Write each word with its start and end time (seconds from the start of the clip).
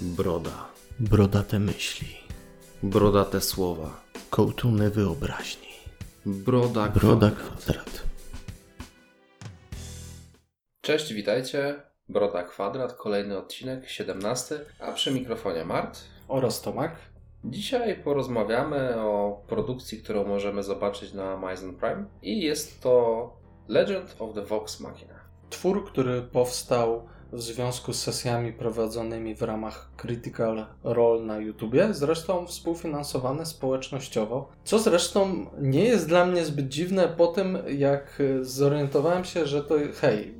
Broda. 0.00 0.68
Brodate 1.00 1.58
myśli. 1.58 2.08
Brodate 2.82 3.40
słowa. 3.40 4.00
Kołtuny 4.30 4.90
wyobraźni. 4.90 5.68
Broda. 6.26 6.88
Broda 6.88 7.30
kwadrat. 7.30 7.58
kwadrat. 7.58 8.02
Cześć, 10.80 11.12
witajcie. 11.12 11.82
Broda 12.08 12.42
Kwadrat, 12.42 12.92
kolejny 12.92 13.38
odcinek, 13.38 13.88
17, 13.88 14.60
a 14.80 14.92
przy 14.92 15.10
mikrofonie 15.10 15.64
Mart. 15.64 16.00
Oraz 16.28 16.62
Tomek. 16.62 16.92
Dzisiaj 17.44 18.02
porozmawiamy 18.02 19.00
o 19.00 19.42
produkcji, 19.46 20.02
którą 20.02 20.24
możemy 20.24 20.62
zobaczyć 20.62 21.12
na 21.12 21.32
Amazon 21.32 21.76
Prime 21.76 22.04
i 22.22 22.40
jest 22.40 22.82
to 22.82 23.36
Legend 23.68 24.16
of 24.18 24.34
the 24.34 24.44
Vox 24.44 24.80
Machina. 24.80 25.14
Twór, 25.50 25.86
który 25.86 26.22
powstał 26.22 27.08
w 27.32 27.42
związku 27.42 27.92
z 27.92 28.02
sesjami 28.02 28.52
prowadzonymi 28.52 29.34
w 29.34 29.42
ramach 29.42 29.90
Critical 29.96 30.66
Role 30.84 31.22
na 31.22 31.38
YouTubie, 31.38 31.88
zresztą 31.90 32.46
współfinansowany 32.46 33.46
społecznościowo, 33.46 34.48
co 34.64 34.78
zresztą 34.78 35.46
nie 35.60 35.84
jest 35.84 36.08
dla 36.08 36.26
mnie 36.26 36.44
zbyt 36.44 36.68
dziwne 36.68 37.08
po 37.08 37.26
tym, 37.26 37.58
jak 37.68 38.22
zorientowałem 38.40 39.24
się, 39.24 39.46
że 39.46 39.64
to 39.64 39.74
hej, 40.00 40.34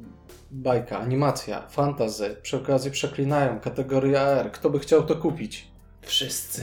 bajka, 0.51 0.99
animacja, 0.99 1.69
fantazy, 1.69 2.37
przy 2.43 2.57
okazji 2.57 2.91
przeklinają, 2.91 3.61
kategoria 3.61 4.21
R, 4.21 4.53
kto 4.53 4.71
by 4.71 4.79
chciał 4.79 5.03
to 5.03 5.17
kupić? 5.17 5.69
Wszyscy. 6.03 6.63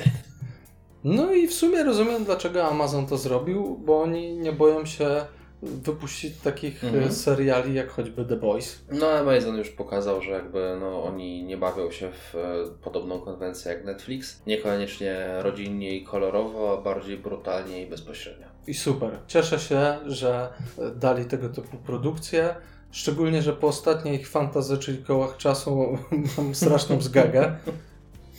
No 1.03 1.33
i 1.33 1.47
w 1.47 1.53
sumie 1.53 1.83
rozumiem, 1.83 2.25
dlaczego 2.25 2.65
Amazon 2.65 3.07
to 3.07 3.17
zrobił, 3.17 3.77
bo 3.77 4.01
oni 4.01 4.37
nie 4.37 4.51
boją 4.51 4.85
się 4.85 5.25
wypuścić 5.65 6.37
takich 6.37 6.83
Mhm. 6.83 7.03
e, 7.03 7.11
seriali 7.11 7.73
jak 7.73 7.89
choćby 7.89 8.25
The 8.25 8.35
Boys. 8.35 8.79
No, 8.91 9.09
Amazon 9.09 9.57
już 9.57 9.69
pokazał, 9.69 10.21
że 10.21 10.31
jakby 10.31 10.77
no, 10.79 11.03
oni 11.03 11.43
nie 11.43 11.57
bawią 11.57 11.91
się 11.91 12.11
w 12.11 12.35
e, 12.35 12.41
podobną 12.83 13.19
konwencję 13.19 13.71
jak 13.71 13.85
Netflix. 13.85 14.41
Niekoniecznie 14.47 15.25
rodzinnie 15.39 15.95
i 15.95 16.03
kolorowo, 16.03 16.77
a 16.79 16.81
bardziej 16.81 17.17
brutalnie 17.17 17.81
i 17.83 17.87
bezpośrednio. 17.89 18.45
I 18.67 18.73
super. 18.73 19.09
Cieszę 19.27 19.59
się, 19.59 19.97
że 20.05 20.49
e, 20.79 20.91
dali 20.91 21.25
tego 21.25 21.49
typu 21.49 21.77
produkcje. 21.77 22.55
Szczególnie, 22.91 23.41
że 23.41 23.53
po 23.53 23.67
ostatniej 23.67 24.15
ich 24.15 24.29
fantazy, 24.29 24.77
czyli 24.77 24.97
kołach 25.03 25.37
czasu, 25.37 25.97
mam 26.37 26.55
straszną 26.55 27.01
zgagę. 27.01 27.55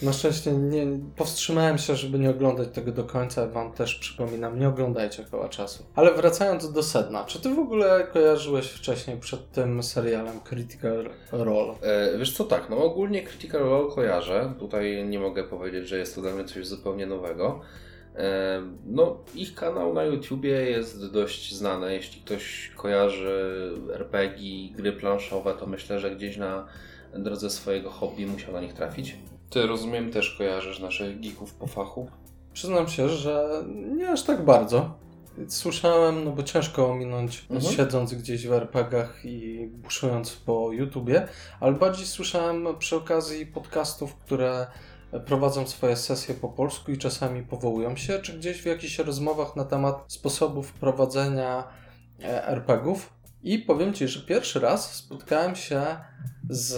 Na 0.02 0.12
szczęście 0.12 0.52
nie, 0.52 0.86
powstrzymałem 1.16 1.78
się, 1.78 1.96
żeby 1.96 2.18
nie 2.18 2.30
oglądać 2.30 2.68
tego 2.72 2.92
do 2.92 3.04
końca. 3.04 3.46
Wam 3.46 3.72
też 3.72 3.94
przypominam, 3.94 4.58
nie 4.58 4.68
oglądajcie 4.68 5.24
koła 5.24 5.48
czasu. 5.48 5.84
Ale 5.94 6.14
wracając 6.14 6.72
do 6.72 6.82
sedna, 6.82 7.24
czy 7.24 7.40
ty 7.40 7.54
w 7.54 7.58
ogóle 7.58 8.06
kojarzyłeś 8.12 8.66
wcześniej 8.66 9.16
przed 9.20 9.50
tym 9.50 9.82
serialem 9.82 10.40
Critical 10.40 11.10
Role? 11.32 11.74
E, 11.82 12.18
wiesz 12.18 12.36
co, 12.36 12.44
tak, 12.44 12.70
no 12.70 12.84
ogólnie 12.84 13.22
Critical 13.22 13.60
Role 13.60 13.94
kojarzę. 13.94 14.52
Tutaj 14.58 15.04
nie 15.04 15.18
mogę 15.18 15.44
powiedzieć, 15.44 15.88
że 15.88 15.98
jest 15.98 16.14
to 16.14 16.20
dla 16.20 16.32
mnie 16.32 16.44
coś 16.44 16.66
zupełnie 16.66 17.06
nowego. 17.06 17.60
E, 18.16 18.62
no, 18.86 19.18
ich 19.34 19.54
kanał 19.54 19.94
na 19.94 20.04
YouTubie 20.04 20.50
jest 20.50 21.12
dość 21.12 21.54
znany. 21.54 21.94
Jeśli 21.94 22.20
ktoś 22.20 22.72
kojarzy 22.76 23.72
RPG, 23.94 24.74
gry 24.76 24.92
planszowe, 24.92 25.54
to 25.54 25.66
myślę, 25.66 26.00
że 26.00 26.10
gdzieś 26.10 26.36
na 26.36 26.66
drodze 27.14 27.50
swojego 27.50 27.90
hobby 27.90 28.26
musiał 28.26 28.52
na 28.52 28.60
nich 28.60 28.72
trafić. 28.72 29.16
Ty 29.56 29.66
rozumiem, 29.66 30.10
też 30.10 30.30
kojarzysz 30.38 30.78
naszych 30.78 31.20
geeków 31.20 31.54
po 31.54 31.66
fachu. 31.66 32.10
Przyznam 32.52 32.88
się, 32.88 33.08
że 33.08 33.64
nie 33.96 34.10
aż 34.10 34.22
tak 34.22 34.44
bardzo. 34.44 34.94
Słyszałem, 35.48 36.24
no 36.24 36.30
bo 36.30 36.42
ciężko 36.42 36.90
ominąć, 36.90 37.46
Mhm. 37.50 37.74
siedząc 37.74 38.14
gdzieś 38.14 38.46
w 38.46 38.52
RPGach 38.52 39.20
i 39.24 39.66
buszując 39.72 40.32
po 40.32 40.72
YouTubie, 40.72 41.28
ale 41.60 41.72
bardziej 41.72 42.06
słyszałem 42.06 42.66
przy 42.78 42.96
okazji 42.96 43.46
podcastów, 43.46 44.14
które 44.14 44.66
prowadzą 45.26 45.66
swoje 45.66 45.96
sesje 45.96 46.34
po 46.34 46.48
polsku 46.48 46.92
i 46.92 46.98
czasami 46.98 47.42
powołują 47.42 47.96
się, 47.96 48.18
czy 48.18 48.32
gdzieś 48.38 48.62
w 48.62 48.66
jakichś 48.66 48.98
rozmowach 48.98 49.56
na 49.56 49.64
temat 49.64 50.04
sposobów 50.08 50.72
prowadzenia 50.72 51.64
e, 52.22 52.46
RPGów. 52.48 53.12
I 53.46 53.58
powiem 53.58 53.92
Ci, 53.92 54.08
że 54.08 54.20
pierwszy 54.20 54.60
raz 54.60 54.94
spotkałem 54.94 55.56
się 55.56 55.82
z 56.48 56.74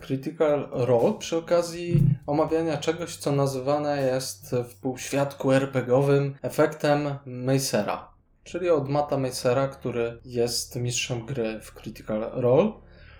Critical 0.00 0.68
Role 0.70 1.14
przy 1.18 1.36
okazji 1.36 2.02
omawiania 2.26 2.76
czegoś, 2.76 3.16
co 3.16 3.32
nazywane 3.32 4.02
jest 4.02 4.54
w 4.68 4.74
półświadku 4.74 5.52
RPGowym 5.52 6.34
efektem 6.42 7.18
Macera. 7.26 8.08
Czyli 8.44 8.70
od 8.70 8.88
Mata 8.88 9.18
Macera, 9.18 9.68
który 9.68 10.18
jest 10.24 10.76
mistrzem 10.76 11.26
gry 11.26 11.60
w 11.60 11.74
Critical 11.74 12.30
Role. 12.32 12.72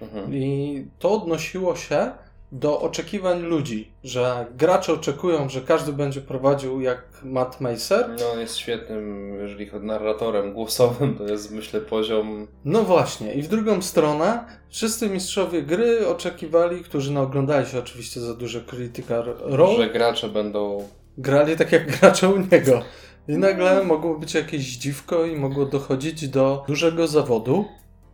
Mhm. 0.03 0.34
I 0.34 0.87
to 0.98 1.10
odnosiło 1.10 1.76
się 1.76 2.12
do 2.53 2.81
oczekiwań 2.81 3.42
ludzi, 3.42 3.91
że 4.04 4.47
gracze 4.56 4.92
oczekują, 4.92 5.48
że 5.48 5.60
każdy 5.60 5.92
będzie 5.92 6.20
prowadził 6.20 6.81
jak 6.81 7.03
Matt 7.25 7.60
Macer. 7.60 8.10
No, 8.20 8.32
on 8.32 8.41
jest 8.41 8.56
świetnym, 8.56 9.34
jeżeli 9.41 9.66
chodzi 9.69 9.86
narratorem 9.86 10.53
głosowym, 10.53 11.14
to 11.19 11.25
jest 11.25 11.50
myślę 11.50 11.81
poziom 11.81 12.47
No 12.64 12.82
właśnie, 12.82 13.34
i 13.34 13.42
w 13.42 13.48
drugą 13.48 13.82
stronę 13.82 14.44
wszyscy 14.69 15.10
mistrzowie 15.10 15.62
gry 15.62 16.08
oczekiwali, 16.08 16.84
którzy 16.84 17.12
no, 17.12 17.22
oglądali 17.22 17.66
się 17.66 17.78
oczywiście 17.78 18.20
za 18.20 18.34
dużo 18.34 18.60
Critical 18.60 19.37
Role, 19.41 19.76
że 19.76 19.91
gracze 19.91 20.28
będą 20.28 20.88
grali 21.19 21.56
tak 21.56 21.72
jak 21.72 21.98
gracze 22.00 22.28
u 22.28 22.38
niego. 22.38 22.82
I 23.28 23.37
nagle 23.37 23.84
mogło 23.84 24.19
być 24.19 24.34
jakieś 24.34 24.64
dziwko 24.64 25.25
i 25.25 25.37
mogło 25.37 25.66
dochodzić 25.66 26.28
do 26.28 26.64
dużego 26.69 27.06
zawodu. 27.06 27.64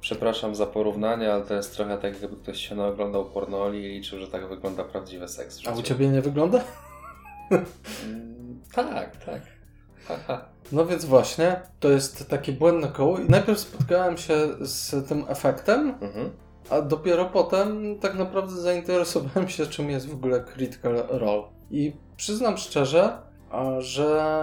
Przepraszam 0.05 0.55
za 0.55 0.67
porównanie, 0.67 1.33
ale 1.33 1.43
to 1.43 1.55
jest 1.55 1.77
trochę 1.77 1.99
tak, 1.99 2.23
jakby 2.23 2.37
ktoś 2.37 2.69
się 2.69 2.75
naoglądał 2.75 3.25
pornoli 3.25 3.85
i 3.85 3.89
liczył, 3.89 4.21
że 4.21 4.29
tak 4.29 4.49
wygląda 4.49 4.85
prawdziwy 4.85 5.29
seks. 5.29 5.61
A 5.69 5.73
u 5.73 5.83
ciebie 5.83 6.09
nie 6.09 6.23
wygląda? 6.23 6.61
Mm, 7.51 8.61
Tak, 8.75 9.17
tak. 9.25 9.43
No 10.73 10.87
więc 10.87 11.05
właśnie, 11.05 11.61
to 11.81 11.89
jest 11.89 12.29
takie 12.29 12.53
błędne 12.53 12.89
koło. 12.89 13.19
I 13.19 13.29
najpierw 13.29 13.59
spotkałem 13.59 14.19
się 14.19 14.35
z 14.61 15.09
tym 15.09 15.25
efektem, 15.29 15.95
Mhm. 16.01 16.31
a 16.71 16.81
dopiero 16.83 17.25
potem 17.25 17.99
tak 17.99 18.15
naprawdę 18.15 18.53
zainteresowałem 18.53 19.49
się, 19.49 19.67
czym 19.67 19.91
jest 19.91 20.09
w 20.09 20.15
ogóle 20.15 20.45
Critical 20.45 21.05
Role. 21.09 21.43
I 21.71 21.93
przyznam 22.17 22.57
szczerze, 22.59 23.19
że 23.79 24.35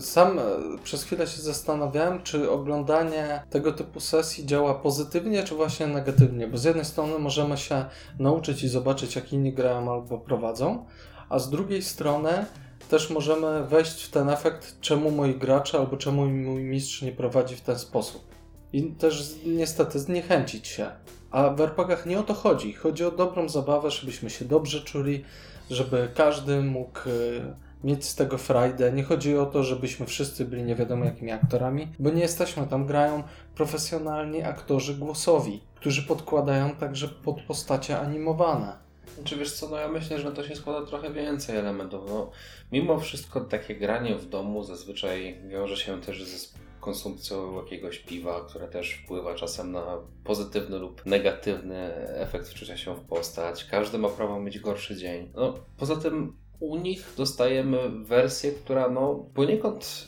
sam 0.00 0.38
e, 0.38 0.42
przez 0.84 1.04
chwilę 1.04 1.26
się 1.26 1.42
zastanawiałem, 1.42 2.22
czy 2.22 2.50
oglądanie 2.50 3.42
tego 3.50 3.72
typu 3.72 4.00
sesji 4.00 4.46
działa 4.46 4.74
pozytywnie, 4.74 5.44
czy 5.44 5.54
właśnie 5.54 5.86
negatywnie. 5.86 6.46
Bo 6.46 6.58
z 6.58 6.64
jednej 6.64 6.84
strony 6.84 7.18
możemy 7.18 7.56
się 7.56 7.84
nauczyć 8.18 8.62
i 8.62 8.68
zobaczyć, 8.68 9.16
jak 9.16 9.32
inni 9.32 9.52
grają 9.52 9.92
albo 9.92 10.18
prowadzą, 10.18 10.86
a 11.28 11.38
z 11.38 11.50
drugiej 11.50 11.82
strony 11.82 12.46
też 12.88 13.10
możemy 13.10 13.66
wejść 13.66 14.02
w 14.02 14.10
ten 14.10 14.30
efekt, 14.30 14.80
czemu 14.80 15.10
moi 15.10 15.34
gracze 15.34 15.78
albo 15.78 15.96
czemu 15.96 16.26
mój 16.26 16.62
mistrz 16.62 17.02
nie 17.02 17.12
prowadzi 17.12 17.56
w 17.56 17.60
ten 17.60 17.78
sposób. 17.78 18.36
I 18.72 18.82
też 18.82 19.34
niestety 19.46 19.98
zniechęcić 19.98 20.66
się. 20.66 20.90
A 21.30 21.50
w 21.50 21.60
RPGach 21.60 22.06
nie 22.06 22.18
o 22.18 22.22
to 22.22 22.34
chodzi. 22.34 22.72
Chodzi 22.72 23.04
o 23.04 23.10
dobrą 23.10 23.48
zabawę, 23.48 23.90
żebyśmy 23.90 24.30
się 24.30 24.44
dobrze 24.44 24.80
czuli, 24.80 25.24
żeby 25.70 26.08
każdy 26.14 26.62
mógł 26.62 26.98
e, 26.98 27.65
mieć 27.84 28.04
z 28.04 28.14
tego 28.14 28.38
frajdę. 28.38 28.92
Nie 28.92 29.02
chodzi 29.02 29.36
o 29.36 29.46
to, 29.46 29.62
żebyśmy 29.62 30.06
wszyscy 30.06 30.44
byli 30.44 30.62
nie 30.62 30.74
wiadomo 30.74 31.04
jakimi 31.04 31.32
aktorami, 31.32 31.88
bo 31.98 32.10
nie 32.10 32.22
jesteśmy 32.22 32.66
tam. 32.66 32.86
Grają 32.86 33.22
profesjonalni 33.54 34.42
aktorzy 34.42 34.94
głosowi, 34.94 35.60
którzy 35.74 36.02
podkładają 36.02 36.76
także 36.76 37.08
pod 37.08 37.42
postacie 37.42 37.98
animowane. 37.98 38.86
Czy 39.24 39.36
wiesz 39.36 39.52
co, 39.52 39.68
no 39.68 39.76
ja 39.76 39.88
myślę, 39.88 40.18
że 40.18 40.32
to 40.32 40.44
się 40.44 40.56
składa 40.56 40.86
trochę 40.86 41.12
więcej 41.12 41.56
elementów. 41.56 42.04
No, 42.08 42.30
mimo 42.72 42.98
wszystko 42.98 43.40
takie 43.40 43.76
granie 43.76 44.14
w 44.14 44.28
domu 44.28 44.64
zazwyczaj 44.64 45.40
wiąże 45.48 45.76
się 45.76 46.00
też 46.00 46.24
ze 46.24 46.56
konsumpcją 46.80 47.62
jakiegoś 47.62 47.98
piwa, 47.98 48.40
które 48.48 48.68
też 48.68 48.92
wpływa 48.92 49.34
czasem 49.34 49.72
na 49.72 49.98
pozytywny 50.24 50.78
lub 50.78 51.06
negatywny 51.06 51.94
efekt 51.94 52.48
wczucia 52.48 52.76
się 52.76 52.94
w 52.94 53.00
postać. 53.00 53.64
Każdy 53.64 53.98
ma 53.98 54.08
prawo 54.08 54.40
mieć 54.40 54.58
gorszy 54.58 54.96
dzień. 54.96 55.32
No, 55.34 55.54
poza 55.76 55.96
tym 55.96 56.36
u 56.60 56.76
nich 56.76 57.12
dostajemy 57.16 57.78
wersję, 58.04 58.52
która 58.52 58.90
no 58.90 59.26
poniekąd 59.34 60.06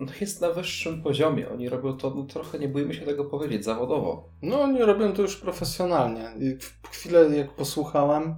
no, 0.00 0.12
jest 0.20 0.40
na 0.40 0.50
wyższym 0.50 1.02
poziomie. 1.02 1.50
Oni 1.50 1.68
robią 1.68 1.96
to, 1.96 2.10
no, 2.10 2.22
trochę 2.22 2.58
nie 2.58 2.68
bójmy 2.68 2.94
się 2.94 3.00
tego 3.02 3.24
powiedzieć, 3.24 3.64
zawodowo. 3.64 4.28
No, 4.42 4.60
oni 4.60 4.82
robią 4.82 5.12
to 5.12 5.22
już 5.22 5.36
profesjonalnie. 5.36 6.32
I 6.38 6.56
w 6.82 6.88
chwilę, 6.88 7.36
jak 7.36 7.50
posłuchałem, 7.50 8.36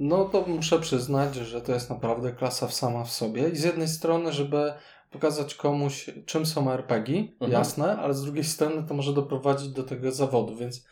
no 0.00 0.24
to 0.24 0.44
muszę 0.46 0.78
przyznać, 0.80 1.34
że 1.34 1.60
to 1.60 1.72
jest 1.72 1.90
naprawdę 1.90 2.32
klasa 2.32 2.68
sama 2.68 3.04
w 3.04 3.10
sobie. 3.12 3.48
I 3.48 3.56
z 3.56 3.64
jednej 3.64 3.88
strony, 3.88 4.32
żeby 4.32 4.72
pokazać 5.10 5.54
komuś, 5.54 6.10
czym 6.26 6.46
są 6.46 6.70
RPG, 6.72 7.20
Mhm. 7.20 7.52
jasne, 7.52 7.96
ale 7.96 8.14
z 8.14 8.22
drugiej 8.22 8.44
strony 8.44 8.84
to 8.88 8.94
może 8.94 9.12
doprowadzić 9.12 9.68
do 9.68 9.82
tego 9.82 10.12
zawodu, 10.12 10.56
więc 10.56 10.86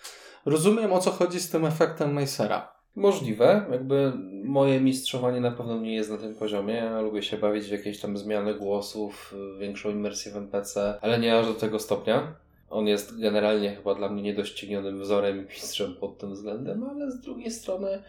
rozumiem 0.47 0.93
o 0.93 0.99
co 0.99 1.11
chodzi 1.11 1.41
z 1.41 1.51
tym 1.51 1.65
efektem 1.65 2.13
Macera. 2.13 2.74
Możliwe, 2.97 3.67
jakby 3.71 4.13
moje 4.45 4.81
mistrzowanie 4.81 5.41
na 5.41 5.51
pewno 5.51 5.81
nie 5.81 5.95
jest 5.95 6.11
na 6.11 6.19
tym 6.19 6.35
poziomie. 6.35 6.75
Ja 6.75 7.01
lubię 7.01 7.23
się 7.23 7.37
bawić 7.39 7.65
w 7.65 7.73
jakieś 7.73 8.01
tam 8.01 8.19
zmiany 8.19 8.55
głosów, 8.55 9.35
większą 9.59 9.91
imersję 9.91 10.33
w 10.33 10.37
NPC, 10.37 10.99
ale 11.01 11.19
nie 11.19 11.39
aż 11.39 11.47
do 11.47 11.55
tego 11.55 11.79
stopnia. 11.79 12.35
On 12.71 12.87
jest 12.87 13.21
generalnie 13.21 13.77
chyba 13.77 13.95
dla 13.95 14.09
mnie 14.09 14.23
niedoścignionym 14.23 15.01
wzorem 15.01 15.39
i 15.39 15.49
mistrzem 15.49 15.95
pod 15.95 16.19
tym 16.19 16.33
względem, 16.33 16.85
ale 16.85 17.11
z 17.11 17.21
drugiej 17.21 17.51
strony 17.51 18.03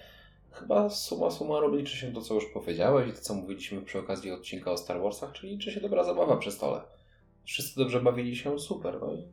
chyba 0.51 0.89
suma 0.89 1.31
summarum 1.31 1.77
liczy 1.77 1.97
się 1.97 2.13
to, 2.13 2.21
co 2.21 2.33
już 2.33 2.45
powiedziałeś 2.45 3.09
i 3.09 3.13
to, 3.13 3.21
co 3.21 3.33
mówiliśmy 3.33 3.81
przy 3.81 3.99
okazji 3.99 4.31
odcinka 4.31 4.71
o 4.71 4.77
Star 4.77 5.01
Warsach, 5.01 5.31
czyli 5.31 5.51
liczy 5.51 5.71
się 5.71 5.81
dobra 5.81 6.03
zabawa 6.03 6.37
przy 6.37 6.51
stole. 6.51 6.81
Wszyscy 7.43 7.79
dobrze 7.79 8.01
bawili 8.01 8.35
się, 8.35 8.59
super, 8.59 8.97
no 9.01 9.13
i 9.13 9.23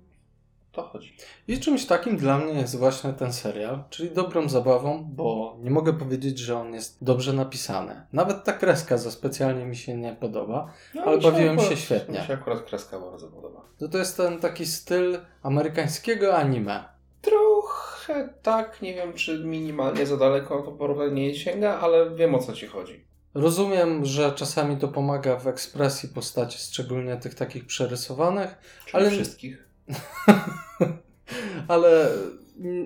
to 0.73 0.83
chodzi. 0.83 1.17
I 1.49 1.61
czymś 1.61 1.87
takim 1.87 2.17
dla 2.17 2.39
mnie 2.39 2.53
jest 2.53 2.77
właśnie 2.79 3.13
ten 3.13 3.33
serial, 3.33 3.85
czyli 3.91 4.11
dobrą 4.11 4.49
zabawą, 4.49 5.05
bo 5.11 5.57
nie 5.61 5.71
mogę 5.71 5.93
powiedzieć, 5.93 6.39
że 6.39 6.59
on 6.59 6.75
jest 6.75 7.05
dobrze 7.05 7.33
napisany. 7.33 8.07
Nawet 8.13 8.45
ta 8.45 8.53
kreska 8.53 8.99
za 8.99 9.11
specjalnie 9.11 9.65
mi 9.65 9.77
się 9.77 9.97
nie 9.97 10.13
podoba, 10.13 10.73
No, 10.95 11.03
ale 11.03 11.19
bawiłem 11.19 11.59
się 11.61 11.77
świetnie. 11.77 12.21
Mi 12.21 12.27
się 12.27 12.35
akurat 12.35 12.63
kreska 12.63 13.01
bardzo 13.01 13.29
podoba. 13.29 13.61
To, 13.79 13.89
to 13.89 13.99
jest 13.99 14.17
ten 14.17 14.39
taki 14.41 14.67
styl 14.67 15.19
amerykańskiego 15.43 16.37
anime. 16.37 16.85
Trochę 17.23 18.29
tak, 18.43 18.83
nie 18.83 18.95
wiem 18.95 19.13
czy 19.13 19.45
minimalnie 19.45 20.07
za 20.07 20.17
daleko 20.17 20.63
to 20.63 20.73
porównanie 20.73 21.29
nie 21.29 21.35
sięga, 21.35 21.79
ale 21.81 22.11
wiem 22.15 22.35
o 22.35 22.39
co 22.39 22.53
ci 22.53 22.67
chodzi. 22.67 23.05
Rozumiem, 23.35 24.05
że 24.05 24.33
czasami 24.33 24.77
to 24.77 24.89
pomaga 24.89 25.37
w 25.37 25.47
ekspresji 25.47 26.09
postaci, 26.09 26.59
szczególnie 26.59 27.17
tych 27.17 27.35
takich 27.35 27.67
przerysowanych, 27.67 28.55
Czyli 28.87 28.95
Ale- 29.03 29.11
wszystkich. 29.11 29.72
ale 31.69 32.09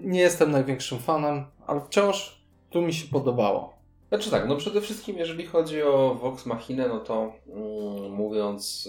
nie 0.02 0.20
jestem 0.20 0.50
największym 0.50 0.98
fanem, 0.98 1.44
ale 1.66 1.80
wciąż 1.80 2.40
tu 2.70 2.82
mi 2.82 2.94
się 2.94 3.08
podobało. 3.08 3.76
Znaczy 4.08 4.30
tak, 4.30 4.48
no 4.48 4.56
przede 4.56 4.80
wszystkim 4.80 5.16
jeżeli 5.16 5.46
chodzi 5.46 5.82
o 5.82 6.14
Vox 6.14 6.46
Machinę, 6.46 6.88
no 6.88 7.00
to 7.00 7.32
mm, 7.48 8.12
mówiąc 8.12 8.88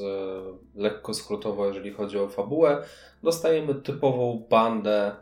e, 0.76 0.82
lekko 0.82 1.14
skrótowo, 1.14 1.66
jeżeli 1.68 1.94
chodzi 1.94 2.20
o 2.20 2.28
fabułę, 2.28 2.84
dostajemy 3.24 3.76
typową 3.76 4.46
bandę, 4.50 5.16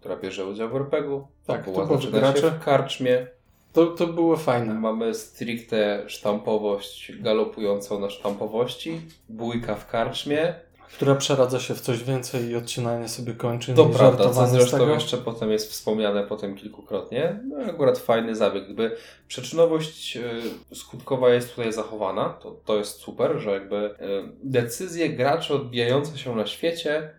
która 0.00 0.16
bierze 0.16 0.46
udział 0.46 0.68
w 0.68 0.76
RPG-u. 0.76 1.26
Tak, 1.46 1.64
Fabuła 1.64 1.86
zaczyna 1.86 2.36
się 2.36 2.50
w 2.50 2.64
karczmie. 2.64 3.26
To, 3.72 3.86
to 3.86 4.06
było 4.06 4.36
fajne. 4.36 4.74
Mamy 4.74 5.14
stricte 5.14 6.04
sztampowość 6.06 7.12
galopującą 7.22 8.00
na 8.00 8.10
sztampowości, 8.10 9.00
bójka 9.28 9.74
w 9.74 9.86
karczmie. 9.86 10.54
Która 10.92 11.14
przeradza 11.14 11.60
się 11.60 11.74
w 11.74 11.80
coś 11.80 12.04
więcej 12.04 12.48
i 12.48 12.56
odcinanie 12.56 13.08
sobie 13.08 13.32
kończy. 13.32 13.74
To 13.74 13.86
prawda, 13.86 14.30
co 14.30 14.46
zresztą 14.46 14.78
tego. 14.78 14.94
jeszcze 14.94 15.16
potem 15.16 15.50
jest 15.50 15.70
wspomniane 15.70 16.22
potem 16.22 16.56
kilkukrotnie. 16.56 17.40
No 17.44 17.56
akurat 17.56 17.98
fajny 17.98 18.36
zabieg. 18.36 18.66
Jakby 18.68 18.96
przyczynowość 19.28 20.16
y, 20.16 20.74
skutkowa 20.74 21.30
jest 21.30 21.54
tutaj 21.54 21.72
zachowana. 21.72 22.28
To, 22.28 22.50
to 22.64 22.76
jest 22.76 22.98
super, 22.98 23.38
że 23.38 23.50
jakby 23.50 23.76
y, 23.76 23.94
decyzje 24.42 25.10
graczy 25.10 25.54
odbijające 25.54 26.18
się 26.18 26.36
na 26.36 26.46
świecie 26.46 27.10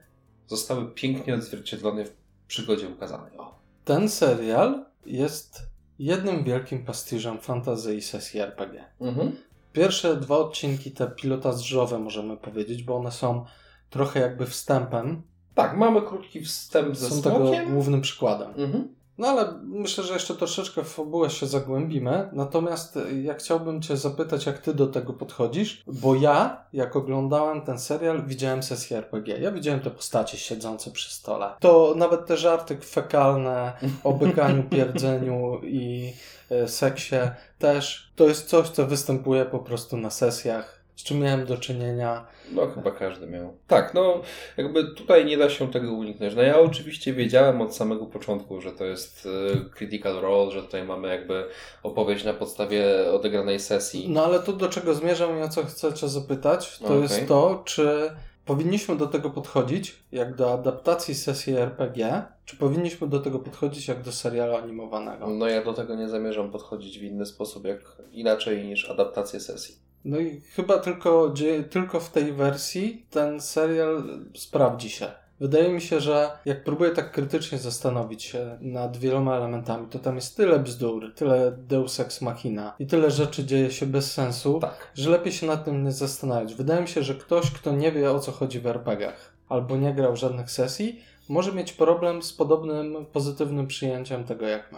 zostały 0.48 0.86
pięknie 0.86 1.36
odzwierciedlone 1.36 2.06
w 2.06 2.14
przygodzie 2.48 2.88
ukazanej. 2.90 3.38
O. 3.38 3.56
Ten 3.86 4.10
serial 4.10 4.86
jest 5.06 5.60
jednym 6.00 6.44
wielkim 6.44 6.86
pastiżem 6.86 7.40
fantasy 7.40 7.96
i 7.96 8.02
sesji 8.02 8.40
RPG. 8.40 8.84
Mhm. 9.02 9.36
Pierwsze 9.74 10.16
dwa 10.16 10.38
odcinki, 10.38 10.92
te 10.92 11.08
pilotażowe 11.08 12.00
możemy 12.00 12.38
powiedzieć, 12.38 12.84
bo 12.84 12.96
one 12.96 13.12
są 13.12 13.46
trochę 13.92 14.20
jakby 14.20 14.46
wstępem. 14.46 15.22
Tak, 15.56 15.78
mamy 15.78 16.02
krótki 16.02 16.42
wstęp 16.42 16.96
ze 16.98 17.10
Są 17.10 17.22
tego 17.22 17.36
smokiem. 17.36 17.74
głównym 17.74 18.02
przykładem. 18.02 18.50
Mhm. 18.58 18.96
No 19.18 19.28
ale 19.28 19.54
myślę, 19.64 20.04
że 20.04 20.14
jeszcze 20.14 20.36
troszeczkę 20.36 20.84
w 20.84 20.88
fabułę 20.88 21.30
się 21.30 21.48
zagłębimy. 21.48 22.30
Natomiast 22.34 23.00
ja 23.24 23.34
chciałbym 23.34 23.82
Cię 23.82 23.98
zapytać, 23.98 24.46
jak 24.46 24.58
Ty 24.60 24.74
do 24.74 24.88
tego 24.88 25.14
podchodzisz, 25.14 25.84
bo 25.88 26.16
ja, 26.16 26.66
jak 26.74 26.96
oglądałem 26.96 27.62
ten 27.62 27.80
serial, 27.80 28.26
widziałem 28.26 28.64
sesję 28.64 28.98
RPG. 28.98 29.40
Ja 29.40 29.52
widziałem 29.52 29.80
te 29.80 29.90
postacie 29.90 30.38
siedzące 30.38 30.92
przy 30.92 31.14
stole. 31.14 31.50
To 31.60 31.94
nawet 31.98 32.26
te 32.26 32.38
żarty 32.38 32.78
fekalne 32.78 33.74
o 34.04 34.14
bykaniu, 34.14 34.64
pierdzeniu 34.76 35.62
i 35.64 36.14
e, 36.50 36.68
seksie 36.68 37.16
też. 37.60 38.12
To 38.16 38.28
jest 38.28 38.48
coś, 38.50 38.70
co 38.70 38.88
występuje 38.88 39.46
po 39.46 39.60
prostu 39.60 39.98
na 39.98 40.10
sesjach, 40.10 40.81
z 41.02 41.04
czym 41.04 41.20
miałem 41.20 41.46
do 41.46 41.58
czynienia. 41.58 42.26
No 42.52 42.68
chyba 42.68 42.92
każdy 42.92 43.28
miał. 43.28 43.54
Tak, 43.68 43.94
no 43.94 44.22
jakby 44.58 44.96
tutaj 44.96 45.26
nie 45.26 45.38
da 45.38 45.50
się 45.50 45.72
tego 45.72 45.94
uniknąć. 45.94 46.36
No 46.36 46.42
ja 46.42 46.60
oczywiście 46.60 47.14
wiedziałem 47.14 47.62
od 47.62 47.76
samego 47.76 48.06
początku, 48.06 48.62
że 48.62 48.72
to 48.72 48.86
jest 48.86 49.28
e, 49.56 49.70
Critical 49.70 50.14
Role, 50.22 50.52
że 50.52 50.62
tutaj 50.64 50.84
mamy 50.84 51.08
jakby 51.08 51.46
opowieść 51.84 52.26
na 52.26 52.34
podstawie 52.34 53.12
odegranej 53.12 53.60
sesji. 53.60 54.10
No 54.10 54.26
ale 54.26 54.40
to 54.40 54.54
do 54.54 54.70
czego 54.70 54.94
zmierzam 54.94 55.40
i 55.40 55.42
o 55.42 55.50
co 55.50 55.64
chcę 55.64 55.94
Cię 55.94 56.08
zapytać, 56.08 56.80
to 56.80 56.86
Okej. 56.86 57.02
jest 57.02 57.28
to, 57.28 57.62
czy 57.66 58.12
powinniśmy 58.46 58.96
do 58.96 59.08
tego 59.08 59.30
podchodzić 59.30 59.96
jak 60.12 60.36
do 60.36 60.54
adaptacji 60.54 61.16
sesji 61.16 61.58
RPG, 61.58 62.24
czy 62.46 62.58
powinniśmy 62.58 63.08
do 63.08 63.20
tego 63.20 63.40
podchodzić 63.40 63.88
jak 63.88 64.02
do 64.02 64.12
serialu 64.12 64.56
animowanego. 64.56 65.28
No 65.28 65.48
ja 65.48 65.64
do 65.64 65.74
tego 65.74 65.96
nie 65.96 66.10
zamierzam 66.10 66.52
podchodzić 66.52 67.00
w 67.00 67.04
inny 67.04 67.26
sposób, 67.26 67.66
jak 67.66 67.80
inaczej 68.12 68.66
niż 68.66 68.90
adaptację 68.90 69.40
sesji. 69.40 69.91
No 70.06 70.20
i 70.20 70.42
chyba 70.42 70.78
tylko, 70.78 71.34
tylko 71.70 72.00
w 72.00 72.10
tej 72.10 72.34
wersji 72.34 73.06
ten 73.10 73.42
serial 73.42 74.04
sprawdzi 74.36 74.90
się. 74.90 75.12
Wydaje 75.40 75.70
mi 75.70 75.82
się, 75.82 76.00
że 76.00 76.32
jak 76.46 76.64
próbuję 76.64 76.92
tak 76.92 77.12
krytycznie 77.12 77.58
zastanowić 77.58 78.24
się 78.24 78.58
nad 78.62 78.98
wieloma 78.98 79.36
elementami, 79.36 79.88
to 79.88 80.00
tam 80.00 80.16
jest 80.16 80.38
tyle 80.38 80.60
bzdur, 80.60 81.14
tyle 81.16 81.52
deus 81.52 82.00
ex 82.00 82.22
machina 82.22 82.74
i 82.80 82.88
tyle 82.88 83.12
rzeczy 83.12 83.46
dzieje 83.46 83.72
się 83.72 83.86
bez 83.86 84.14
sensu, 84.14 84.60
Tak. 84.60 84.92
że 84.96 85.10
lepiej 85.10 85.34
się 85.34 85.48
nad 85.48 85.66
tym 85.66 85.84
nie 85.84 85.92
zastanawiać. 85.92 86.56
Wydaje 86.56 86.82
mi 86.82 86.88
się, 86.88 87.04
że 87.04 87.16
ktoś, 87.16 87.52
kto 87.52 87.72
nie 87.72 87.92
wie 87.92 88.12
o 88.12 88.20
co 88.20 88.32
chodzi 88.32 88.60
w 88.60 88.68
RPGach 88.68 89.34
albo 89.50 89.78
nie 89.78 89.94
grał 89.94 90.16
żadnych 90.16 90.52
sesji, 90.52 91.02
może 91.30 91.52
mieć 91.52 91.74
problem 91.74 92.24
z 92.24 92.34
podobnym 92.34 93.06
pozytywnym 93.14 93.68
przyjęciem 93.68 94.24
tego 94.24 94.48
jak 94.48 94.72
my. 94.72 94.78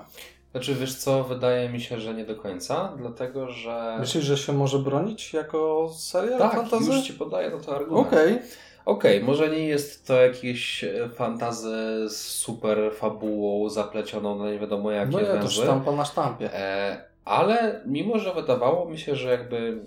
Znaczy 0.53 0.75
wiesz 0.75 0.95
co, 0.95 1.23
wydaje 1.23 1.69
mi 1.69 1.81
się, 1.81 1.99
że 1.99 2.13
nie 2.13 2.25
do 2.25 2.35
końca, 2.35 2.93
dlatego 2.97 3.49
że... 3.49 3.97
Myślisz, 3.99 4.23
że 4.23 4.37
się 4.37 4.53
może 4.53 4.79
bronić 4.79 5.33
jako 5.33 5.89
serial 5.95 6.39
tak, 6.39 6.55
fantasy? 6.55 6.85
już 6.85 7.01
Ci 7.01 7.13
podaję 7.13 7.51
to 7.65 7.75
argument. 7.75 8.07
Okej. 8.07 8.39
Okej, 8.85 9.23
może 9.23 9.49
nie 9.49 9.67
jest 9.67 10.07
to 10.07 10.21
jakieś 10.21 10.83
e, 10.83 11.09
fantazy 11.09 12.05
z 12.09 12.17
super 12.17 12.77
fabułą 12.93 13.69
zaplecioną 13.69 14.39
na 14.39 14.51
nie 14.51 14.59
wiadomo 14.59 14.91
jakie 14.91 15.11
No 15.11 15.19
ja 15.19 15.41
to 15.41 15.49
sztampa 15.49 15.91
na 15.91 16.05
sztampie. 16.05 16.53
E, 16.53 17.01
ale 17.25 17.81
mimo, 17.85 18.19
że 18.19 18.33
wydawało 18.33 18.89
mi 18.89 18.99
się, 18.99 19.15
że 19.15 19.31
jakby 19.31 19.83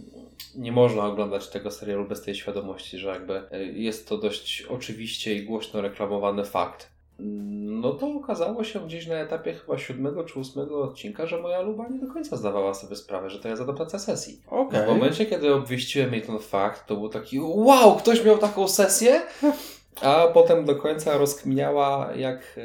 nie 0.54 0.72
można 0.72 1.06
oglądać 1.06 1.48
tego 1.48 1.70
serialu 1.70 2.04
bez 2.04 2.22
tej 2.22 2.34
świadomości, 2.34 2.98
że 2.98 3.08
jakby 3.08 3.42
e, 3.50 3.64
jest 3.64 4.08
to 4.08 4.18
dość 4.18 4.62
oczywiście 4.62 5.34
i 5.34 5.44
głośno 5.44 5.80
reklamowany 5.80 6.44
fakt. 6.44 6.95
No 7.18 7.92
to 7.92 8.08
okazało 8.08 8.64
się 8.64 8.80
gdzieś 8.80 9.06
na 9.06 9.14
etapie 9.14 9.52
chyba 9.54 9.78
siódmego 9.78 10.24
czy 10.24 10.38
ósmego 10.38 10.82
odcinka, 10.82 11.26
że 11.26 11.42
moja 11.42 11.60
luba 11.60 11.88
nie 11.88 11.98
do 11.98 12.12
końca 12.12 12.36
zdawała 12.36 12.74
sobie 12.74 12.96
sprawę, 12.96 13.30
że 13.30 13.38
to 13.38 13.48
jest 13.48 13.62
adaptacja 13.62 13.98
sesji. 13.98 14.40
Okej. 14.46 14.84
W 14.84 14.88
momencie, 14.88 15.26
kiedy 15.26 15.54
obwieściłem 15.54 16.12
jej 16.12 16.22
ten 16.22 16.38
fakt, 16.38 16.86
to 16.86 16.96
był 16.96 17.08
taki 17.08 17.40
wow, 17.40 17.96
ktoś 17.96 18.24
miał 18.24 18.38
taką 18.38 18.68
sesję? 18.68 19.22
A 20.02 20.26
potem 20.26 20.64
do 20.64 20.76
końca 20.76 21.18
rozkminiała, 21.18 22.08
jak 22.16 22.38
e, 22.58 22.62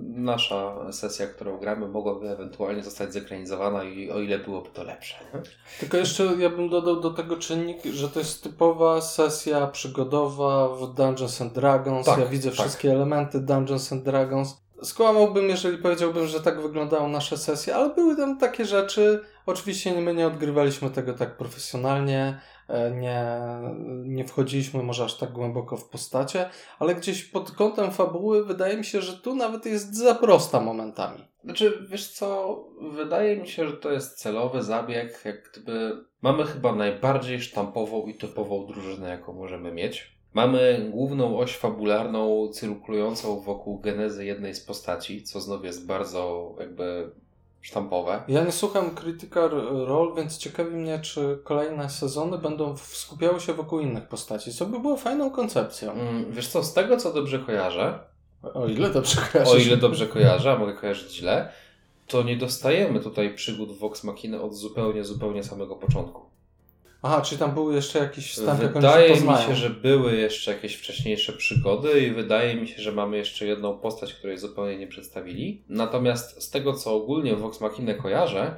nasza 0.00 0.92
sesja, 0.92 1.26
którą 1.26 1.58
gramy, 1.58 1.88
mogłaby 1.88 2.30
ewentualnie 2.30 2.82
zostać 2.82 3.12
zekranizowana 3.12 3.84
i 3.84 4.10
o 4.10 4.20
ile 4.20 4.38
byłoby 4.38 4.70
to 4.70 4.84
lepsze. 4.84 5.16
Tylko 5.80 5.96
jeszcze 5.96 6.24
ja 6.38 6.50
bym 6.50 6.68
dodał 6.68 7.00
do 7.00 7.10
tego 7.10 7.36
czynnik, 7.36 7.84
że 7.84 8.08
to 8.08 8.18
jest 8.18 8.42
typowa 8.42 9.00
sesja 9.00 9.66
przygodowa 9.66 10.68
w 10.68 10.94
Dungeons 10.94 11.40
and 11.42 11.52
Dragons. 11.52 12.06
Tak, 12.06 12.18
ja 12.18 12.26
widzę 12.26 12.50
tak. 12.50 12.58
wszystkie 12.58 12.92
elementy 12.92 13.40
Dungeons 13.40 13.92
and 13.92 14.02
Dragons. 14.02 14.62
Skłamałbym, 14.82 15.48
jeżeli 15.48 15.78
powiedziałbym, 15.78 16.26
że 16.26 16.40
tak 16.40 16.62
wyglądają 16.62 17.08
nasze 17.08 17.36
sesje, 17.36 17.74
ale 17.74 17.94
były 17.94 18.16
tam 18.16 18.38
takie 18.38 18.64
rzeczy. 18.64 19.20
Oczywiście 19.46 20.00
my 20.00 20.14
nie 20.14 20.26
odgrywaliśmy 20.26 20.90
tego 20.90 21.12
tak 21.12 21.36
profesjonalnie, 21.36 22.40
nie, 23.00 23.24
nie 24.04 24.24
wchodziliśmy 24.24 24.82
może 24.82 25.04
aż 25.04 25.18
tak 25.18 25.32
głęboko 25.32 25.76
w 25.76 25.88
postacie, 25.88 26.50
ale 26.78 26.94
gdzieś 26.94 27.24
pod 27.24 27.50
kątem 27.50 27.90
fabuły 27.90 28.44
wydaje 28.44 28.76
mi 28.76 28.84
się, 28.84 29.00
że 29.00 29.12
tu 29.12 29.34
nawet 29.34 29.66
jest 29.66 29.96
za 29.96 30.14
prosta 30.14 30.60
momentami. 30.60 31.24
Znaczy, 31.44 31.86
wiesz 31.90 32.08
co, 32.08 32.58
wydaje 32.80 33.36
mi 33.36 33.48
się, 33.48 33.68
że 33.68 33.76
to 33.76 33.92
jest 33.92 34.18
celowy 34.18 34.62
zabieg, 34.62 35.22
jak 35.24 35.50
gdyby 35.50 36.04
mamy 36.22 36.44
chyba 36.44 36.74
najbardziej 36.74 37.40
sztampową 37.40 38.06
i 38.06 38.14
typową 38.14 38.66
drużynę, 38.66 39.08
jaką 39.08 39.32
możemy 39.32 39.72
mieć. 39.72 40.12
Mamy 40.34 40.88
główną 40.90 41.38
oś 41.38 41.56
fabularną 41.56 42.48
cyrkulującą 42.48 43.40
wokół 43.40 43.80
genezy 43.80 44.24
jednej 44.24 44.54
z 44.54 44.64
postaci, 44.64 45.22
co 45.22 45.40
znów 45.40 45.64
jest 45.64 45.86
bardzo 45.86 46.54
jakby 46.60 47.10
sztampowe. 47.62 48.22
Ja 48.28 48.44
nie 48.44 48.52
słucham 48.52 48.90
Critical 48.94 49.50
Role, 49.86 50.14
więc 50.16 50.38
ciekawi 50.38 50.70
mnie, 50.76 50.98
czy 51.00 51.38
kolejne 51.44 51.90
sezony 51.90 52.38
będą 52.38 52.76
skupiały 52.76 53.40
się 53.40 53.52
wokół 53.54 53.80
innych 53.80 54.08
postaci, 54.08 54.52
co 54.52 54.66
by 54.66 54.80
było 54.80 54.96
fajną 54.96 55.30
koncepcją. 55.30 55.92
Mm, 55.92 56.32
Wiesz 56.32 56.48
co, 56.48 56.62
z 56.64 56.74
tego 56.74 56.96
co 56.96 57.12
dobrze 57.12 57.38
kojarzę, 57.38 57.98
O 58.54 58.66
ile 58.66 58.90
dobrze 58.90 59.16
kojarzysz. 59.32 59.54
o 59.54 59.56
ile 59.56 59.76
dobrze 59.76 60.06
kojarzę, 60.06 60.52
a 60.52 60.58
mogę 60.58 60.72
kojarzyć 60.74 61.12
źle, 61.12 61.52
to 62.06 62.22
nie 62.22 62.36
dostajemy 62.36 63.00
tutaj 63.00 63.34
przygód 63.34 63.78
Vox 63.78 64.04
Machina 64.04 64.40
od 64.42 64.54
zupełnie, 64.54 65.04
zupełnie 65.04 65.44
samego 65.44 65.76
początku. 65.76 66.22
Aha, 67.02 67.20
czyli 67.20 67.38
tam 67.38 67.54
był 67.54 67.72
jeszcze 67.72 67.98
jakiś 67.98 68.32
wstęp, 68.32 68.62
jak 68.62 68.72
Wydaje 68.72 69.20
mi 69.20 69.36
się, 69.46 69.54
że 69.54 69.70
były 69.70 70.16
jeszcze 70.16 70.52
jakieś 70.52 70.76
wcześniejsze 70.76 71.32
przygody 71.32 72.00
i 72.00 72.10
wydaje 72.10 72.56
mi 72.56 72.68
się, 72.68 72.82
że 72.82 72.92
mamy 72.92 73.16
jeszcze 73.16 73.46
jedną 73.46 73.78
postać, 73.78 74.14
której 74.14 74.38
zupełnie 74.38 74.78
nie 74.78 74.86
przedstawili. 74.86 75.62
Natomiast 75.68 76.42
z 76.42 76.50
tego, 76.50 76.72
co 76.72 76.94
ogólnie 76.94 77.36
Vox 77.36 77.60
Machina 77.60 77.94
kojarzę, 77.94 78.56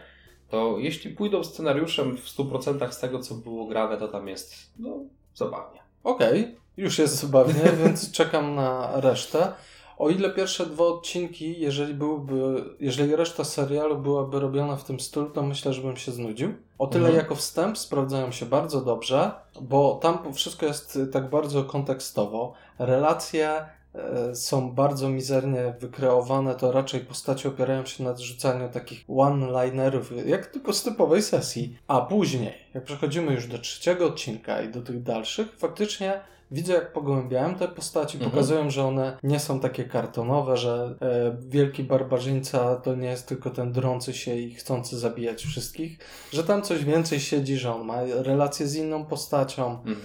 to 0.48 0.76
jeśli 0.78 1.10
pójdą 1.10 1.44
scenariuszem 1.44 2.16
w 2.16 2.24
100% 2.24 2.90
z 2.90 3.00
tego, 3.00 3.18
co 3.18 3.34
było 3.34 3.66
grane, 3.66 3.96
to 3.96 4.08
tam 4.08 4.28
jest 4.28 4.72
no, 4.78 4.96
zabawnie. 5.34 5.80
Okej, 6.04 6.56
już 6.76 6.98
jest 6.98 7.14
zabawnie, 7.14 7.62
więc 7.84 8.12
czekam 8.12 8.54
na 8.54 9.00
resztę. 9.00 9.52
O 9.98 10.10
ile 10.10 10.30
pierwsze 10.30 10.66
dwa 10.66 10.84
odcinki, 10.84 11.60
jeżeli 11.60 11.94
byłyby, 11.94 12.64
jeżeli 12.80 13.16
reszta 13.16 13.44
serialu 13.44 13.98
byłaby 13.98 14.40
robiona 14.40 14.76
w 14.76 14.84
tym 14.84 15.00
stylu, 15.00 15.30
to 15.30 15.42
myślę, 15.42 15.72
że 15.72 15.82
bym 15.82 15.96
się 15.96 16.12
znudził. 16.12 16.54
O 16.78 16.86
tyle 16.86 17.06
Mhm. 17.06 17.16
jako 17.24 17.34
wstęp 17.34 17.78
sprawdzają 17.78 18.32
się 18.32 18.46
bardzo 18.46 18.80
dobrze, 18.80 19.30
bo 19.60 19.98
tam 20.02 20.34
wszystko 20.34 20.66
jest 20.66 20.98
tak 21.12 21.30
bardzo 21.30 21.64
kontekstowo. 21.64 22.52
Relacje 22.78 23.50
e, 23.94 24.34
są 24.34 24.72
bardzo 24.72 25.08
mizernie 25.08 25.74
wykreowane, 25.80 26.54
to 26.54 26.72
raczej 26.72 27.00
postacie 27.00 27.48
opierają 27.48 27.84
się 27.86 28.04
na 28.04 28.16
rzucaniu 28.16 28.68
takich 28.68 29.04
one-linerów, 29.08 30.26
jak 30.26 30.46
tylko 30.46 30.72
z 30.72 30.82
typowej 30.82 31.22
sesji. 31.22 31.76
A 31.88 32.00
później, 32.00 32.54
jak 32.74 32.84
przechodzimy 32.84 33.32
już 33.32 33.46
do 33.46 33.58
trzeciego 33.58 34.06
odcinka 34.06 34.62
i 34.62 34.68
do 34.68 34.82
tych 34.82 35.02
dalszych, 35.02 35.56
faktycznie 35.58 36.20
widzę, 36.54 36.72
jak 36.72 36.92
pogłębiałem 36.92 37.54
te 37.54 37.68
postaci, 37.68 38.16
Mhm. 38.16 38.30
pokazują, 38.32 38.70
że 38.70 38.84
one 38.84 39.18
nie 39.22 39.40
są 39.40 39.60
takie 39.60 39.84
kartonowe, 39.84 40.56
że 40.56 40.94
e, 41.02 41.36
wielki 41.48 41.84
barbarzyńca 41.84 42.76
to 42.76 42.94
nie 42.94 43.08
jest 43.08 43.26
tylko 43.28 43.50
ten 43.50 43.72
drący 43.72 44.12
się 44.14 44.34
i 44.36 44.54
chcący 44.54 44.98
zabijać 44.98 45.44
wszystkich, 45.44 45.98
że 46.32 46.44
tam 46.44 46.62
coś 46.62 46.84
więcej 46.84 47.20
siedzi, 47.20 47.56
że 47.56 47.74
on 47.74 47.84
ma 47.86 47.96
relacje 48.04 48.66
z 48.66 48.74
inną 48.76 49.04
postacią, 49.06 49.70
Mhm. 49.70 49.96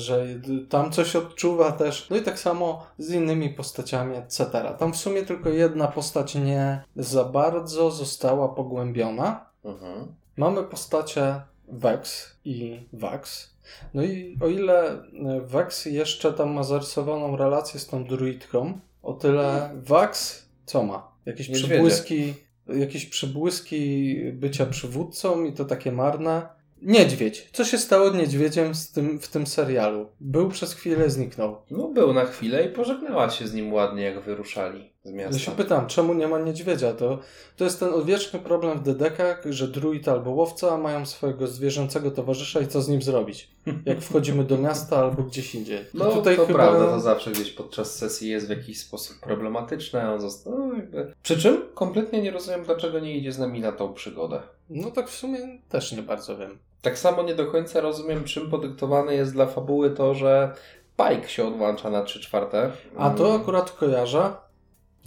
że 0.00 0.26
tam 0.68 0.92
coś 0.92 1.16
odczuwa 1.16 1.72
też. 1.72 2.10
No 2.10 2.16
i 2.16 2.22
tak 2.22 2.38
samo 2.38 2.86
z 2.98 3.10
innymi 3.10 3.50
postaciami, 3.50 4.16
etc. 4.16 4.44
Tam 4.78 4.92
w 4.92 4.96
sumie 4.96 5.22
tylko 5.22 5.48
jedna 5.48 5.88
postać 5.88 6.34
nie 6.34 6.82
za 6.96 7.24
bardzo 7.24 7.90
została 7.90 8.48
pogłębiona. 8.48 9.46
Mhm. 9.64 10.06
Mamy 10.36 10.62
postacie 10.62 11.40
Vex 11.68 12.30
i 12.44 12.80
Vax. 12.92 13.51
No 13.94 14.02
i 14.02 14.38
o 14.40 14.48
ile 14.48 14.90
e, 14.92 15.00
Vex 15.40 15.86
jeszcze 15.86 16.32
tam 16.32 16.52
ma 16.52 16.62
zarysowaną 16.62 17.36
relację 17.36 17.80
z 17.80 17.86
tą 17.86 18.04
druidką, 18.04 18.80
o 19.02 19.12
tyle 19.12 19.70
Vax 19.74 20.42
co 20.66 20.82
ma? 20.82 21.12
Jakieś 21.26 21.48
Niedźwiedzie. 21.48 21.68
przybłyski, 21.74 22.34
jakieś 22.68 23.06
przybłyski 23.06 24.16
bycia 24.32 24.66
przywódcą 24.66 25.44
i 25.44 25.52
to 25.52 25.64
takie 25.64 25.92
marne. 25.92 26.46
Niedźwiedź. 26.82 27.48
Co 27.52 27.64
się 27.64 27.78
stało 27.78 28.10
niedźwiedziem 28.10 28.74
z 28.74 28.92
tym, 28.92 29.20
w 29.20 29.28
tym 29.28 29.46
serialu? 29.46 30.08
Był 30.20 30.48
przez 30.48 30.74
chwilę, 30.74 31.10
zniknął. 31.10 31.56
No 31.70 31.88
był 31.88 32.12
na 32.12 32.24
chwilę 32.24 32.64
i 32.64 32.68
pożegnała 32.68 33.30
się 33.30 33.46
z 33.46 33.54
nim 33.54 33.72
ładnie, 33.72 34.02
jak 34.02 34.20
wyruszali 34.20 34.91
z 35.04 35.10
Ja 35.14 35.18
się 35.18 35.28
miasta. 35.28 35.52
pytam, 35.52 35.86
czemu 35.86 36.14
nie 36.14 36.28
ma 36.28 36.38
niedźwiedzia? 36.38 36.92
To, 36.92 37.18
to 37.56 37.64
jest 37.64 37.80
ten 37.80 37.94
odwieczny 37.94 38.38
problem 38.38 38.78
w 38.78 38.82
dedekach, 38.82 39.42
że 39.50 39.68
druid 39.68 40.08
albo 40.08 40.30
łowca 40.30 40.78
mają 40.78 41.06
swojego 41.06 41.46
zwierzęcego 41.46 42.10
towarzysza 42.10 42.60
i 42.60 42.66
co 42.66 42.82
z 42.82 42.88
nim 42.88 43.02
zrobić? 43.02 43.48
Jak 43.86 44.00
wchodzimy 44.00 44.44
do 44.44 44.58
miasta 44.58 44.96
albo 44.96 45.22
gdzieś 45.22 45.54
indziej. 45.54 45.78
No 45.94 46.04
tutaj 46.12 46.36
to 46.36 46.46
chyba- 46.46 46.58
prawda, 46.58 46.86
to 46.86 47.00
zawsze 47.00 47.30
gdzieś 47.30 47.50
podczas 47.50 47.94
sesji 47.96 48.30
jest 48.30 48.46
w 48.46 48.50
jakiś 48.50 48.80
sposób 48.80 49.20
problematyczne. 49.20 50.12
On 50.14 50.20
został, 50.20 50.52
no. 50.58 50.74
Przy 51.22 51.38
czym 51.38 51.62
kompletnie 51.74 52.22
nie 52.22 52.30
rozumiem, 52.30 52.64
dlaczego 52.64 52.98
nie 53.00 53.16
idzie 53.16 53.32
z 53.32 53.38
nami 53.38 53.60
na 53.60 53.72
tą 53.72 53.94
przygodę. 53.94 54.42
No 54.70 54.90
tak 54.90 55.08
w 55.08 55.16
sumie 55.16 55.38
też 55.68 55.92
nie 55.92 56.02
bardzo 56.02 56.36
wiem. 56.36 56.58
Tak 56.82 56.98
samo 56.98 57.22
nie 57.22 57.34
do 57.34 57.46
końca 57.46 57.80
rozumiem, 57.80 58.24
czym 58.24 58.50
podyktowane 58.50 59.14
jest 59.14 59.32
dla 59.32 59.46
fabuły 59.46 59.90
to, 59.90 60.14
że 60.14 60.52
Pike 60.96 61.28
się 61.28 61.44
odłącza 61.46 61.90
na 61.90 62.02
3 62.02 62.20
czwarte. 62.20 62.70
A 62.96 63.10
to 63.10 63.28
Mm, 63.28 63.40
akurat 63.40 63.70
kojarzę. 63.70 64.30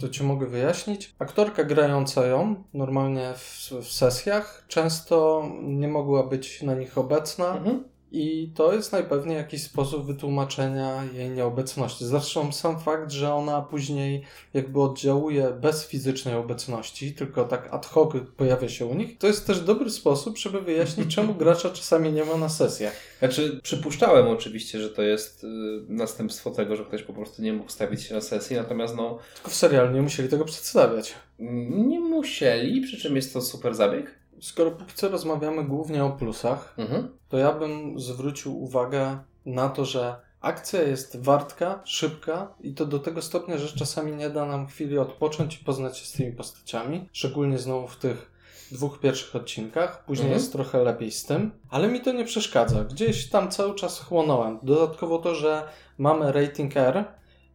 To 0.00 0.08
ci 0.08 0.24
mogę 0.24 0.46
wyjaśnić. 0.46 1.14
Aktorka 1.18 1.64
grająca 1.64 2.26
ją 2.26 2.64
normalnie 2.74 3.34
w, 3.36 3.70
w 3.82 3.92
sesjach 3.92 4.64
często 4.68 5.48
nie 5.62 5.88
mogła 5.88 6.22
być 6.22 6.62
na 6.62 6.74
nich 6.74 6.98
obecna. 6.98 7.56
Mhm. 7.56 7.84
I 8.12 8.50
to 8.54 8.72
jest 8.72 8.92
najpewniej 8.92 9.36
jakiś 9.36 9.62
sposób 9.62 10.06
wytłumaczenia 10.06 11.04
jej 11.14 11.30
nieobecności. 11.30 12.04
Zresztą 12.04 12.52
sam 12.52 12.80
fakt, 12.80 13.10
że 13.10 13.34
ona 13.34 13.62
później 13.62 14.22
jakby 14.54 14.80
oddziałuje 14.80 15.50
bez 15.60 15.86
fizycznej 15.86 16.34
obecności, 16.34 17.12
tylko 17.14 17.44
tak 17.44 17.68
ad 17.74 17.86
hoc 17.86 18.12
pojawia 18.36 18.68
się 18.68 18.86
u 18.86 18.94
nich, 18.94 19.18
to 19.18 19.26
jest 19.26 19.46
też 19.46 19.60
dobry 19.60 19.90
sposób, 19.90 20.38
żeby 20.38 20.60
wyjaśnić, 20.60 21.14
czemu 21.14 21.34
gracza 21.34 21.70
czasami 21.70 22.12
nie 22.12 22.24
ma 22.24 22.36
na 22.36 22.48
sesjach. 22.48 22.92
Znaczy, 23.18 23.60
przypuszczałem 23.62 24.28
oczywiście, 24.28 24.80
że 24.80 24.90
to 24.90 25.02
jest 25.02 25.44
y, 25.44 25.46
następstwo 25.88 26.50
tego, 26.50 26.76
że 26.76 26.84
ktoś 26.84 27.02
po 27.02 27.12
prostu 27.12 27.42
nie 27.42 27.52
mógł 27.52 27.70
stawić 27.70 28.02
się 28.02 28.14
na 28.14 28.20
sesji, 28.20 28.56
natomiast 28.56 28.96
no, 28.96 29.18
Tylko 29.34 29.50
w 29.50 29.54
serialu 29.54 29.94
nie 29.94 30.02
musieli 30.02 30.28
tego 30.28 30.44
przedstawiać. 30.44 31.14
nie 31.38 32.00
musieli, 32.00 32.80
przy 32.80 32.96
czym 33.00 33.16
jest 33.16 33.32
to 33.32 33.42
super 33.42 33.74
zabieg. 33.74 34.14
Skoro 34.40 34.70
póki 34.70 34.92
co 34.94 35.08
rozmawiamy 35.08 35.64
głównie 35.64 36.04
o 36.04 36.10
plusach, 36.10 36.74
Mhm. 36.78 37.08
to 37.28 37.38
ja 37.38 37.52
bym 37.52 38.00
zwrócił 38.00 38.62
uwagę 38.62 39.18
na 39.46 39.68
to, 39.68 39.84
że 39.84 40.16
akcja 40.40 40.82
jest 40.82 41.22
wartka, 41.22 41.80
szybka 41.84 42.54
i 42.60 42.74
to 42.74 42.86
do 42.86 42.98
tego 42.98 43.22
stopnia, 43.22 43.58
że 43.58 43.78
czasami 43.78 44.12
nie 44.12 44.30
da 44.30 44.44
nam 44.46 44.66
chwili 44.66 44.98
odpocząć 44.98 45.60
i 45.60 45.64
poznać 45.64 45.98
się 45.98 46.06
z 46.06 46.12
tymi 46.12 46.32
postaciami. 46.32 47.08
Szczególnie 47.12 47.58
znowu 47.58 47.88
w 47.88 47.96
tych 47.96 48.30
dwóch 48.72 49.00
pierwszych 49.00 49.36
odcinkach. 49.36 50.04
Później 50.04 50.26
Mhm. 50.26 50.40
jest 50.40 50.52
trochę 50.52 50.82
lepiej 50.84 51.10
z 51.10 51.24
tym, 51.24 51.50
ale 51.70 51.88
mi 51.88 52.00
to 52.00 52.12
nie 52.12 52.24
przeszkadza. 52.24 52.84
Gdzieś 52.84 53.30
tam 53.30 53.50
cały 53.50 53.74
czas 53.74 54.00
chłonąłem. 54.00 54.58
Dodatkowo 54.62 55.18
to, 55.18 55.34
że 55.34 55.62
mamy 55.98 56.32
rating 56.32 56.76
R 56.76 57.04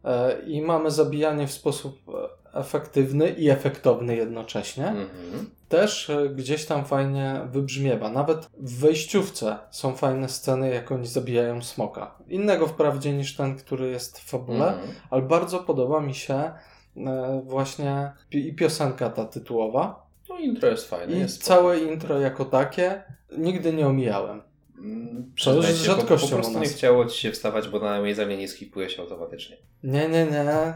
e, 0.04 0.42
i 0.46 0.62
mamy 0.62 0.90
zabijanie 0.90 1.46
w 1.46 1.52
sposób 1.52 1.98
e, 2.08 2.41
efektywny 2.54 3.28
i 3.30 3.50
efektowny 3.50 4.16
jednocześnie 4.16 4.86
Mhm. 4.88 5.50
też 5.68 6.10
e, 6.10 6.28
gdzieś 6.28 6.66
tam 6.66 6.84
fajnie 6.84 7.40
wybrzmiewa. 7.50 8.08
Nawet 8.10 8.48
w 8.58 8.78
wejściówce 8.80 9.58
są 9.70 9.94
fajne 9.94 10.28
sceny, 10.28 10.70
jak 10.74 10.92
oni 10.92 11.06
zabijają 11.06 11.62
smoka. 11.62 12.14
Innego 12.28 12.66
wprawdzie 12.66 13.12
niż 13.12 13.36
ten, 13.36 13.56
który 13.56 13.90
jest 13.90 14.18
w 14.20 14.24
fabule, 14.30 14.66
Mhm. 14.68 14.88
ale 15.10 15.22
bardzo 15.22 15.58
podoba 15.58 16.00
mi 16.00 16.14
się 16.14 16.34
e, 16.34 17.42
właśnie 17.44 18.12
i 18.30 18.54
piosenka 18.54 19.10
ta 19.10 19.24
tytułowa. 19.24 20.06
No 20.28 20.38
intro 20.38 20.68
jest 20.68 20.88
fajne. 20.90 21.16
I 21.16 21.18
jest 21.18 21.42
całe 21.44 21.78
intro 21.80 22.20
jako 22.20 22.44
takie 22.44 23.02
nigdy 23.38 23.72
nie 23.72 23.86
omijałem. 23.86 24.42
Mm, 24.82 25.32
To 25.44 25.54
bo 25.54 25.62
rzadkością 25.62 26.28
Po 26.28 26.34
prostu 26.34 26.58
u 26.58 26.60
nie 26.60 26.68
chciało 26.68 27.06
ci 27.06 27.20
się 27.20 27.32
wstawać, 27.32 27.68
bo 27.68 27.78
na 27.78 27.98
mojej 28.00 28.14
zamianie 28.14 28.48
skipuje 28.48 28.90
się 28.90 29.02
automatycznie. 29.02 29.56
Nie, 29.82 30.08
nie, 30.08 30.26
nie. 30.26 30.74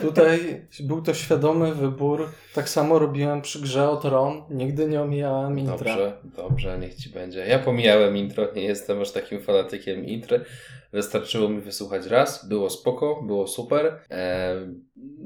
Tutaj 0.00 0.66
był 0.80 1.02
to 1.02 1.14
świadomy 1.14 1.74
wybór. 1.74 2.28
Tak 2.54 2.68
samo 2.68 2.98
robiłem 2.98 3.42
przy 3.42 3.60
grze 3.60 3.90
o 3.90 3.96
Tron. 3.96 4.42
Nigdy 4.50 4.86
nie 4.86 5.02
omijałem 5.02 5.58
intra. 5.58 5.76
Dobrze, 5.76 6.12
dobrze, 6.36 6.78
niech 6.78 6.94
ci 6.94 7.10
będzie. 7.10 7.46
Ja 7.46 7.58
pomijałem 7.58 8.16
intro, 8.16 8.48
nie 8.54 8.62
jestem 8.62 9.00
aż 9.00 9.10
takim 9.10 9.42
fanatykiem 9.42 10.04
intry. 10.04 10.44
Wystarczyło 10.92 11.48
mi 11.48 11.60
wysłuchać 11.60 12.06
raz, 12.06 12.48
było 12.48 12.70
spoko, 12.70 13.22
było 13.26 13.46
super, 13.46 14.00
e, 14.10 14.56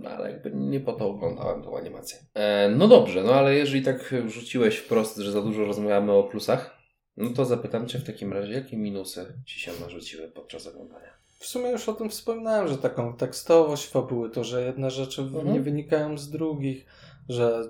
ale 0.04 0.30
jakby 0.30 0.50
nie 0.54 0.80
po 0.80 0.92
to 0.92 1.06
oglądałem 1.08 1.62
tą 1.62 1.76
animację. 1.76 2.18
E, 2.34 2.68
no 2.68 2.88
dobrze, 2.88 3.22
no 3.22 3.34
ale 3.34 3.54
jeżeli 3.54 3.82
tak 3.82 4.14
rzuciłeś 4.26 4.76
wprost, 4.76 5.16
że 5.16 5.32
za 5.32 5.42
dużo 5.42 5.64
rozmawiamy 5.64 6.12
o 6.12 6.22
plusach, 6.22 6.79
no 7.20 7.30
to 7.30 7.44
zapytam 7.44 7.86
Cię 7.88 7.98
w 7.98 8.04
takim 8.04 8.32
razie, 8.32 8.52
jakie 8.52 8.76
minusy 8.76 9.26
Ci 9.46 9.60
się 9.60 9.72
narzuciły 9.80 10.28
podczas 10.28 10.66
oglądania? 10.66 11.10
W 11.38 11.46
sumie 11.46 11.70
już 11.70 11.88
o 11.88 11.92
tym 11.92 12.10
wspominałem, 12.10 12.68
że 12.68 12.78
taką 12.78 13.16
tekstowość 13.16 13.86
fabuły, 13.86 14.30
to, 14.30 14.44
że 14.44 14.62
jedne 14.64 14.90
rzeczy 14.90 15.22
Mhm. 15.22 15.52
nie 15.52 15.60
wynikają 15.60 16.18
z 16.18 16.30
drugich, 16.30 16.86
że 17.28 17.62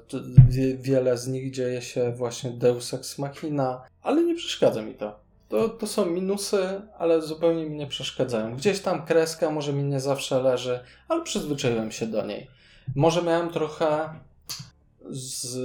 wie, 0.49 0.77
wiele 0.77 1.19
z 1.19 1.29
nich 1.29 1.51
dzieje 1.51 1.83
się 1.83 2.13
właśnie 2.13 2.51
Deus 2.51 2.95
Ex 2.95 3.19
Machina, 3.19 3.83
ale 4.03 4.23
nie 4.25 4.35
przeszkadza 4.35 4.83
mi 4.83 4.95
to. 4.95 5.21
To, 5.49 5.69
to 5.69 5.87
są 5.87 6.07
minusy, 6.07 6.81
ale 6.99 7.23
zupełnie 7.23 7.67
mi 7.67 7.77
nie 7.77 7.87
przeszkadzają. 7.87 8.57
Gdzieś 8.57 8.81
tam 8.81 9.07
kreska 9.07 9.51
może 9.51 9.73
mi 9.73 9.83
nie 9.85 10.01
zawsze 10.01 10.43
leży, 10.43 10.81
ale 11.09 11.23
przyzwyczaiłem 11.25 11.93
się 11.93 12.07
do 12.07 12.27
niej. 12.27 12.47
Może 12.97 13.23
miałem 13.23 13.51
trochę 13.51 14.09
z... 15.11 15.59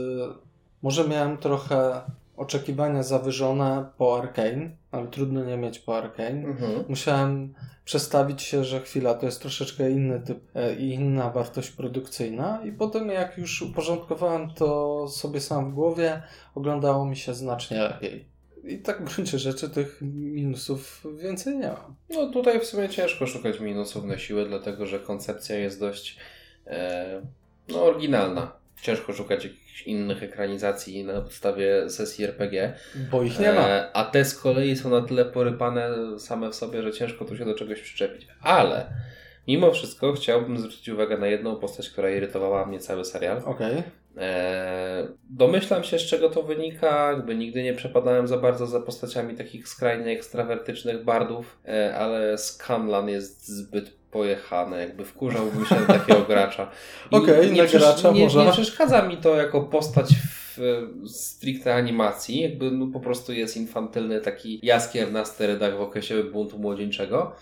Może 0.81 1.07
miałem 1.07 1.37
trochę 1.37 2.01
oczekiwania 2.37 3.03
zawyżone 3.03 3.85
po 3.97 4.19
Arkane, 4.19 4.69
ale 4.91 5.07
trudno 5.07 5.45
nie 5.45 5.57
mieć 5.57 5.79
po 5.79 5.97
Arkane. 5.97 6.45
Mhm. 6.45 6.83
Musiałem 6.89 7.53
przestawić 7.85 8.41
się, 8.41 8.63
że 8.63 8.81
chwila 8.81 9.13
to 9.13 9.25
jest 9.25 9.41
troszeczkę 9.41 9.91
inny 9.91 10.19
typ 10.19 10.39
e, 10.55 10.75
i 10.75 10.93
inna 10.93 11.29
wartość 11.29 11.71
produkcyjna 11.71 12.61
i 12.65 12.71
potem 12.71 13.09
jak 13.09 13.37
już 13.37 13.61
uporządkowałem 13.61 14.49
to 14.49 15.07
sobie 15.07 15.41
sam 15.41 15.71
w 15.71 15.73
głowie, 15.73 16.21
oglądało 16.55 17.05
mi 17.05 17.17
się 17.17 17.33
znacznie 17.33 17.79
lepiej. 17.79 18.25
I 18.63 18.77
tak 18.77 19.05
w 19.05 19.13
gruncie 19.13 19.39
rzeczy 19.39 19.69
tych 19.69 20.01
minusów 20.11 21.05
więcej 21.17 21.57
nie 21.57 21.67
mam. 21.67 21.95
No 22.09 22.29
tutaj 22.29 22.59
w 22.59 22.65
sumie 22.65 22.89
ciężko 22.89 23.27
szukać 23.27 23.59
minusów 23.59 24.05
na 24.05 24.17
siłę, 24.17 24.45
dlatego 24.45 24.85
że 24.85 24.99
koncepcja 24.99 25.55
jest 25.55 25.79
dość 25.79 26.17
e, 26.67 27.21
no, 27.69 27.83
oryginalna. 27.83 28.51
Ciężko 28.81 29.13
szukać 29.13 29.43
jakichś 29.43 29.64
innych 29.81 30.23
ekranizacji 30.23 31.03
na 31.03 31.21
podstawie 31.21 31.89
sesji 31.89 32.25
RPG. 32.25 32.73
Bo 33.11 33.23
ich 33.23 33.39
nie 33.39 33.51
ma. 33.53 33.67
E, 33.69 33.91
a 33.93 34.05
te 34.05 34.25
z 34.25 34.35
kolei 34.35 34.75
są 34.75 34.89
na 34.89 35.01
tyle 35.01 35.25
porypane 35.25 35.89
same 36.19 36.49
w 36.49 36.55
sobie, 36.55 36.81
że 36.81 36.91
ciężko 36.91 37.25
tu 37.25 37.37
się 37.37 37.45
do 37.45 37.53
czegoś 37.53 37.81
przyczepić. 37.81 38.27
Ale 38.41 38.85
mimo 39.47 39.71
wszystko 39.71 40.13
chciałbym 40.13 40.57
zwrócić 40.57 40.89
uwagę 40.89 41.17
na 41.17 41.27
jedną 41.27 41.55
postać, 41.55 41.89
która 41.89 42.09
irytowała 42.09 42.65
mnie 42.65 42.79
cały 42.79 43.05
serial. 43.05 43.41
Okej. 43.45 43.83
E, 44.17 45.07
domyślam 45.29 45.83
się, 45.83 45.99
z 45.99 46.01
czego 46.01 46.29
to 46.29 46.43
wynika. 46.43 47.11
Jakby 47.11 47.35
nigdy 47.35 47.63
nie 47.63 47.73
przepadałem 47.73 48.27
za 48.27 48.37
bardzo 48.37 48.67
za 48.67 48.79
postaciami 48.79 49.35
takich 49.35 49.67
skrajnie 49.67 50.11
ekstrawertycznych 50.11 51.03
bardów, 51.03 51.59
e, 51.67 51.95
ale 51.95 52.37
Scanlan 52.37 53.09
jest 53.09 53.47
zbyt 53.47 54.04
pojechany, 54.15 54.79
jakby 54.79 55.05
wkurzałbym 55.05 55.65
się 55.65 55.75
na 55.75 55.85
takiego 55.85 56.21
gracza. 56.33 56.71
Okej, 57.11 57.51
okay, 57.51 57.63
na 57.63 57.79
gracza 57.79 58.11
nie, 58.11 58.23
może. 58.23 58.45
nie 58.45 58.51
przeszkadza 58.51 59.01
mi 59.01 59.17
to 59.17 59.35
jako 59.35 59.61
postać 59.61 60.09
w 60.57 60.81
stricte 61.07 61.75
animacji, 61.75 62.41
jakby 62.41 62.71
no 62.71 62.87
po 62.87 62.99
prostu 62.99 63.33
jest 63.33 63.57
infantylny 63.57 64.21
taki 64.21 64.59
jaskier 64.63 65.11
na 65.11 65.25
sterydach 65.25 65.77
w 65.77 65.81
okresie 65.81 66.23
buntu 66.23 66.59
młodzieńczego. 66.59 67.35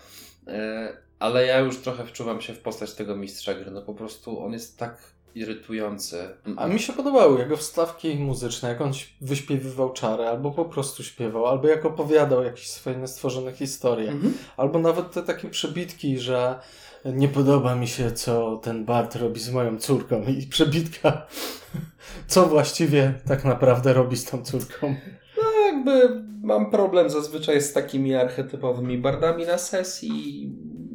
E, 0.46 0.96
ale 1.18 1.46
ja 1.46 1.58
już 1.58 1.78
trochę 1.78 2.06
wczuwam 2.06 2.40
się 2.40 2.52
w 2.54 2.60
postać 2.60 2.94
tego 2.94 3.16
mistrza 3.16 3.54
gry. 3.54 3.70
No 3.70 3.82
po 3.82 3.94
prostu 3.94 4.44
on 4.44 4.52
jest 4.52 4.78
tak 4.78 5.13
irytujący. 5.34 6.28
A 6.56 6.66
mi 6.66 6.80
się 6.80 6.92
podobały 6.92 7.38
jego 7.38 7.56
wstawki 7.56 8.14
muzyczne, 8.14 8.68
jak 8.68 8.80
on 8.80 8.92
wyśpiewywał 9.20 9.92
czary, 9.92 10.24
albo 10.24 10.50
po 10.50 10.64
prostu 10.64 11.02
śpiewał, 11.02 11.46
albo 11.46 11.68
jak 11.68 11.84
opowiadał 11.84 12.44
jakieś 12.44 12.66
swoje 12.70 12.96
niestworzone 12.96 13.52
historie, 13.52 14.10
mhm. 14.10 14.34
albo 14.56 14.78
nawet 14.78 15.12
te 15.12 15.22
takie 15.22 15.48
przebitki, 15.48 16.18
że 16.18 16.58
nie 17.04 17.28
podoba 17.28 17.74
mi 17.74 17.88
się, 17.88 18.12
co 18.12 18.56
ten 18.56 18.84
Bart 18.84 19.16
robi 19.16 19.40
z 19.40 19.50
moją 19.50 19.78
córką 19.78 20.22
i 20.22 20.46
przebitka, 20.46 21.26
co 22.26 22.46
właściwie 22.46 23.14
tak 23.26 23.44
naprawdę 23.44 23.92
robi 23.92 24.16
z 24.16 24.24
tą 24.24 24.42
córką. 24.42 24.96
No 25.36 25.66
jakby 25.66 26.24
mam 26.42 26.70
problem 26.70 27.10
zazwyczaj 27.10 27.60
z 27.60 27.72
takimi 27.72 28.14
archetypowymi 28.14 28.98
bardami 28.98 29.46
na 29.46 29.58
sesji 29.58 30.52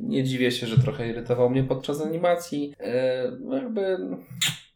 nie 0.09 0.23
dziwię 0.23 0.51
się, 0.51 0.67
że 0.67 0.77
trochę 0.77 1.09
irytował 1.09 1.49
mnie 1.49 1.63
podczas 1.63 2.01
animacji. 2.01 2.73
E, 2.79 3.31
no 3.39 3.55
jakby, 3.55 3.97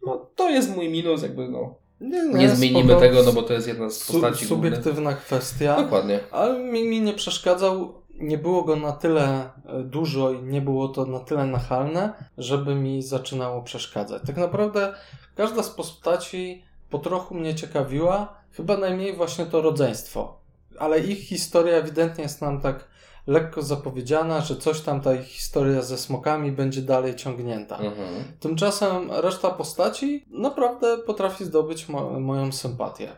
no, 0.06 0.28
to 0.36 0.50
jest 0.50 0.76
mój 0.76 0.90
minus, 0.90 1.24
jakby 1.24 1.50
no. 1.50 1.76
Nie, 2.02 2.24
nie, 2.24 2.34
nie 2.34 2.50
zmienimy 2.50 2.96
tego, 2.96 3.24
no 3.24 3.34
bo 3.34 3.44
to 3.44 3.54
jest 3.54 3.68
jedna 3.68 3.90
z 3.90 4.12
postaci 4.12 4.46
su 4.46 4.56
Subiektywna 4.56 4.94
głównych. 4.94 5.18
kwestia. 5.18 5.76
Dokładnie. 5.82 6.20
Ale 6.32 6.60
mi, 6.60 6.88
mi 6.88 7.02
nie 7.02 7.14
przeszkadzał. 7.14 7.94
Nie 8.20 8.38
było 8.38 8.64
go 8.64 8.76
na 8.76 8.92
tyle 8.92 9.50
e, 9.66 9.84
dużo 9.84 10.32
i 10.32 10.44
nie 10.44 10.62
było 10.62 10.88
to 10.88 11.06
na 11.06 11.20
tyle 11.20 11.46
nachalne, 11.46 12.14
żeby 12.38 12.76
mi 12.76 13.02
zaczynało 13.02 13.62
przeszkadzać. 13.62 14.22
Tak 14.28 14.38
naprawdę 14.38 14.94
każda 15.36 15.64
z 15.64 15.70
postaci 15.70 16.64
po 16.90 17.00
trochu 17.00 17.36
mnie 17.36 17.56
ciekawiła, 17.56 18.34
chyba 18.52 18.78
najmniej 18.78 19.16
właśnie 19.16 19.46
to 19.46 19.62
rodzeństwo. 19.62 20.38
Ale 20.80 21.00
ich 21.00 21.20
historia 21.20 21.74
ewidentnie 21.78 22.24
jest 22.24 22.42
nam 22.42 22.62
tak 22.62 22.88
lekko 23.28 23.62
zapowiedziana, 23.62 24.42
że 24.42 24.56
coś 24.56 24.82
tam 24.82 25.02
ta 25.02 25.18
historia 25.18 25.82
ze 25.82 25.98
smokami 25.98 26.52
będzie 26.52 26.82
dalej 26.82 27.16
ciągnięta. 27.16 27.78
Mhm. 27.78 28.24
Tymczasem 28.40 29.12
reszta 29.12 29.50
postaci 29.50 30.26
naprawdę 30.30 30.98
potrafi 30.98 31.46
zdobyć 31.46 31.90
mo 31.90 32.20
moją 32.20 32.52
sympatię. 32.52 33.10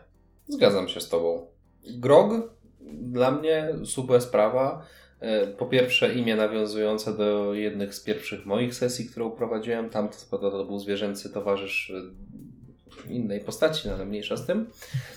Zgadzam 0.48 0.88
się 0.88 1.00
z 1.00 1.08
Tobą. 1.08 1.46
Grog 1.98 2.32
dla 2.92 3.30
mnie 3.30 3.74
super 3.84 4.22
sprawa. 4.22 4.82
E, 5.20 5.46
po 5.46 5.66
pierwsze, 5.66 6.14
imię 6.14 6.36
nawiązujące 6.36 7.16
do 7.16 7.54
jednych 7.54 7.94
z 7.94 8.00
pierwszych 8.00 8.46
moich 8.46 8.74
sesji, 8.74 9.06
które 9.06 9.30
prowadziłem. 9.30 9.90
Tam 9.90 10.08
to, 10.30 10.38
to 10.38 10.64
był 10.64 10.78
zwierzęcy 10.78 11.32
towarzysz 11.32 11.92
innej 13.10 13.40
postaci, 13.40 13.88
no 13.88 13.94
ale 13.94 14.06
mniejsza 14.06 14.36
z 14.36 14.46
tym. 14.46 14.70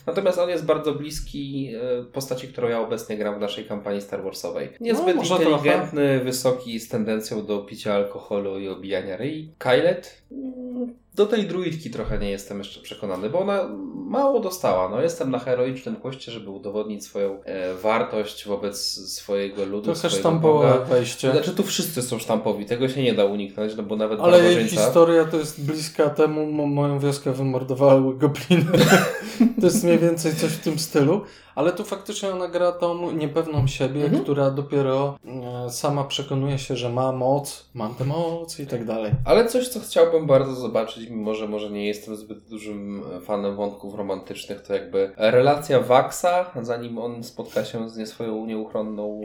Natomiast 0.07 0.39
on 0.39 0.50
jest 0.50 0.65
bardzo 0.65 0.93
bliski 0.93 1.74
e, 1.75 2.03
postaci, 2.03 2.48
którą 2.48 2.69
ja 2.69 2.79
obecnie 2.79 3.17
gram 3.17 3.36
w 3.36 3.39
naszej 3.39 3.65
kampanii 3.65 4.01
Star 4.01 4.24
Warsowej. 4.24 4.69
Niezbyt 4.79 5.15
no, 5.15 5.21
inteligentny, 5.21 6.07
trochę. 6.09 6.24
wysoki, 6.24 6.79
z 6.79 6.89
tendencją 6.89 7.45
do 7.45 7.59
picia 7.59 7.93
alkoholu 7.93 8.59
i 8.59 8.67
obijania 8.67 9.17
ryj. 9.17 9.51
Kylet 9.57 10.21
mm, 10.31 10.93
do 11.19 11.25
tej 11.25 11.47
druidki 11.47 11.89
trochę 11.89 12.17
nie 12.17 12.29
jestem 12.29 12.57
jeszcze 12.57 12.81
przekonany, 12.81 13.29
bo 13.29 13.39
ona 13.39 13.69
mało 13.95 14.39
dostała. 14.39 14.89
No, 14.89 15.01
jestem 15.01 15.31
na 15.31 15.39
heroicznym 15.39 15.95
koście, 15.95 16.31
żeby 16.31 16.49
udowodnić 16.49 17.05
swoją 17.05 17.43
e, 17.43 17.73
wartość 17.73 18.47
wobec 18.47 18.77
swojego 19.13 19.65
ludu. 19.65 19.93
Trochę 19.93 20.10
sztampowe 20.10 20.86
wejście. 20.89 21.32
Znaczy 21.32 21.51
tu 21.51 21.63
wszyscy 21.63 22.01
są 22.01 22.19
sztampowi, 22.19 22.65
tego 22.65 22.89
się 22.89 23.03
nie 23.03 23.13
da 23.13 23.25
uniknąć, 23.25 23.75
no 23.77 23.84
bo 23.84 23.95
nawet 23.95 24.19
Ale 24.19 24.53
jej 24.53 24.67
historia 24.67 25.25
to 25.25 25.38
jest 25.38 25.65
bliska 25.65 26.10
temu, 26.10 26.67
moją 26.67 26.99
wioskę 26.99 27.32
wymordowały 27.32 28.15
gobliny. 28.15 28.71
to 29.60 29.65
jest 29.65 29.84
mniej 29.84 29.99
więcej 29.99 30.36
coś 30.36 30.51
w 30.51 30.60
tym 30.60 30.79
stylu. 30.79 31.21
Ale 31.60 31.71
tu 31.71 31.84
faktycznie 31.84 32.29
ona 32.29 32.47
gra 32.47 32.71
tą 32.71 33.12
niepewną 33.12 33.67
siebie, 33.67 34.03
mhm. 34.03 34.23
która 34.23 34.51
dopiero 34.51 35.19
e, 35.65 35.69
sama 35.69 36.03
przekonuje 36.03 36.60
się, 36.60 36.75
że 36.75 36.89
ma 36.89 37.12
moc, 37.12 37.69
mam 37.73 37.95
tę 37.95 38.05
moc 38.05 38.60
i 38.60 38.67
tak 38.67 38.86
dalej. 38.86 39.12
Ale 39.25 39.45
coś, 39.47 39.67
co 39.67 39.79
chciałbym 39.79 40.27
bardzo 40.27 40.55
zobaczyć, 40.55 41.09
mimo 41.10 41.36
że 41.36 41.48
może 41.48 41.69
nie 41.69 41.88
jestem 41.88 42.15
zbyt 42.15 42.39
dużym 42.43 43.04
fanem 43.22 43.56
wątków 43.56 43.95
romantycznych, 43.95 44.62
to 44.62 44.74
jakby 44.74 45.12
relacja 45.17 45.80
Waxa, 45.80 46.52
zanim 46.62 46.98
on 46.98 47.24
spotka 47.24 47.65
się 47.65 47.89
z 47.89 47.98
nie 47.98 48.08
swoją 48.08 48.45
nieuchronną 48.45 49.22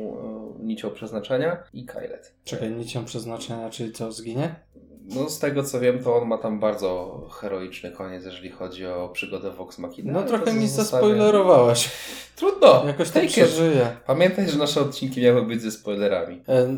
e, 0.60 0.64
nicią 0.64 0.90
przeznaczenia 0.90 1.56
i 1.72 1.84
Kylet. 1.84 2.34
Czekaj, 2.44 2.70
nicią 2.70 3.04
przeznaczenia, 3.04 3.70
czyli 3.70 3.92
co, 3.92 4.12
zginie? 4.12 4.54
No 5.08 5.30
z 5.30 5.38
tego 5.38 5.62
co 5.62 5.80
wiem, 5.80 6.04
to 6.04 6.16
on 6.16 6.28
ma 6.28 6.38
tam 6.38 6.60
bardzo 6.60 7.20
heroiczny 7.32 7.90
koniec, 7.90 8.24
jeżeli 8.24 8.50
chodzi 8.50 8.86
o 8.86 9.08
przygodę 9.08 9.50
Vox 9.50 9.78
Machina. 9.78 10.12
No 10.12 10.22
trochę 10.22 10.52
mi 10.52 10.68
zaspoilerowałeś. 10.68 11.90
Trudno. 12.36 12.86
Jakoś 12.86 13.10
to 13.10 13.20
przeżyję. 13.26 13.96
Pamiętaj, 14.06 14.48
że 14.48 14.58
nasze 14.58 14.80
odcinki 14.80 15.20
miały 15.20 15.42
być 15.46 15.62
ze 15.62 15.70
spoilerami. 15.70 16.42
E, 16.48 16.76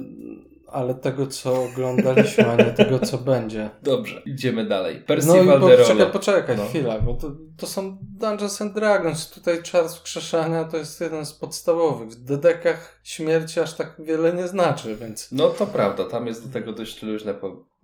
ale 0.66 0.94
tego, 0.94 1.26
co 1.26 1.64
oglądaliśmy, 1.64 2.50
a 2.50 2.56
nie 2.56 2.64
tego, 2.64 2.98
co 2.98 3.18
będzie. 3.18 3.70
Dobrze, 3.82 4.22
idziemy 4.26 4.64
dalej. 4.64 5.00
Percy 5.00 5.28
no 5.28 5.56
i 5.56 5.60
poczekaj, 5.60 6.12
poczekaj 6.12 6.56
no. 6.56 6.64
chwilę, 6.66 7.02
bo 7.04 7.14
to, 7.14 7.32
to 7.56 7.66
są 7.66 7.98
Dungeons 8.02 8.62
and 8.62 8.74
Dragons. 8.74 9.30
Tutaj 9.30 9.62
czas 9.62 9.96
wskrzeszania 9.96 10.64
to 10.64 10.76
jest 10.76 11.00
jeden 11.00 11.26
z 11.26 11.32
podstawowych. 11.32 12.08
W 12.08 12.24
dedekach 12.24 13.00
śmierci 13.02 13.60
aż 13.60 13.74
tak 13.74 13.94
wiele 13.98 14.32
nie 14.32 14.48
znaczy, 14.48 14.96
więc... 14.96 15.32
No 15.32 15.48
to 15.48 15.66
prawda, 15.66 16.04
tam 16.04 16.26
jest 16.26 16.46
do 16.46 16.52
tego 16.52 16.72
dość 16.72 17.02
luźne 17.02 17.34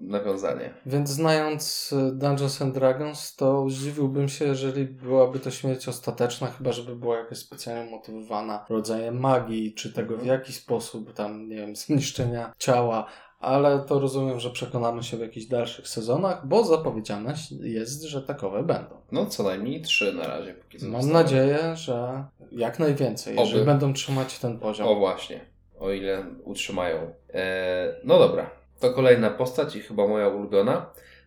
nawiązanie. 0.03 0.75
Więc 0.87 1.11
znając 1.11 1.93
y, 1.93 2.13
Dungeons 2.13 2.63
and 2.63 2.75
Dragons, 2.75 3.37
to 3.37 3.71
zdziwiłbym 3.71 4.29
się, 4.29 4.45
jeżeli 4.45 4.85
byłaby 4.85 5.39
to 5.39 5.51
śmierć 5.51 5.89
ostateczna, 5.89 6.47
chyba 6.47 6.73
żeby 6.73 6.97
była 6.97 7.19
jakaś 7.19 7.39
specjalnie 7.39 7.91
motywowana 7.91 8.67
rodzajem 8.69 9.21
magii, 9.21 9.75
czy 9.75 9.93
tego 9.93 10.17
w 10.17 10.21
mhm. 10.21 10.39
jaki 10.39 10.53
sposób 10.53 11.13
tam, 11.13 11.49
nie 11.49 11.57
wiem, 11.57 11.77
zniszczenia 11.87 12.53
ciała, 12.59 13.07
ale 13.43 13.79
to 13.79 14.01
rozumiem, 14.01 14.41
że 14.41 14.51
przekonamy 14.51 15.03
się 15.03 15.17
w 15.17 15.21
jakichś 15.21 15.47
dalszych 15.47 15.89
sezonach, 15.89 16.47
bo 16.47 16.65
zapowiedziane 16.65 17.35
jest, 17.61 18.03
że 18.03 18.23
takowe 18.23 18.63
będą. 18.63 18.97
No 19.13 19.27
co 19.27 19.43
najmniej 19.43 19.83
trzy 19.83 20.13
na 20.13 20.27
razie. 20.27 20.55
Póki 20.55 20.87
Mam 20.87 21.13
nadzieję, 21.13 21.77
że 21.77 22.25
jak 22.53 22.79
najwięcej, 22.79 23.37
Oby. 23.37 23.47
jeżeli 23.47 23.65
będą 23.65 23.93
trzymać 23.93 24.39
ten 24.39 24.59
poziom. 24.59 24.89
O 24.89 24.95
właśnie, 24.95 25.41
o 25.79 25.91
ile 25.91 26.25
utrzymają. 26.45 27.15
Eee, 27.35 27.95
no 28.05 28.19
dobra, 28.19 28.62
to 28.83 28.91
kolejna 28.91 29.31
postać 29.31 29.77
i 29.77 29.81
chyba 29.81 30.09
moja 30.09 30.29
ulubiona. 30.29 30.87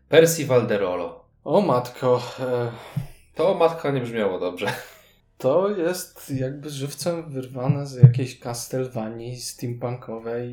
Percy 0.10 0.46
Valderolo. 0.46 1.26
O 1.44 1.62
matko. 1.62 2.22
E... 2.40 2.72
To 3.36 3.52
o 3.52 3.54
matko 3.54 3.92
nie 3.92 4.02
brzmiało 4.02 4.40
dobrze. 4.40 4.68
To 5.38 5.70
jest 5.70 6.32
jakby 6.32 6.70
żywcem 6.70 7.30
wyrwane 7.30 7.86
z 7.86 7.96
jakiejś 7.96 8.40
Castlevanii 8.40 9.42
steampunkowej, 9.42 10.52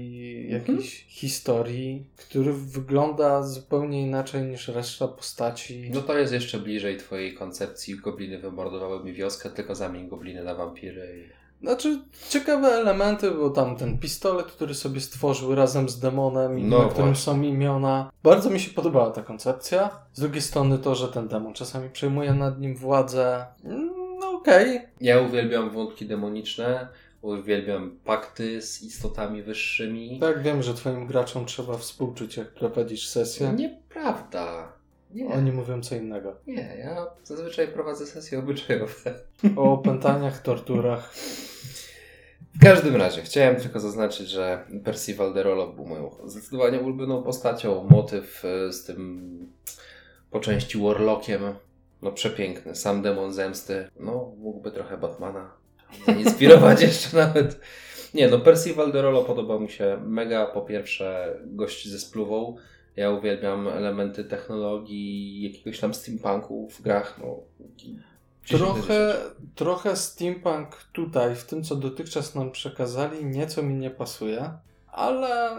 jakiejś 0.51 0.95
mhm. 0.95 1.11
historii, 1.11 2.07
który 2.17 2.53
wygląda 2.53 3.43
zupełnie 3.43 4.03
inaczej 4.03 4.43
niż 4.43 4.69
reszta 4.69 5.09
postaci. 5.09 5.91
No 5.95 6.03
to 6.03 6.19
jest 6.19 6.33
jeszcze 6.33 6.59
bliżej 6.59 6.97
twojej 6.97 7.35
koncepcji. 7.35 7.97
Gobliny 7.97 8.39
wymordowały 8.39 9.05
mi 9.05 9.13
wioskę, 9.13 9.51
tylko 9.51 9.75
zamień 9.75 10.09
gobliny 10.09 10.45
na 10.45 10.55
wampiry. 10.55 11.31
Znaczy, 11.63 12.03
ciekawe 12.29 12.69
elementy, 12.69 13.31
bo 13.31 13.51
tam 13.51 13.77
ten 13.77 13.99
pistolet, 13.99 14.47
który 14.47 14.75
sobie 14.75 15.01
stworzył 15.01 15.55
razem 15.55 15.89
z 15.89 15.99
demonem, 15.99 16.69
no 16.69 16.83
na 16.83 16.89
którym 16.89 17.17
są 17.17 17.43
imiona. 17.43 18.11
Bardzo 18.23 18.51
mi 18.51 18.61
się 18.61 18.71
podobała 18.71 19.11
ta 19.11 19.23
koncepcja. 19.23 19.91
Z 20.13 20.21
drugiej 20.21 20.43
strony 20.43 20.79
to, 20.79 20.95
że 20.95 21.09
ten 21.09 21.29
demon 21.29 21.55
czasami 21.55 21.91
przejmuje 21.91 22.35
nad 22.35 22.61
nim 22.61 22.77
władzę. 22.77 23.47
No 24.21 24.31
okej. 24.31 24.77
Okay. 24.77 24.89
Ja 25.01 25.21
uwielbiam 25.21 25.71
wątki 25.71 26.07
demoniczne. 26.07 26.89
Uwielbiam 27.23 27.99
pakty 28.05 28.63
z 28.63 28.83
istotami 28.83 29.43
wyższymi. 29.43 30.21
Tak, 30.21 30.43
wiem, 30.43 30.63
że 30.63 30.75
twoim 30.75 31.07
graczom 31.07 31.47
trzeba 31.47 31.79
współczuć, 31.79 32.37
jak 32.37 32.49
prowadzisz 32.49 33.09
sesję. 33.09 33.53
Nieprawda. 33.53 34.73
Nie. 35.15 35.27
Oni 35.27 35.53
mówią 35.53 35.83
co 35.83 35.97
innego. 35.97 36.37
Nie, 36.47 36.77
ja 36.79 37.07
zazwyczaj 37.25 37.69
prowadzę 37.69 38.07
sesje 38.07 38.39
obyczajowe. 38.39 39.15
O 39.57 39.73
opętaniach, 39.73 40.43
torturach. 40.43 41.15
W 42.55 42.65
każdym 42.65 42.97
razie, 42.97 43.23
chciałem 43.23 43.57
tylko 43.57 43.81
zaznaczyć, 43.81 44.29
że 44.29 44.67
Percy 44.85 45.15
Valderolo 45.15 45.67
był 45.67 45.87
moją 45.87 46.11
zdecydowanie 46.25 46.81
ulubioną 46.81 47.23
postacią. 47.23 47.87
Motyw 47.91 48.45
e, 48.45 48.73
z 48.73 48.85
tym 48.85 49.53
po 50.31 50.41
części 50.41 50.79
Warlockiem, 50.79 51.43
no 52.03 52.13
przepiękny. 52.13 52.75
Sam 52.75 53.03
demon 53.03 53.33
zemsty, 53.33 53.89
no 54.01 54.33
mógłby 54.39 54.71
trochę 54.71 54.99
Batmana 54.99 55.51
zainspirować 56.07 56.83
jeszcze 56.89 57.17
nawet. 57.17 57.61
Nie, 58.15 58.29
no 58.29 58.39
Percy 58.39 58.75
Valderolo 58.75 59.25
podobał 59.25 59.61
mi 59.61 59.71
się 59.71 59.99
mega. 60.05 60.47
Po 60.47 60.63
pierwsze, 60.63 61.39
gość 61.47 61.89
ze 61.89 61.99
spluwą 61.99 62.57
Ja 62.97 63.11
uwielbiam 63.11 63.69
elementy 63.69 64.25
technologii, 64.25 65.43
jakiegoś 65.43 65.81
tam 65.81 65.95
steampunku 65.95 66.69
w 66.71 66.83
grach. 66.83 67.19
No, 67.23 67.37
Trochę, 68.49 69.15
trochę 69.55 69.97
steampunk 69.97 70.77
tutaj, 70.93 71.37
w 71.37 71.45
tym 71.45 71.65
co 71.65 71.77
dotychczas 71.77 72.35
nam 72.35 72.51
przekazali, 72.51 73.25
nieco 73.25 73.63
mi 73.63 73.75
nie 73.75 73.91
pasuje, 73.91 74.51
ale 74.93 75.51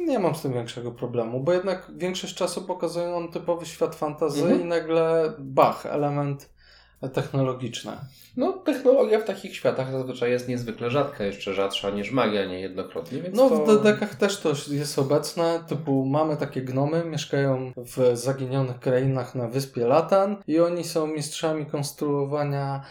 nie 0.00 0.18
mam 0.18 0.34
z 0.34 0.42
tym 0.42 0.52
większego 0.52 0.92
problemu, 0.92 1.40
bo 1.40 1.52
jednak 1.52 1.90
większość 1.96 2.34
czasu 2.34 2.62
pokazują 2.62 3.20
nam 3.20 3.32
typowy 3.32 3.66
świat 3.66 3.94
fantazy 3.94 4.42
Mhm. 4.42 4.60
i 4.60 4.64
nagle 4.64 5.32
bach, 5.38 5.86
element 5.86 6.51
technologiczny. 7.08 7.92
No, 8.36 8.52
technologia 8.52 9.20
w 9.20 9.24
takich 9.24 9.56
światach 9.56 9.92
zazwyczaj 9.92 10.30
jest 10.30 10.48
niezwykle 10.48 10.90
rzadka, 10.90 11.24
jeszcze 11.24 11.54
rzadsza 11.54 11.90
niż 11.90 12.10
magia 12.10 12.44
niejednokrotnie, 12.44 13.22
więc 13.22 13.36
No 13.36 13.48
to... 13.48 13.56
w 13.56 13.66
dedekach 13.66 14.14
też 14.14 14.40
to 14.40 14.52
jest 14.70 14.98
obecne, 14.98 15.64
typu 15.68 16.06
mamy 16.06 16.36
takie 16.36 16.62
gnomy, 16.62 17.04
mieszkają 17.04 17.72
w 17.76 18.16
zaginionych 18.16 18.80
krainach 18.80 19.34
na 19.34 19.48
wyspie 19.48 19.86
Latan 19.86 20.36
i 20.46 20.60
oni 20.60 20.84
są 20.84 21.06
mistrzami 21.06 21.66
konstruowania 21.66 22.84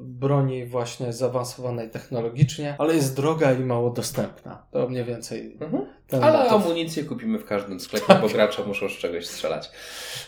broni 0.00 0.66
właśnie 0.66 1.12
zaawansowanej 1.12 1.90
technologicznie, 1.90 2.74
ale 2.78 2.94
jest 2.94 3.16
droga 3.16 3.52
i 3.52 3.58
mało 3.60 3.90
dostępna. 3.90 4.62
To 4.70 4.88
mniej 4.88 5.04
więcej 5.04 5.56
Mhm. 5.60 5.86
Ale 6.22 6.38
motyw. 6.38 6.52
amunicję 6.52 7.04
kupimy 7.04 7.38
w 7.38 7.44
każdym 7.44 7.80
sklepie, 7.80 8.14
bo 8.22 8.28
gracze 8.28 8.64
muszą 8.64 8.88
z 8.88 8.92
czegoś 8.92 9.26
strzelać. 9.26 9.70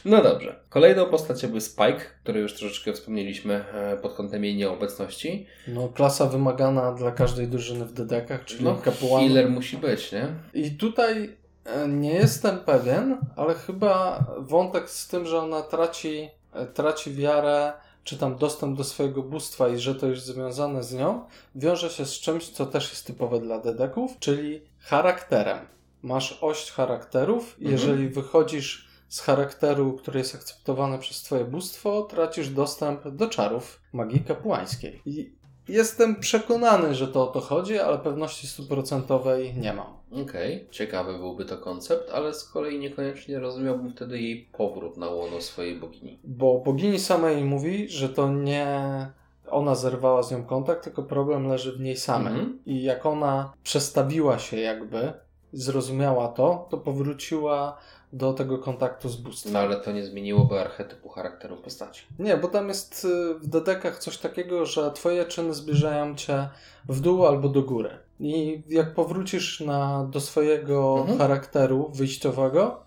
No 0.05 0.23
dobrze. 0.23 0.61
Kolejną 0.69 1.07
postacią 1.07 1.49
był 1.49 1.61
Spike, 1.61 2.01
który 2.23 2.41
już 2.41 2.55
troszeczkę 2.55 2.93
wspomnieliśmy 2.93 3.55
e, 3.75 3.97
pod 3.97 4.15
kątem 4.15 4.45
jej 4.45 4.57
nieobecności. 4.57 5.47
No, 5.69 5.89
klasa 5.89 6.27
wymagana 6.27 6.93
dla 6.93 7.11
każdej 7.13 7.49
drużyny 7.49 7.85
w 7.85 7.93
dedekach, 7.93 8.45
czyli 8.45 8.65
No, 8.65 8.75
kapłan. 8.75 9.23
healer 9.29 9.51
musi 9.51 9.77
być, 9.77 10.13
nie? 10.13 10.27
I 10.55 10.71
tutaj 10.71 11.37
e, 11.65 11.89
nie 11.89 12.13
jestem 12.13 12.59
pewien, 12.59 13.19
ale 13.37 13.55
chyba 13.55 14.25
wątek 14.39 14.91
z 14.91 15.09
tym, 15.09 15.27
że 15.27 15.39
ona 15.39 15.63
traci, 15.63 16.29
e, 16.55 16.67
traci 16.67 17.15
wiarę, 17.15 17.73
czy 18.05 18.19
tam 18.19 18.37
dostęp 18.37 18.79
do 18.79 18.85
swojego 18.85 19.23
bóstwa 19.23 19.69
i 19.69 19.79
że 19.79 19.95
to 19.95 20.07
już 20.07 20.21
związane 20.21 20.83
z 20.83 20.95
nią, 20.95 21.25
wiąże 21.55 21.91
się 21.91 22.07
z 22.07 22.13
czymś, 22.13 22.49
co 22.49 22.67
też 22.67 22.91
jest 22.91 23.07
typowe 23.07 23.41
dla 23.41 23.59
dedeków, 23.59 24.19
czyli 24.19 24.61
charakterem. 24.81 25.59
Masz 26.03 26.39
oś 26.41 26.71
charakterów 26.71 27.55
Mhm. 27.59 27.73
jeżeli 27.73 28.09
wychodzisz 28.09 28.89
z 29.09 29.21
charakteru, 29.21 29.93
który 29.93 30.19
jest 30.19 30.35
akceptowany 30.35 30.99
przez 30.99 31.23
twoje 31.23 31.45
bóstwo, 31.45 32.03
tracisz 32.03 32.49
dostęp 32.49 33.09
do 33.09 33.29
czarów 33.29 33.81
magii 33.93 34.21
kapłańskiej. 34.21 35.03
I 35.07 35.33
jestem 35.69 36.17
przekonany, 36.17 36.95
że 36.95 37.09
to 37.09 37.31
o 37.31 37.33
to 37.33 37.41
chodzi, 37.41 37.79
ale 37.79 37.99
pewności 37.99 38.47
stuprocentowej 38.47 39.55
nie 39.55 39.73
mam. 39.73 39.87
Okej, 40.23 40.67
ciekawy 40.71 41.19
byłby 41.19 41.45
to 41.45 41.59
koncept, 41.59 42.11
ale 42.11 42.35
z 42.35 42.45
kolei 42.45 42.79
niekoniecznie 42.79 43.39
rozumiałbym 43.39 43.91
wtedy 43.91 44.21
jej 44.21 44.49
powrót 44.53 44.97
na 44.97 45.09
łono 45.09 45.41
swojej 45.41 45.77
bogini. 45.77 46.19
Bo 46.25 46.59
bogini 46.59 46.99
samej 46.99 47.45
mówi, 47.45 47.89
że 47.89 48.09
to 48.09 48.33
nie 48.33 49.07
ona 49.51 49.75
zerwała 49.75 50.23
z 50.23 50.31
nią 50.31 50.45
kontakt, 50.45 50.85
tylko 50.85 51.03
problem 51.03 51.47
leży 51.47 51.73
w 51.73 51.81
niej 51.81 51.97
samej. 51.97 52.33
Mhm. 52.33 52.59
I 52.67 52.83
jak 52.83 53.07
ona 53.07 53.53
przestawiła 53.63 54.39
się 54.39 54.57
jakby, 54.57 55.13
zrozumiała 55.53 56.29
to, 56.29 56.69
to 56.71 56.79
powróciła 56.79 57.79
do 58.15 58.33
tego 58.33 58.59
kontaktu 58.59 59.09
z 59.09 59.17
bóstwem. 59.17 59.53
No 59.53 59.59
ale 59.59 59.77
to 59.77 59.93
nie 59.93 60.05
zmieniłoby 60.05 60.61
archetypu 60.61 61.09
charakteru 61.09 61.57
postaci. 61.57 62.03
Nie, 62.19 62.37
bo 62.37 62.49
tam 62.49 62.69
jest 62.69 63.05
y, 63.05 63.35
w 63.35 63.47
dedekach 63.47 63.99
coś 63.99 64.19
takiego, 64.19 64.67
że 64.67 64.93
twoje 64.93 65.25
czyny 65.25 65.55
zbliżają 65.55 66.15
cię 66.15 66.49
w 66.89 67.01
dół 67.01 67.27
albo 67.27 67.49
do 67.49 67.63
góry. 67.63 67.91
I 68.21 68.63
jak 68.69 68.95
powrócisz 68.95 69.61
na, 69.61 70.05
do 70.05 70.21
swojego 70.21 70.97
Mhm. 71.01 71.19
charakteru 71.19 71.91
wyjściowego, 71.95 72.81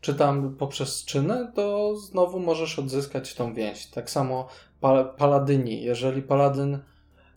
czy 0.00 0.14
tam 0.14 0.56
poprzez 0.58 1.04
czyny, 1.04 1.52
to 1.54 1.96
znowu 1.96 2.40
możesz 2.40 2.78
odzyskać 2.78 3.34
tą 3.34 3.54
więź. 3.54 3.86
Tak 3.86 4.10
samo 4.10 4.48
pa 4.80 5.04
paladyni. 5.04 5.82
Jeżeli 5.82 6.22
paladyn 6.22 6.78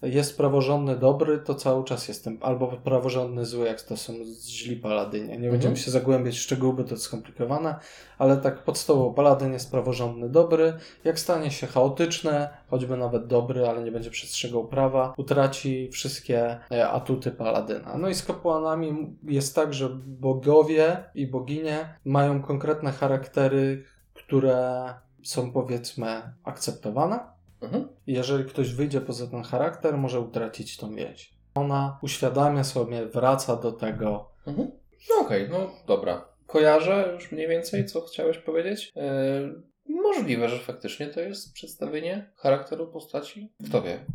jest 0.05 0.37
praworządny 0.37 0.95
dobry, 0.95 1.37
to 1.39 1.55
cały 1.55 1.83
czas 1.83 2.07
jestem 2.07 2.37
albo 2.41 2.67
praworządny 2.67 3.45
zły, 3.45 3.67
jak 3.67 3.81
to 3.81 3.97
są 3.97 4.13
źli 4.47 4.75
paladynie. 4.75 5.27
Nie 5.27 5.33
Mhm. 5.33 5.51
będziemy 5.51 5.77
się 5.77 5.91
zagłębiać 5.91 6.35
w 6.37 6.41
szczegóły, 6.41 6.73
bo 6.73 6.83
to 6.83 6.89
jest 6.91 7.03
skomplikowane, 7.03 7.75
ale 8.17 8.37
tak 8.37 8.63
podstawowo 8.63 9.11
paladyn 9.13 9.53
jest 9.53 9.71
praworządny 9.71 10.29
dobry, 10.29 10.73
jak 11.03 11.19
stanie 11.19 11.51
się 11.51 11.67
chaotyczne, 11.67 12.49
choćby 12.69 12.97
nawet 12.97 13.27
dobry, 13.27 13.67
ale 13.67 13.83
nie 13.83 13.91
będzie 13.91 14.09
przestrzegał 14.09 14.67
prawa, 14.67 15.13
utraci 15.17 15.89
wszystkie 15.91 16.59
e, 16.71 16.89
atuty 16.89 17.31
paladyna. 17.31 17.97
No 17.97 18.09
i 18.09 18.13
z 18.15 18.23
kapłanami 18.23 19.15
jest 19.23 19.55
tak, 19.55 19.73
że 19.73 19.89
bogowie 20.05 21.03
i 21.15 21.27
boginie 21.27 21.95
mają 22.05 22.41
konkretne 22.41 22.91
charaktery, 22.91 23.83
które 24.13 24.93
są 25.23 25.51
powiedzmy 25.51 26.21
akceptowane. 26.43 27.19
Mhm. 27.61 27.87
Jeżeli 28.07 28.45
ktoś 28.45 28.73
wyjdzie 28.73 29.01
poza 29.01 29.27
ten 29.27 29.43
charakter, 29.43 29.97
może 29.97 30.19
utracić 30.19 30.77
tą 30.77 30.95
więź. 30.95 31.35
Ona 31.55 31.99
uświadamia 32.01 32.63
sobie, 32.63 33.05
wraca 33.05 33.55
do 33.55 33.71
tego. 33.71 34.31
Mhm. 34.47 34.71
No 35.09 35.25
okej, 35.25 35.49
no 35.49 35.71
dobra. 35.87 36.25
Kojarzę 36.47 37.11
już 37.13 37.31
mniej 37.31 37.47
więcej, 37.47 37.85
co 37.85 38.01
chciałeś 38.01 38.37
powiedzieć. 38.37 38.91
Yy, 38.95 39.63
możliwe, 40.03 40.49
że 40.49 40.59
faktycznie 40.59 41.07
to 41.07 41.19
jest 41.19 41.53
przedstawienie 41.53 42.31
charakteru 42.35 42.87
postaci. 42.87 43.53
Kto 43.69 43.81
wie. 43.81 44.05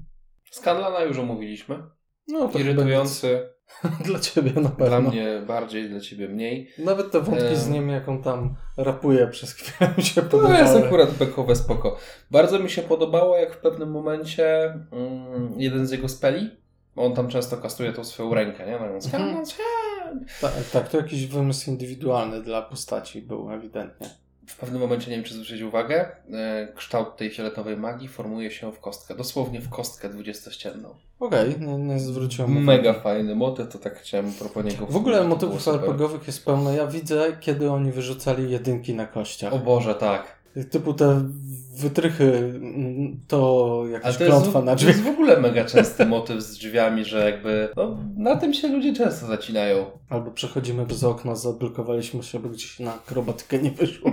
Scanlana 0.51 1.03
już 1.03 1.19
omówiliśmy. 1.19 1.83
No 2.33 2.49
to 2.49 2.59
Irytujący. 2.59 3.49
dla 4.07 4.19
ciebie 4.19 4.53
na 4.61 4.69
pewno. 4.69 4.87
Dla 4.87 5.01
mnie 5.01 5.43
bardziej, 5.47 5.91
dla 5.91 6.01
ciebie 6.01 6.29
mniej. 6.29 6.71
Nawet 6.79 7.11
te 7.11 7.21
wątki 7.21 7.57
z 7.57 7.69
nim, 7.69 7.89
jak 7.89 8.09
on 8.09 8.23
tam 8.23 8.55
rapuje 8.77 9.27
przez 9.27 9.53
chwilę 9.53 9.91
mi 9.97 10.03
się 10.03 10.23
To 10.23 10.29
podobały. 10.29 10.59
jest 10.59 10.77
akurat 10.77 11.11
bekowe 11.15 11.57
spoko. 11.57 11.97
Bardzo 12.31 12.59
mi 12.59 12.71
się 12.71 12.83
podobało, 12.83 13.37
jak 13.37 13.55
w 13.55 13.59
pewnym 13.59 13.91
momencie 13.91 14.65
mm, 14.93 15.55
jeden 15.57 15.87
z 15.87 15.91
jego 15.91 16.09
speli, 16.09 16.51
bo 16.97 17.05
on 17.05 17.15
tam 17.15 17.29
często 17.29 17.57
kastuje 17.57 17.93
tą 17.93 18.05
swoją 18.05 18.35
rękę, 18.35 18.67
nie? 18.67 18.73
No, 18.79 18.87
Mhm. 19.19 19.45
Tak, 20.41 20.53
tak, 20.73 20.89
to 20.89 20.97
jakiś 20.97 21.27
wymysł 21.27 21.71
indywidualny 21.71 22.43
dla 22.43 22.63
postaci 22.63 23.23
był 23.23 23.51
ewidentnie. 23.53 24.11
W 24.51 24.57
pewnym 24.57 24.81
momencie, 24.81 25.11
nie 25.11 25.17
wiem 25.17 25.25
czy 25.25 25.35
zwrócić 25.35 25.63
uwagę, 25.63 26.09
e, 26.33 26.69
kształt 26.75 27.17
tej 27.17 27.31
fioletowej 27.31 27.77
magii 27.77 28.09
formuje 28.09 28.51
się 28.51 28.73
w 28.73 28.81
kostkę. 28.81 29.15
Dosłownie 29.15 29.61
w 29.61 29.69
kostkę 29.69 30.09
dwudziestościenną. 30.09 30.95
Okej, 31.21 31.55
nie, 31.61 31.79
nie 31.79 31.99
zwróciłem 31.99 32.51
uwagi. 32.51 32.67
Mega 32.67 32.93
fajny 32.93 33.35
motyw, 33.35 33.69
to 33.69 33.79
tak 33.79 33.99
chciałem 33.99 34.33
niego 34.65 34.87
W 34.87 34.97
ogóle 34.97 35.19
to 35.19 35.29
motywów. 35.29 35.69
RPGowych 35.69 36.27
jest 36.27 36.45
pełno. 36.45 36.73
Ja 36.73 36.87
widzę, 36.87 37.37
kiedy 37.41 37.71
oni 37.71 37.93
wyrzucali 37.93 38.51
jedynki 38.51 38.95
na 38.95 39.07
kościach. 39.07 39.53
O 39.53 39.59
Boże, 39.59 39.95
tak. 39.95 40.41
Typu 40.71 40.95
te 40.95 41.23
wytrychy, 41.77 42.61
to 43.29 43.83
jakaś 43.91 44.17
to 44.17 44.25
jest, 44.25 44.37
klątwa 44.37 44.63
na 44.63 44.73
to 44.73 44.77
drzwi. 44.77 44.89
jest 44.89 45.03
w 45.03 45.09
ogóle 45.09 45.41
mega 45.41 45.65
częsty 45.65 46.07
motyw 46.07 46.43
z 46.43 46.53
drzwiami, 46.53 47.05
że 47.05 47.31
jakby 47.31 47.69
no, 47.77 47.97
na 48.17 48.37
tym 48.37 48.55
się 48.55 48.69
ludzie 48.69 48.95
często 48.95 49.27
zacinają. 49.27 49.87
Albo 50.09 50.31
przechodzimy 50.31 50.87
przez 50.87 51.05
okno, 51.05 51.37
zablokowaliśmy 51.37 52.23
się, 52.23 52.39
by 52.39 52.49
gdzieś 52.49 52.81
na 52.81 52.95
akrobatykę 52.95 53.59
nie 53.59 53.71
wyszło. 53.71 54.11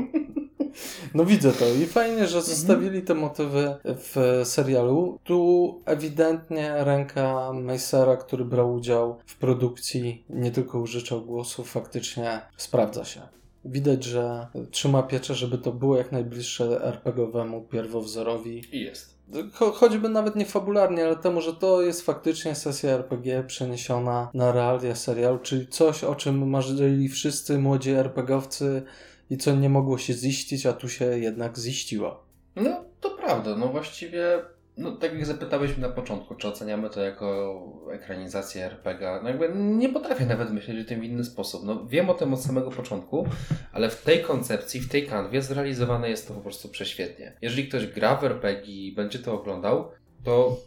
No 1.13 1.25
widzę 1.25 1.51
to 1.51 1.65
i 1.83 1.85
fajnie, 1.85 2.27
że 2.27 2.41
zostawili 2.41 3.01
te 3.01 3.13
motywy 3.13 3.75
w 3.85 4.41
serialu. 4.43 5.19
Tu 5.23 5.81
ewidentnie 5.85 6.73
ręka 6.77 7.53
Macera, 7.53 8.17
który 8.17 8.45
brał 8.45 8.73
udział 8.73 9.17
w 9.25 9.37
produkcji, 9.37 10.25
nie 10.29 10.51
tylko 10.51 10.79
użyczał 10.79 11.21
głosów, 11.21 11.71
faktycznie 11.71 12.41
sprawdza 12.57 13.05
się. 13.05 13.21
Widać, 13.65 14.03
że 14.03 14.47
trzyma 14.71 15.03
pieczę, 15.03 15.35
żeby 15.35 15.57
to 15.57 15.71
było 15.71 15.97
jak 15.97 16.11
najbliższe 16.11 16.83
RPGowemu 16.83 17.61
pierwowzorowi. 17.61 18.61
I 18.71 18.81
jest. 18.81 19.17
Cho 19.53 19.71
choćby 19.71 20.09
nawet 20.09 20.35
nie 20.35 20.45
fabularnie, 20.45 21.05
ale 21.05 21.15
temu, 21.15 21.41
że 21.41 21.53
to 21.53 21.81
jest 21.81 22.01
faktycznie 22.01 22.55
sesja 22.55 22.91
RPG 22.91 23.43
przeniesiona 23.47 24.29
na 24.33 24.51
realia 24.51 24.95
serialu, 24.95 25.39
czyli 25.39 25.67
coś, 25.67 26.03
o 26.03 26.15
czym 26.15 26.49
marzyli 26.49 27.09
wszyscy 27.09 27.59
młodzi 27.59 27.91
RPGowcy 27.91 28.83
i 29.29 29.37
co 29.37 29.55
nie 29.55 29.69
mogło 29.69 29.97
się 29.97 30.13
ziścić, 30.13 30.65
a 30.65 30.73
tu 30.73 30.89
się 30.89 31.05
jednak 31.05 31.57
ziściło. 31.57 32.23
No, 32.55 32.83
to 33.01 33.09
prawda. 33.09 33.55
No 33.55 33.67
właściwie, 33.67 34.39
no 34.77 34.91
tak 34.91 35.13
jak 35.13 35.25
zapytałeś 35.25 35.77
na 35.77 35.89
początku, 35.89 36.35
czy 36.35 36.47
oceniamy 36.47 36.89
to 36.89 37.01
jako 37.01 37.61
ekranizację 37.91 38.65
RPG, 38.65 39.19
no 39.23 39.29
jakby 39.29 39.51
nie 39.55 39.89
potrafię 39.89 40.25
nawet 40.25 40.51
myśleć 40.51 40.85
o 40.85 40.89
tym 40.89 41.01
w 41.01 41.03
inny 41.03 41.23
sposób. 41.23 41.63
No 41.63 41.85
wiem 41.85 42.09
o 42.09 42.13
tym 42.13 42.33
od 42.33 42.41
samego 42.41 42.71
początku, 42.71 43.27
ale 43.71 43.89
w 43.89 44.01
tej 44.01 44.23
koncepcji, 44.23 44.79
w 44.79 44.89
tej 44.89 45.07
kanwie 45.07 45.41
zrealizowane 45.41 46.09
jest 46.09 46.27
to 46.27 46.33
po 46.33 46.41
prostu 46.41 46.69
prześwietnie. 46.69 47.33
Jeżeli 47.41 47.67
ktoś 47.67 47.87
gra 47.87 48.15
w 48.15 48.23
RPG 48.23 48.73
i 48.73 48.91
będzie 48.91 49.19
to 49.19 49.33
oglądał, 49.33 49.91
to 50.23 50.57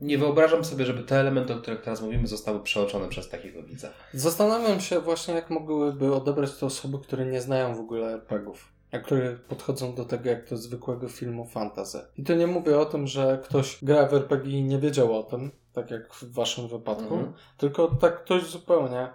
nie 0.00 0.18
wyobrażam 0.18 0.64
sobie, 0.64 0.84
żeby 0.84 1.02
te 1.02 1.20
elementy, 1.20 1.54
o 1.54 1.56
których 1.58 1.80
teraz 1.80 2.02
mówimy, 2.02 2.26
zostały 2.26 2.60
przeoczone 2.60 3.08
przez 3.08 3.28
takiego 3.28 3.62
widza. 3.62 3.88
Zastanawiam 4.12 4.80
się 4.80 5.00
właśnie, 5.00 5.34
jak 5.34 5.50
mogłyby 5.50 6.14
odebrać 6.14 6.56
to 6.56 6.66
osoby, 6.66 6.98
które 6.98 7.26
nie 7.26 7.40
znają 7.40 7.74
w 7.74 7.80
ogóle 7.80 8.12
RPGów. 8.12 8.72
A 8.92 8.98
które 8.98 9.36
podchodzą 9.36 9.94
do 9.94 10.04
tego 10.04 10.30
jak 10.30 10.48
do 10.48 10.56
zwykłego 10.56 11.08
filmu 11.08 11.46
fantasy. 11.46 11.98
I 12.16 12.24
to 12.24 12.34
nie 12.34 12.46
mówię 12.46 12.78
o 12.78 12.84
tym, 12.84 13.06
że 13.06 13.38
ktoś 13.44 13.78
gra 13.82 14.06
w 14.06 14.14
RPG 14.14 14.58
i 14.58 14.62
nie 14.62 14.78
wiedział 14.78 15.18
o 15.18 15.22
tym, 15.22 15.50
tak 15.72 15.90
jak 15.90 16.14
w 16.14 16.32
waszym 16.32 16.68
wypadku, 16.68 17.14
Mhm. 17.14 17.32
tylko 17.56 17.88
tak 17.88 18.24
ktoś 18.24 18.42
zupełnie 18.44 19.08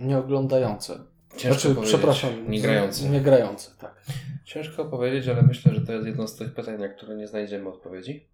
nieoglądający. 0.00 0.98
Ciężko 1.36 1.68
znaczy, 1.68 1.86
przepraszam. 1.86 2.50
Nie 2.50 2.60
grający. 2.60 3.08
Nie 3.08 3.20
grający, 3.20 3.70
tak. 3.78 4.02
Ciężko 4.44 4.84
powiedzieć, 4.84 5.28
ale 5.28 5.42
myślę, 5.42 5.74
że 5.74 5.80
to 5.80 5.92
jest 5.92 6.06
jedno 6.06 6.28
z 6.28 6.36
tych 6.36 6.54
pytań, 6.54 6.80
na 6.80 6.88
które 6.88 7.16
nie 7.16 7.28
znajdziemy 7.28 7.68
odpowiedzi. 7.68 8.26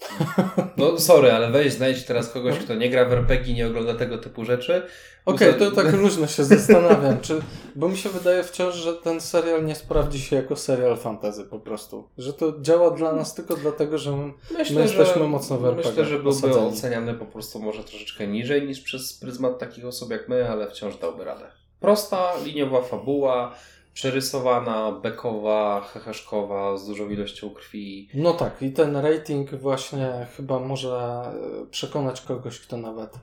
No 0.76 0.98
sorry, 0.98 1.32
ale 1.32 1.50
weź 1.50 1.72
znajdź 1.72 2.04
teraz 2.04 2.28
kogoś, 2.30 2.58
kto 2.58 2.74
nie 2.74 2.90
gra 2.90 3.04
w 3.04 3.12
RPG, 3.12 3.54
nie 3.54 3.66
ogląda 3.66 3.94
tego 3.94 4.18
typu 4.18 4.44
rzeczy. 4.44 4.82
Okej, 5.26 5.48
Uza- 5.54 5.58
to 5.58 5.70
tak 5.70 5.92
różno 6.02 6.26
się 6.26 6.44
zastanawiam, 6.44 7.20
czy, 7.20 7.40
bo 7.76 7.88
mi 7.88 7.96
się 7.98 8.08
wydaje 8.08 8.42
wciąż, 8.44 8.74
że 8.74 8.94
ten 8.94 9.20
serial 9.20 9.64
nie 9.64 9.74
sprawdzi 9.74 10.20
się 10.20 10.36
jako 10.36 10.56
serial 10.56 10.96
fantasy 10.96 11.44
po 11.44 11.60
prostu. 11.60 12.08
Że 12.18 12.32
to 12.32 12.52
działa 12.60 12.90
dla 12.90 13.12
nas 13.12 13.34
tylko 13.34 13.56
dlatego, 13.56 13.98
że 13.98 14.12
my, 14.16 14.32
Myślę, 14.58 14.76
My 14.76 14.82
jesteśmy 14.82 15.22
że, 15.22 15.28
mocno 15.28 15.58
w 15.58 15.64
RPG 15.64 15.90
Myślę, 15.90 16.04
że 16.04 16.14
byłby 16.14 16.28
osadzeni. 16.30 16.66
oceniany 16.66 17.14
po 17.14 17.26
prostu 17.26 17.58
może 17.58 17.84
troszeczkę 17.84 18.26
niżej 18.26 18.66
niż 18.66 18.80
przez 18.80 19.12
pryzmat 19.18 19.58
takich 19.58 19.84
osób 19.86 20.10
jak 20.10 20.28
my, 20.28 20.50
ale 20.50 20.70
wciąż 20.70 20.96
dałby 20.96 21.24
radę. 21.24 21.44
Prosta, 21.80 22.32
liniowa 22.44 22.82
fabuła, 22.82 23.54
przerysowana, 23.94 24.92
bekowa, 24.92 25.80
heheszkowa, 25.80 26.76
z 26.76 26.86
dużą 26.86 27.08
ilością 27.08 27.50
krwi. 27.50 28.08
No 28.14 28.32
tak, 28.32 28.62
i 28.62 28.72
ten 28.72 28.96
rating 28.96 29.54
właśnie 29.54 30.26
chyba 30.36 30.58
może 30.58 31.22
e, 31.62 31.66
przekonać 31.70 32.20
kogoś, 32.20 32.60
kto 32.60 32.76
nawet 32.76 33.14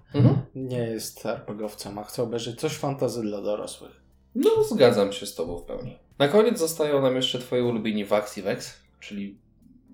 nie 0.55 0.79
jest 0.79 1.25
RPGowcem, 1.25 1.99
a 1.99 2.03
chce 2.03 2.23
obejrzeć 2.23 2.59
coś 2.59 2.73
fantazy 2.73 3.21
dla 3.21 3.41
dorosłych. 3.41 4.01
No, 4.35 4.63
zgadzam 4.63 5.13
się 5.13 5.25
z 5.25 5.35
Tobą 5.35 5.57
w 5.57 5.63
pełni. 5.63 5.97
Na 6.19 6.27
koniec 6.27 6.59
zostają 6.59 7.01
nam 7.01 7.15
jeszcze 7.15 7.39
Twoi 7.39 7.61
ulubieni 7.61 8.05
Vax 8.05 8.37
i 8.37 8.41
Vex, 8.41 8.73
czyli 8.99 9.39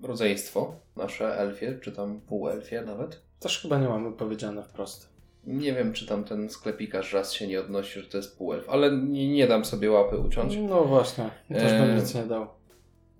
rodzeństwo 0.02 0.74
nasze 0.96 1.38
elfie, 1.38 1.78
czy 1.82 1.92
tam 1.92 2.20
półelfie 2.20 2.82
nawet. 2.82 3.22
Też 3.40 3.62
chyba 3.62 3.78
nie 3.78 3.88
mamy 3.88 4.12
powiedziane 4.12 4.62
wprost. 4.62 5.13
Nie 5.46 5.72
wiem, 5.72 5.92
czy 5.92 6.06
tam 6.06 6.24
ten 6.24 6.50
sklepikarz 6.50 7.12
raz 7.12 7.32
się 7.32 7.46
nie 7.46 7.60
odnosi, 7.60 8.00
że 8.00 8.06
to 8.06 8.16
jest 8.16 8.38
półelf, 8.38 8.68
ale 8.70 8.96
nie, 8.96 9.28
nie 9.28 9.46
dam 9.46 9.64
sobie 9.64 9.90
łapy 9.90 10.18
uciąć. 10.18 10.56
No 10.68 10.84
właśnie, 10.84 11.30
też 11.48 11.72
bym 11.72 11.96
nic 11.96 12.14
nie 12.14 12.22
dał. 12.22 12.46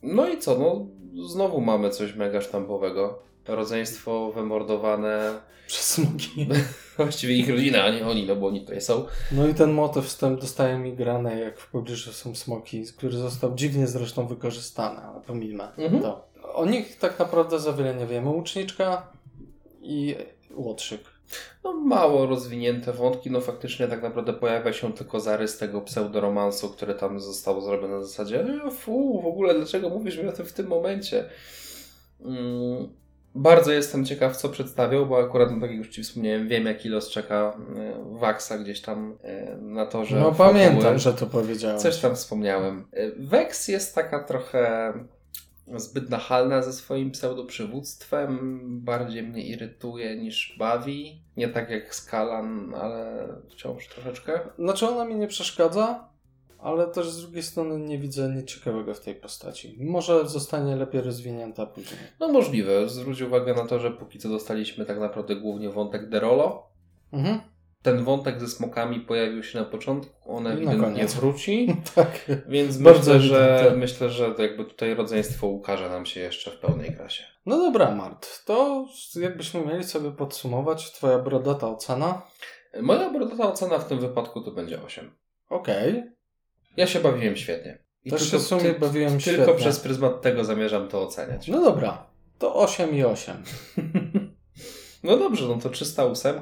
No 0.03 0.29
i 0.29 0.39
co, 0.39 0.59
no 0.59 0.87
znowu 1.27 1.61
mamy 1.61 1.91
coś 1.91 2.15
mega 2.15 2.41
sztampowego. 2.41 3.19
Rodzeństwo 3.49 4.33
wymordowane, 4.33 5.31
Przez 5.67 5.91
smoki. 5.91 6.47
właściwie 6.97 7.35
ich 7.35 7.51
rodzina, 7.51 7.83
a 7.85 7.91
nie 7.91 8.07
oni, 8.07 8.27
no 8.27 8.37
bo 8.37 8.47
oni 8.47 8.61
tutaj 8.61 8.81
są. 8.81 9.05
No 9.33 9.49
i 9.49 9.55
ten 9.55 9.73
motyw 9.73 10.09
z 10.09 10.19
tym 10.19 10.37
dostaje 10.37 10.79
migrane, 10.79 11.41
jak 11.41 11.59
w 11.59 11.71
pobliżu 11.71 12.13
są 12.13 12.35
smoki, 12.35 12.85
który 12.97 13.17
został 13.17 13.55
dziwnie 13.55 13.87
zresztą 13.87 14.27
wykorzystany, 14.27 15.01
ale 15.01 15.21
pomijmy 15.21 15.65
Mhm. 15.79 16.03
to. 16.03 16.29
O 16.55 16.67
nich 16.67 16.99
tak 16.99 17.19
naprawdę 17.19 17.59
za 17.61 17.73
wiele 17.73 17.95
nie 17.95 18.07
wiemy. 18.07 18.29
Łuczniczka 18.31 19.07
i 19.83 20.17
łotrzyk. 20.55 21.01
No 21.65 21.73
mało 21.73 22.27
rozwinięte 22.27 22.93
wątki, 22.93 23.31
no 23.31 23.41
faktycznie 23.41 23.89
tak 23.89 24.03
naprawdę 24.03 24.33
pojawia 24.33 24.73
się 24.73 24.93
tylko 24.93 25.21
zarys 25.21 25.59
tego 25.59 25.81
pseudoromansu, 25.81 26.69
który 26.69 26.95
tam 26.95 27.21
został 27.21 27.61
zrobiony 27.61 27.95
na 27.95 28.03
zasadzie 28.03 28.41
e, 28.67 28.71
fu, 28.71 29.23
w 29.23 29.27
ogóle 29.27 29.55
dlaczego 29.55 29.89
mówisz 29.89 30.19
mi 30.19 30.29
o 30.29 30.33
tym 30.33 30.47
w 30.47 30.53
tym 30.53 30.67
momencie? 30.67 31.25
Mm, 32.25 32.89
bardzo 33.35 33.73
jestem 33.73 34.05
ciekaw, 34.05 34.37
co 34.37 34.49
przedstawią, 34.49 35.05
bo 35.05 35.19
akurat, 35.19 35.51
no, 35.53 35.61
tak 35.61 35.71
jak 35.71 35.79
już 35.79 35.89
Ci 35.89 36.03
wspomniałem, 36.03 36.49
wiem 36.49 36.67
jaki 36.67 36.89
los 36.89 37.11
czeka 37.11 37.57
e, 37.77 38.19
Waxa 38.19 38.53
gdzieś 38.63 38.81
tam 38.81 39.19
e, 39.23 39.57
na 39.57 39.87
to, 39.87 40.05
że 40.05 40.21
No 40.21 40.31
fabuły- 40.33 40.37
pamiętam, 40.37 40.99
że 40.99 41.13
to 41.13 41.27
powiedziałem. 41.27 41.79
Coś 41.79 42.01
tam 42.01 42.15
wspomniałem. 42.17 42.85
E, 42.93 43.11
Vex 43.19 43.69
jest 43.69 43.95
taka 43.95 44.25
trochę 44.25 44.93
zbyt 45.77 46.11
nachalna 46.11 46.63
ze 46.63 46.73
swoim 46.73 47.11
pseudoprzywództwem. 47.11 48.61
Bardziej 48.85 49.23
mnie 49.23 49.47
irytuje 49.47 50.17
niż 50.17 50.57
bawi. 50.59 51.21
Nie 51.37 51.49
tak 51.49 51.71
jak 51.71 51.95
Skalan, 51.95 52.75
ale 52.75 53.29
wciąż 53.51 53.89
troszeczkę. 53.89 54.41
Znaczy 54.59 54.89
ona 54.89 55.05
mi 55.05 55.15
nie 55.15 55.27
przeszkadza, 55.27 56.09
ale 56.59 56.87
też 56.87 57.11
z 57.11 57.21
drugiej 57.23 57.43
strony 57.43 57.79
nie 57.79 57.99
widzę 57.99 58.29
nic 58.29 58.47
ciekawego 58.47 58.95
w 58.95 59.01
tej 59.01 59.15
postaci. 59.15 59.77
Może 59.81 60.29
zostanie 60.29 60.77
lepiej 60.77 61.01
rozwinięta 61.01 61.67
później. 61.67 62.01
No 62.21 62.29
możliwe. 62.29 62.89
Zwróć 62.89 63.21
uwagę 63.21 63.55
na 63.55 63.67
to, 63.67 63.81
że 63.81 63.91
póki 63.91 64.19
co 64.19 64.29
dostaliśmy 64.29 64.85
tak 64.85 65.01
naprawdę 65.01 65.37
głównie 65.37 65.71
wątek 65.71 66.09
Derolo. 66.09 66.67
Mhm. 67.13 67.41
Ten 67.85 68.05
wątek 68.05 68.41
ze 68.41 68.49
smokami 68.49 69.01
pojawił 69.01 69.43
się 69.43 69.59
na 69.59 69.65
początku, 69.65 70.37
on 70.37 70.47
ewidentnie 70.47 71.07
wróci. 71.07 71.77
tak. 71.95 72.25
Więc 72.49 72.79
myślę, 72.79 73.21
że, 73.21 73.55
ewidentne. 73.55 73.79
myślę, 73.79 74.11
że 74.11 74.35
jakby 74.39 74.65
tutaj 74.65 74.95
rodzeństwo 74.95 75.47
ukaże 75.47 75.89
nam 75.89 76.07
się 76.07 76.21
jeszcze 76.21 76.51
w 76.51 76.59
pełnej 76.59 76.93
krasie. 76.97 77.25
No 77.47 77.57
dobra, 77.59 77.91
Mart. 77.91 78.45
To 78.45 78.87
jakbyśmy 79.21 79.67
mieli 79.67 79.85
sobie 79.85 80.11
podsumować, 80.11 80.93
twoja 80.93 81.19
brodata 81.19 81.69
ocena. 81.69 82.23
Moja 82.83 83.11
brodata 83.11 83.49
ocena 83.53 83.79
w 83.79 83.89
tym 83.89 84.01
wypadku 84.01 84.41
to 84.41 84.51
będzie 84.51 84.83
8. 84.83 85.11
Okej. 85.49 86.03
Ja 86.77 86.87
się 86.87 87.01
bawiłem 87.01 87.37
świetnie. 87.37 87.79
I 88.05 88.11
Też 88.11 88.31
się 88.31 88.39
w 88.39 88.43
sumie 88.43 88.63
ty- 88.63 88.79
bawiłem 88.81 89.19
Tylko 89.19 89.23
świetnie. 89.43 89.55
przez 89.55 89.81
pryzmat 89.81 90.23
tego 90.23 90.45
zamierzam 90.45 90.89
to 90.89 91.03
oceniać. 91.03 91.49
No 91.49 91.61
dobra. 91.65 92.07
To 92.39 92.55
8 92.55 92.95
i 92.95 93.05
8. 93.05 93.37
No 95.05 95.17
dobrze, 95.17 95.49
no 95.49 95.59
to 95.59 95.71
308. 95.71 96.35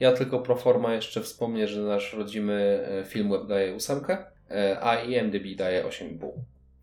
Ja 0.00 0.12
tylko 0.12 0.38
pro 0.38 0.56
forma 0.56 0.94
jeszcze 0.94 1.22
wspomnę, 1.22 1.68
że 1.68 1.80
nasz 1.82 2.12
rodzimy 2.12 2.86
e, 3.00 3.04
Filmweb 3.04 3.46
daje 3.46 3.74
8, 3.74 4.00
e, 4.50 4.78
a 4.82 5.02
IMDb 5.02 5.56
daje 5.56 5.84
8,5. 5.84 6.28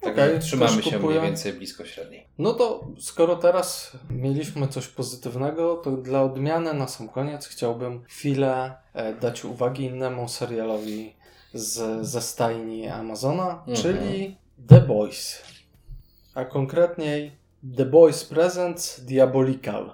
Także 0.02 0.24
Okej, 0.26 0.40
trzymamy 0.40 0.84
się 0.84 1.00
mniej 1.00 1.22
więcej 1.22 1.54
blisko 1.54 1.86
średniej. 1.86 2.28
No 2.38 2.54
to 2.54 2.88
skoro 3.00 3.36
teraz 3.36 3.92
mieliśmy 4.10 4.68
coś 4.68 4.88
pozytywnego, 4.88 5.76
to 5.76 5.92
dla 5.92 6.24
odmiany 6.24 6.74
na 6.74 6.88
sam 6.88 7.10
koniec 7.10 7.48
chciałbym 7.48 8.04
chwilę 8.04 8.74
e, 8.94 9.14
dać 9.14 9.46
uwagi 9.46 9.84
innemu 9.86 10.28
serialowi 10.28 11.14
z, 11.54 12.06
ze 12.08 12.22
stajni 12.22 12.88
Amazona, 12.88 13.64
Mhm. 13.68 13.78
czyli 13.78 14.38
The 14.68 14.82
Boys. 14.82 15.44
A 16.36 16.46
konkretniej 16.46 17.32
The 17.78 17.86
Boys 17.86 18.26
Presents 18.26 19.00
Diabolical. 19.06 19.92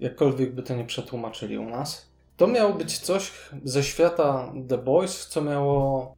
Jakkolwiek 0.00 0.54
by 0.54 0.62
to 0.62 0.74
nie 0.74 0.84
przetłumaczyli 0.84 1.58
u 1.58 1.68
nas. 1.70 2.08
To 2.36 2.46
miało 2.46 2.74
być 2.74 2.98
coś 2.98 3.32
ze 3.64 3.84
świata 3.84 4.52
The 4.68 4.78
Boys, 4.78 5.26
co 5.26 5.42
miało 5.42 6.14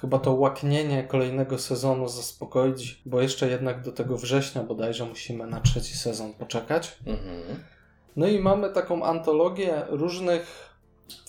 chyba 0.00 0.18
to 0.18 0.32
łaknienie 0.32 1.04
kolejnego 1.04 1.58
sezonu 1.58 2.08
zaspokoić, 2.08 3.02
bo 3.06 3.20
jeszcze 3.20 3.48
jednak 3.48 3.82
do 3.82 3.92
tego 3.92 4.16
września 4.16 4.62
bodajże 4.62 5.04
musimy 5.04 5.46
na 5.46 5.60
trzeci 5.60 5.96
sezon 5.96 6.32
poczekać. 6.34 6.96
Mhm. 7.06 7.42
No 8.16 8.26
i 8.26 8.38
mamy 8.40 8.70
taką 8.70 9.04
antologię 9.04 9.82
różnych 9.88 10.74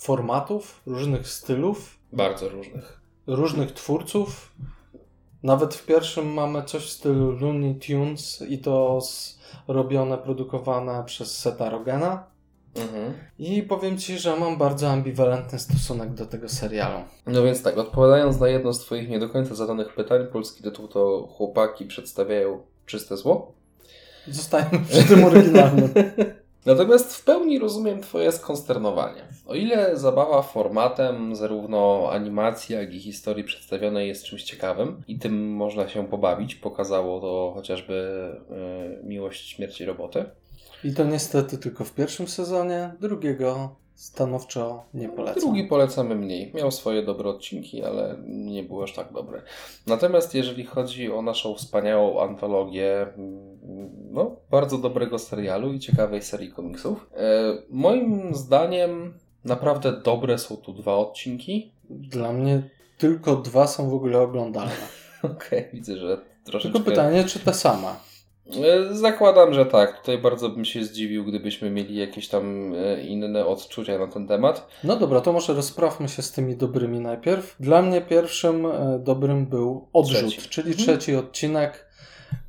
formatów, 0.01 0.81
różnych 0.85 1.27
stylów, 1.27 1.97
Bardzo 2.11 2.49
różnych. 2.49 3.01
różnych 3.27 3.71
twórców. 3.71 4.51
Nawet 5.43 5.75
w 5.75 5.85
pierwszym 5.85 6.33
mamy 6.33 6.63
coś 6.63 6.83
w 6.85 6.89
stylu 6.89 7.31
Looney 7.31 7.75
Tunes 7.75 8.43
i 8.49 8.57
to 8.57 9.01
z, 9.01 9.39
robione, 9.67 10.17
produkowane 10.17 11.03
przez 11.05 11.37
Seta 11.37 11.69
Rogena. 11.69 12.23
Mhm. 12.75 13.13
I 13.39 13.63
powiem 13.63 13.97
Ci, 13.97 14.19
że 14.19 14.35
mam 14.35 14.57
bardzo 14.57 14.89
ambiwalentny 14.89 15.59
stosunek 15.59 16.13
do 16.13 16.25
tego 16.25 16.49
serialu. 16.49 16.99
No 17.27 17.43
więc 17.43 17.63
tak, 17.63 17.77
odpowiadając 17.77 18.39
na 18.39 18.47
jedno 18.47 18.73
z 18.73 18.79
Twoich 18.79 19.09
nie 19.09 19.19
do 19.19 19.29
końca 19.29 19.55
zadanych 19.55 19.95
pytań, 19.95 20.27
polski 20.31 20.63
tytuł 20.63 20.87
to 20.87 21.27
Chłopaki 21.27 21.85
przedstawiają 21.85 22.61
czyste 22.85 23.17
zło. 23.17 23.53
Zostajemy 24.27 24.79
przy 24.89 25.03
tym 25.03 25.23
oryginalnym. 25.23 25.93
Natomiast 26.65 27.15
w 27.15 27.23
pełni 27.23 27.59
rozumiem 27.59 28.01
Twoje 28.01 28.31
skonsternowanie. 28.31 29.21
O 29.45 29.55
ile 29.55 29.97
zabawa 29.97 30.41
formatem 30.41 31.35
zarówno 31.35 32.09
animacji, 32.11 32.75
jak 32.75 32.93
i 32.93 32.99
historii 32.99 33.43
przedstawionej 33.43 34.07
jest 34.07 34.23
czymś 34.23 34.43
ciekawym 34.43 35.03
i 35.07 35.19
tym 35.19 35.55
można 35.55 35.87
się 35.87 36.07
pobawić, 36.07 36.55
pokazało 36.55 37.21
to 37.21 37.51
chociażby 37.55 37.93
y, 39.01 39.05
Miłość 39.05 39.49
Śmierci 39.49 39.85
Roboty. 39.85 40.25
I 40.83 40.93
to 40.93 41.03
niestety 41.03 41.57
tylko 41.57 41.83
w 41.83 41.93
pierwszym 41.93 42.27
sezonie, 42.27 42.93
drugiego 43.01 43.75
stanowczo 43.95 44.83
nie 44.93 45.09
polecam. 45.09 45.43
Drugi 45.43 45.63
polecamy 45.63 46.15
mniej. 46.15 46.51
Miał 46.53 46.71
swoje 46.71 47.03
dobre 47.03 47.29
odcinki, 47.29 47.83
ale 47.83 48.15
nie 48.27 48.63
był 48.63 48.83
aż 48.83 48.93
tak 48.93 49.13
dobry. 49.13 49.41
Natomiast 49.87 50.35
jeżeli 50.35 50.65
chodzi 50.65 51.11
o 51.11 51.21
naszą 51.21 51.55
wspaniałą 51.55 52.21
antologię 52.21 53.01
mm, 53.01 53.52
no, 54.11 54.35
bardzo 54.51 54.77
dobrego 54.77 55.19
serialu 55.19 55.73
i 55.73 55.79
ciekawej 55.79 56.21
serii 56.21 56.51
komiksów, 56.51 57.09
e, 57.17 57.53
moim 57.69 58.35
zdaniem 58.35 59.13
naprawdę 59.45 60.01
dobre 60.05 60.37
są 60.37 60.57
tu 60.57 60.73
dwa 60.73 60.95
odcinki. 60.95 61.71
Dla 61.89 62.33
mnie 62.33 62.69
tylko 62.97 63.35
dwa 63.35 63.67
są 63.67 63.89
w 63.89 63.93
ogóle 63.93 64.19
oglądalne. 64.19 64.71
Okej, 65.35 65.65
widzę, 65.73 65.97
że 65.97 66.17
troszeczkę... 66.43 66.73
Tylko 66.79 66.91
pytanie, 66.91 67.23
czy 67.23 67.39
te 67.39 67.53
same? 67.53 67.87
E, 68.63 68.95
Zakładam, 68.95 69.53
że 69.53 69.65
tak. 69.65 69.99
Tutaj 69.99 70.17
bardzo 70.17 70.49
bym 70.49 70.65
się 70.65 70.83
zdziwił, 70.83 71.25
gdybyśmy 71.25 71.69
mieli 71.69 71.95
jakieś 71.95 72.27
tam 72.27 72.73
e, 72.75 73.03
inne 73.03 73.45
odczucia 73.45 73.99
na 73.99 74.07
ten 74.07 74.27
temat. 74.27 74.67
No 74.83 74.95
dobra, 74.95 75.21
to 75.21 75.33
może 75.33 75.53
rozprawmy 75.53 76.09
się 76.09 76.21
z 76.21 76.31
tymi 76.31 76.55
dobrymi 76.55 76.99
najpierw. 76.99 77.55
Dla 77.59 77.81
mnie 77.81 78.01
pierwszym 78.01 78.67
dobrym 78.99 79.45
był 79.45 79.87
Odrzut, 79.93 80.29
Trzeci. 80.29 80.49
czyli 80.49 80.71
Mhm. 80.71 80.87
trzeci 80.87 81.15
odcinek, 81.15 81.82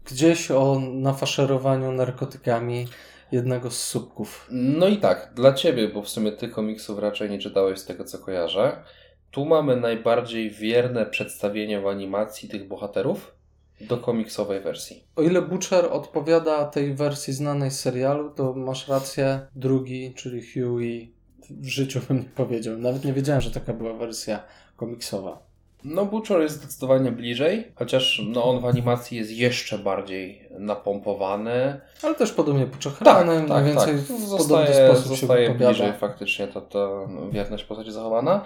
gdzieś 0.04 0.50
o 0.50 0.80
nafaszerowaniu 0.92 1.92
narkotykami 1.92 2.86
jednego 3.32 3.70
z 3.70 3.82
słupków. 3.82 4.46
No 4.50 4.88
i 4.88 4.96
tak, 4.96 5.32
dla 5.36 5.52
Ciebie, 5.52 5.88
bo 5.88 6.02
w 6.02 6.08
sumie 6.08 6.32
Ty 6.32 6.48
komiksów 6.48 6.98
raczej 6.98 7.30
nie 7.30 7.38
czytałeś 7.38 7.78
z 7.78 7.84
tego 7.84 8.04
co 8.04 8.18
kojarzę. 8.18 8.82
Tu 9.30 9.44
mamy 9.44 9.76
najbardziej 9.76 10.50
wierne 10.50 11.06
przedstawienie 11.06 11.80
w 11.80 11.86
animacji 11.86 12.48
tych 12.48 12.68
bohaterów 12.68 13.34
do 13.80 13.96
komiksowej 13.96 14.60
wersji. 14.60 15.04
O 15.16 15.22
ile 15.22 15.42
Butcher 15.42 15.84
odpowiada 15.90 16.64
tej 16.64 16.94
wersji 16.94 17.32
znanej 17.32 17.70
z 17.70 17.80
serialu, 17.80 18.30
to 18.30 18.54
masz 18.54 18.88
rację, 18.88 19.40
drugi, 19.56 20.14
czyli 20.14 20.42
Huey, 20.52 21.12
w 21.50 21.66
życiu 21.66 22.00
bym 22.08 22.18
nie 22.18 22.24
powiedział. 22.24 22.78
Nawet 22.78 23.04
nie 23.04 23.12
wiedziałem, 23.12 23.40
że 23.40 23.50
taka 23.50 23.72
była 23.72 23.94
wersja 23.94 24.42
komiksowa. 24.76 25.53
No, 25.85 26.07
Butcher 26.07 26.40
jest 26.40 26.57
zdecydowanie 26.57 27.12
bliżej, 27.12 27.73
chociaż 27.75 28.23
no, 28.29 28.44
on 28.44 28.61
w 28.61 28.66
animacji 28.66 29.18
jest 29.18 29.31
jeszcze 29.31 29.79
bardziej 29.79 30.49
napompowany. 30.59 31.81
Ale 32.03 32.14
też 32.14 32.33
podobnie 32.33 32.66
poczochrany, 32.66 33.38
Tak, 33.40 33.49
tak, 33.49 33.64
więcej 33.64 33.87
tak. 33.94 33.97
w 33.97 34.09
podobny 34.09 34.27
Zostaje, 34.38 34.87
sposób 34.87 35.12
się 35.12 35.20
zostaje 35.20 35.47
wypowiada. 35.49 35.73
bliżej 35.73 35.92
faktycznie 35.92 36.49
ta, 36.49 36.61
ta 36.61 36.88
wierność 37.31 37.64
postaci 37.64 37.92
zachowana. 37.92 38.44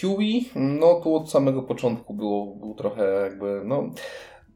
Huey, 0.00 0.44
no 0.54 1.00
tu 1.00 1.16
od 1.16 1.30
samego 1.30 1.62
początku 1.62 2.14
było, 2.14 2.46
był 2.46 2.74
trochę 2.74 3.04
jakby, 3.22 3.62
no 3.64 3.90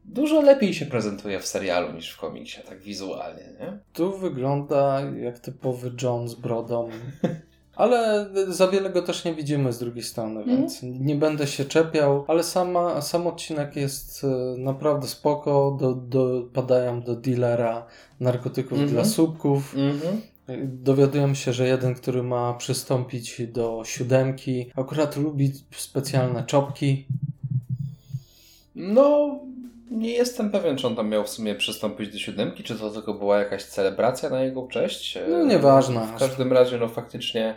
dużo 0.05 0.41
lepiej 0.41 0.73
się 0.73 0.85
prezentuje 0.85 1.39
w 1.39 1.47
serialu 1.47 1.93
niż 1.93 2.11
w 2.11 2.19
komiksie, 2.19 2.61
tak 2.69 2.79
wizualnie, 2.79 3.43
nie? 3.59 3.77
Tu 3.93 4.17
wygląda 4.17 5.01
jak 5.01 5.39
typowy 5.39 5.91
John 6.01 6.27
z 6.27 6.35
brodą. 6.35 6.89
Ale 7.77 8.29
za 8.47 8.67
wiele 8.67 8.89
go 8.89 9.01
też 9.01 9.25
nie 9.25 9.33
widzimy 9.33 9.73
z 9.73 9.79
drugiej 9.79 10.03
strony, 10.03 10.39
Mhm. 10.39 10.57
więc 10.59 10.79
nie 10.83 11.15
będę 11.15 11.47
się 11.47 11.65
czepiał. 11.65 12.25
Ale 12.27 12.43
sama, 12.43 13.01
sam 13.01 13.27
odcinek 13.27 13.75
jest 13.75 14.23
e, 14.23 14.57
naprawdę 14.57 15.07
spoko. 15.07 15.77
Do, 15.79 15.93
do, 15.93 16.41
padają 16.53 17.01
do 17.01 17.15
dealera 17.15 17.85
narkotyków 18.19 18.71
Mhm. 18.73 18.89
dla 18.89 19.05
słupków. 19.05 19.75
Mhm. 19.77 20.21
Dowiadujemy 20.63 21.35
się, 21.35 21.53
że 21.53 21.67
jeden, 21.67 21.95
który 21.95 22.23
ma 22.23 22.53
przystąpić 22.53 23.41
do 23.47 23.81
siódemki, 23.85 24.71
akurat 24.75 25.17
lubi 25.17 25.51
specjalne 25.71 26.43
czopki. 26.43 27.05
No, 28.75 29.39
nie 29.91 30.11
jestem 30.11 30.51
pewien, 30.51 30.77
czy 30.77 30.87
on 30.87 30.95
tam 30.95 31.09
miał 31.09 31.23
w 31.23 31.29
sumie 31.29 31.55
przystąpić 31.55 32.13
do 32.13 32.19
siódemki, 32.19 32.63
czy 32.63 32.75
to 32.75 32.89
tylko 32.89 33.13
była 33.13 33.39
jakaś 33.39 33.63
celebracja 33.63 34.29
na 34.29 34.41
jego 34.41 34.67
cześć. 34.67 35.19
No, 35.29 35.45
nieważne. 35.45 36.07
W 36.15 36.19
każdym 36.19 36.53
razie, 36.53 36.77
no 36.77 36.87
faktycznie, 36.87 37.55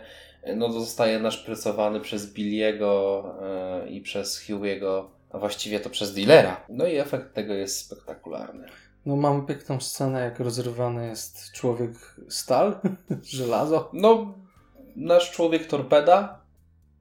no 0.55 0.71
zostaje 0.71 1.19
naszprycowany 1.19 1.99
przez 1.99 2.33
Billiego 2.33 3.23
e, 3.41 3.89
i 3.89 4.01
przez 4.01 4.39
Hughie'ego, 4.39 5.03
a 5.29 5.37
właściwie 5.37 5.79
to 5.79 5.89
przez 5.89 6.13
dealera. 6.13 6.65
No 6.69 6.87
i 6.87 6.95
efekt 6.95 7.33
tego 7.33 7.53
jest 7.53 7.77
spektakularny. 7.77 8.67
No 9.05 9.15
mamy 9.15 9.45
piękną 9.45 9.79
scenę, 9.79 10.21
jak 10.21 10.39
rozrywany 10.39 11.07
jest 11.07 11.51
człowiek 11.51 11.91
stal, 12.29 12.79
żelazo. 13.23 13.89
No, 13.93 14.33
nasz 14.95 15.31
człowiek 15.31 15.67
torpeda, 15.67 16.40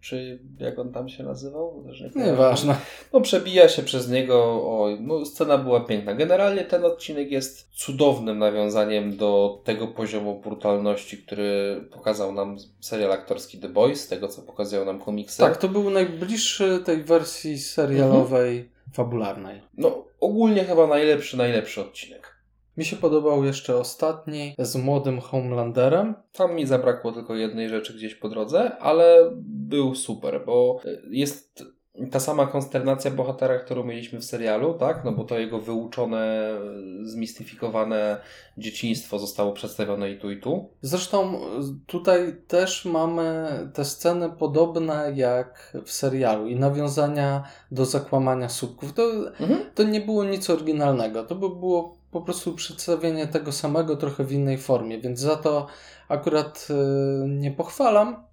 czy 0.01 0.39
jak 0.59 0.79
on 0.79 0.93
tam 0.93 1.09
się 1.09 1.25
nazywał? 1.25 1.85
Nie. 2.17 2.25
Nieważne. 2.25 2.77
No 3.13 3.21
przebija 3.21 3.69
się 3.69 3.83
przez 3.83 4.11
niego, 4.11 4.63
oj, 4.83 4.97
no 5.01 5.25
scena 5.27 5.59
była 5.59 5.81
piękna. 5.81 6.15
Generalnie 6.15 6.65
ten 6.65 6.85
odcinek 6.85 7.31
jest 7.31 7.69
cudownym 7.73 8.39
nawiązaniem 8.39 9.17
do 9.17 9.61
tego 9.65 9.87
poziomu 9.87 10.41
brutalności, 10.41 11.19
który 11.19 11.81
pokazał 11.93 12.33
nam 12.33 12.57
serial 12.81 13.13
aktorski 13.13 13.59
The 13.59 13.69
Boys, 13.69 14.09
tego 14.09 14.29
co 14.29 14.43
pokazują 14.43 14.85
nam 14.85 14.99
komiksy. 14.99 15.39
Tak, 15.39 15.57
to 15.57 15.69
był 15.69 15.91
najbliższy 15.91 16.83
tej 16.85 17.03
wersji 17.03 17.59
serialowej, 17.59 18.69
fabularnej. 18.93 19.61
No 19.77 20.05
ogólnie 20.21 20.65
chyba 20.65 20.87
najlepszy, 20.87 21.37
najlepszy 21.37 21.81
odcinek. 21.81 22.40
Mi 22.77 22.85
się 22.85 22.97
podobał 22.97 23.45
jeszcze 23.45 23.77
ostatni 23.77 24.55
z 24.59 24.77
młodym 24.77 25.21
Homelanderem. 25.21 26.15
Tam 26.33 26.55
mi 26.55 26.67
zabrakło 26.67 27.13
tylko 27.13 27.35
jednej 27.35 27.69
rzeczy 27.69 27.95
gdzieś 27.95 28.15
po 28.15 28.29
drodze, 28.29 28.77
ale 28.79 29.31
był 29.43 29.95
super, 29.95 30.43
bo 30.47 30.81
jest 31.11 31.65
ta 32.11 32.21
sama 32.21 32.47
konsternacja 32.47 33.11
bohatera, 33.11 33.59
którą 33.59 33.85
mieliśmy 33.85 34.19
w 34.21 34.25
serialu, 34.25 34.75
tak? 34.75 35.05
No 35.05 35.13
bo 35.13 35.25
to 35.25 35.39
jego 35.39 35.59
wyuczone, 35.59 36.51
zmistyfikowane 37.03 38.21
dzieciństwo 38.59 39.19
zostało 39.19 39.53
przedstawione 39.53 40.11
i 40.11 40.19
tu, 40.19 40.31
i 40.31 40.41
tu. 40.41 40.69
Zresztą 40.83 41.41
tutaj 41.87 42.37
też 42.49 42.85
mamy 42.85 43.49
te 43.75 43.85
sceny 43.85 44.31
podobne 44.31 45.13
jak 45.15 45.77
w 45.85 45.93
serialu 45.93 46.47
i 46.49 46.57
nawiązania 46.57 47.43
do 47.71 47.85
zakłamania 47.85 48.49
słupków. 48.49 48.93
To, 48.93 49.03
Mhm. 49.41 49.61
to 49.75 49.83
nie 49.83 50.01
było 50.01 50.25
nic 50.25 50.51
oryginalnego. 50.51 51.25
To 51.25 51.35
by 51.35 51.49
było 51.49 51.97
po 52.11 52.21
prostu 52.23 52.55
przedstawienie 52.55 53.27
tego 53.27 53.53
samego 53.53 53.97
trochę 53.97 54.25
w 54.25 54.33
innej 54.33 54.59
formie, 54.59 54.99
więc 55.01 55.21
za 55.21 55.37
to 55.37 55.67
akurat 56.09 56.69
y, 56.71 57.29
nie 57.29 57.51
pochwalam, 57.51 58.30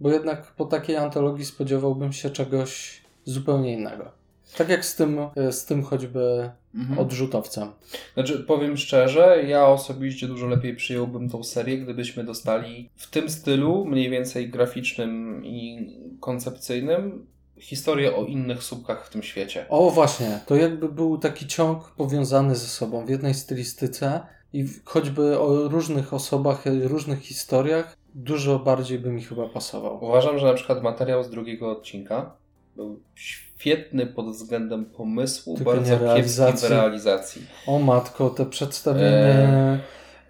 bo 0.00 0.10
jednak 0.10 0.52
po 0.52 0.64
takiej 0.64 0.96
antologii 0.96 1.44
spodziewałbym 1.44 2.12
się 2.12 2.30
czegoś 2.30 3.00
zupełnie 3.24 3.72
innego. 3.72 4.10
Tak 4.56 4.68
jak 4.68 4.84
z 4.84 4.96
tym, 4.96 5.18
y, 5.48 5.52
z 5.52 5.64
tym 5.64 5.82
choćby 5.82 6.50
Mhm. 6.74 6.98
odrzutowcem. 6.98 7.70
Znaczy, 8.14 8.38
powiem 8.38 8.76
szczerze, 8.76 9.44
ja 9.48 9.66
osobiście 9.66 10.26
dużo 10.28 10.46
lepiej 10.46 10.76
przyjąłbym 10.76 11.30
tą 11.30 11.44
serię, 11.44 11.78
gdybyśmy 11.78 12.24
dostali 12.24 12.90
w 12.96 13.10
tym 13.10 13.30
stylu, 13.30 13.84
mniej 13.84 14.10
więcej 14.10 14.50
graficznym 14.50 15.44
i 15.44 15.88
koncepcyjnym, 16.20 17.26
historię 17.58 18.16
o 18.16 18.24
innych 18.24 18.62
słupkach 18.62 19.06
w 19.06 19.10
tym 19.10 19.22
świecie. 19.22 19.66
O 19.68 19.90
właśnie, 19.90 20.40
to 20.46 20.56
jakby 20.56 20.88
był 20.88 21.18
taki 21.18 21.46
ciąg 21.46 21.90
powiązany 21.90 22.54
ze 22.54 22.66
sobą 22.66 23.06
w 23.06 23.08
jednej 23.08 23.34
stylistyce 23.34 24.20
i 24.52 24.64
choćby 24.84 25.38
o 25.38 25.68
różnych 25.68 26.14
osobach, 26.14 26.64
i 26.66 26.88
różnych 26.88 27.20
historiach, 27.20 27.96
dużo 28.14 28.58
bardziej 28.58 28.98
by 28.98 29.10
mi 29.10 29.22
chyba 29.22 29.48
pasował. 29.48 30.04
Uważam, 30.04 30.38
że 30.38 30.46
na 30.46 30.54
przykład 30.54 30.82
materiał 30.82 31.24
z 31.24 31.30
drugiego 31.30 31.70
odcinka 31.70 32.36
był 32.76 33.00
świetny 33.14 34.06
pod 34.06 34.26
względem 34.26 34.84
pomysłu, 34.84 35.56
Tylko 35.56 35.72
bardzo 35.72 35.98
kiepski 35.98 36.66
w 36.66 36.70
realizacji. 36.70 37.42
O 37.66 37.78
matko, 37.78 38.30
te 38.30 38.46
przedstawienie 38.46 39.80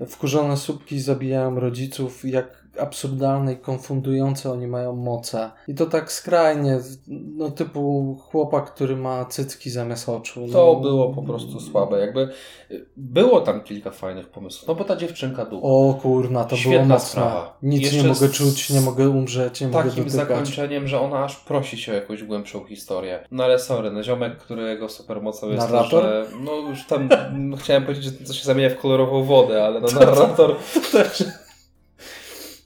wkurzone 0.09 0.57
słupki 0.57 1.01
zabijają 1.01 1.61
rodziców, 1.61 2.25
jak 2.25 2.64
absurdalne 2.79 3.53
i 3.53 3.57
konfundujące 3.57 4.53
oni 4.53 4.67
mają 4.67 4.97
moce. 4.97 5.51
I 5.69 5.75
to 5.75 5.87
tak 5.87 6.13
skrajnie, 6.13 6.79
no 7.09 7.51
typu 7.51 8.17
chłopak, 8.31 8.75
który 8.75 8.97
ma 8.97 9.25
cycki 9.25 9.71
zamiast 9.71 10.09
oczu. 10.09 10.47
To 10.53 10.73
no. 10.75 10.81
było 10.81 11.15
po 11.15 11.23
prostu 11.23 11.61
słabe. 11.61 12.01
Jakby 12.01 12.29
y, 12.71 12.87
było 12.97 13.41
tam 13.41 13.61
kilka 13.61 13.91
fajnych 13.91 14.29
pomysłów. 14.29 14.69
No 14.69 14.75
bo 14.75 14.85
ta 14.85 14.97
dziewczynka 14.97 15.45
ducha. 15.45 15.67
O 15.67 15.99
kurna, 16.03 16.45
to 16.45 16.57
Świetna 16.57 16.79
było 16.79 16.89
mocne. 16.89 17.09
sprawa. 17.09 17.59
Nic 17.63 17.83
Jeszcze 17.83 17.97
nie 18.03 18.09
mogę 18.09 18.29
czuć, 18.29 18.71
nie 18.71 18.81
mogę 18.81 19.09
umrzeć, 19.09 19.61
nie 19.61 19.69
mogę 19.69 19.79
takim 19.89 20.05
dotykać. 20.05 20.29
zakończeniem, 20.29 20.89
że 20.89 21.01
ona 21.01 21.25
aż 21.25 21.37
prosi 21.37 21.79
się 21.79 21.93
o 21.93 21.95
jakąś 21.95 22.23
głębszą 22.23 22.65
historię. 22.65 23.25
No 23.31 23.45
ale 23.45 23.59
sorry, 23.59 23.91
no 23.91 24.03
ziomek, 24.03 24.37
którego 24.37 24.89
supermocą 24.89 25.49
jest 25.49 25.59
Narrator? 25.59 26.03
to, 26.03 26.03
że 26.03 26.27
no 26.41 26.53
już 26.53 26.87
tam 26.87 27.09
chciałem 27.61 27.83
powiedzieć, 27.83 28.05
że 28.05 28.13
to 28.13 28.33
się 28.33 28.45
zamienia 28.45 28.71
w 28.71 28.79
kolorową 28.79 29.25
wodę, 29.25 29.65
ale 29.65 29.81
no 29.81 29.89
narrator 30.01 30.57
też 30.93 31.25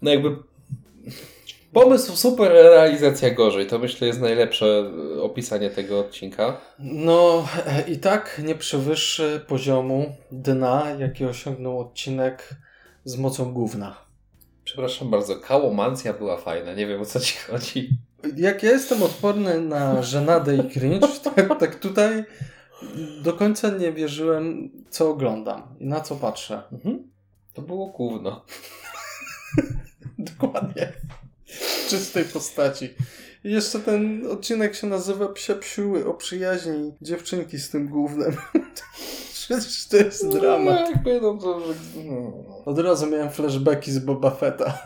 no 0.02 0.11
jakby 0.11 0.37
pomysł 1.72 2.16
super, 2.16 2.52
realizacja 2.52 3.30
gorzej. 3.30 3.66
To 3.66 3.78
myślę 3.78 4.06
jest 4.06 4.20
najlepsze 4.20 4.90
e, 5.16 5.22
opisanie 5.22 5.70
tego 5.70 6.00
odcinka. 6.00 6.61
No 6.78 7.48
e, 7.66 7.90
i 7.90 7.98
tak 7.98 8.40
nie 8.44 8.54
przewyższy 8.54 9.44
poziomu 9.48 10.12
dna, 10.32 10.87
jaki 10.98 11.24
osiągnął 11.24 11.80
odcinek 11.80 12.48
z 13.04 13.16
mocą 13.16 13.52
gówna. 13.52 13.96
Przepraszam 14.64 15.11
bardzo, 15.11 15.37
kałomancja 15.37 16.12
była 16.12 16.37
fajna, 16.37 16.74
nie 16.74 16.87
wiem 16.87 17.00
o 17.00 17.04
co 17.04 17.20
ci 17.20 17.37
chodzi. 17.38 17.90
Jak 18.37 18.62
ja 18.62 18.70
jestem 18.70 19.02
odporny 19.02 19.61
na 19.61 20.02
żenadę 20.02 20.56
i 20.56 20.70
cringe, 20.70 21.08
tak, 21.24 21.58
tak 21.58 21.74
tutaj 21.74 22.24
do 23.22 23.32
końca 23.32 23.70
nie 23.70 23.92
wierzyłem, 23.92 24.70
co 24.90 25.11
oglądam 25.11 25.62
i 25.80 25.87
na 25.87 26.00
co 26.00 26.16
patrzę. 26.16 26.62
Mhm. 26.72 27.11
To 27.54 27.62
było 27.62 27.87
gówno. 27.87 28.44
Dokładnie. 30.18 30.92
W 31.46 31.88
czystej 31.88 32.24
postaci. 32.24 32.94
I 33.44 33.52
jeszcze 33.52 33.80
ten 33.80 34.26
odcinek 34.26 34.74
się 34.74 34.87
nazywa 34.87 35.28
Psie 35.28 35.54
Psiuły 35.54 36.06
o 36.06 36.14
przyjaźni 36.14 36.92
dziewczynki 37.03 37.59
z 37.59 37.70
tym 37.70 37.88
głównym. 37.88 38.36
Przecież 39.32 39.86
to 39.90 39.96
jest 39.96 40.28
dramat. 40.28 40.80
No, 40.80 40.90
jakby, 40.90 41.20
no 41.20 41.34
to, 41.34 41.61
że... 41.61 41.74
no. 42.05 42.32
Od 42.64 42.78
razu 42.78 43.07
miałem 43.07 43.30
flashbacki 43.30 43.92
z 43.92 43.99
Boba 43.99 44.30
Fetta. 44.30 44.78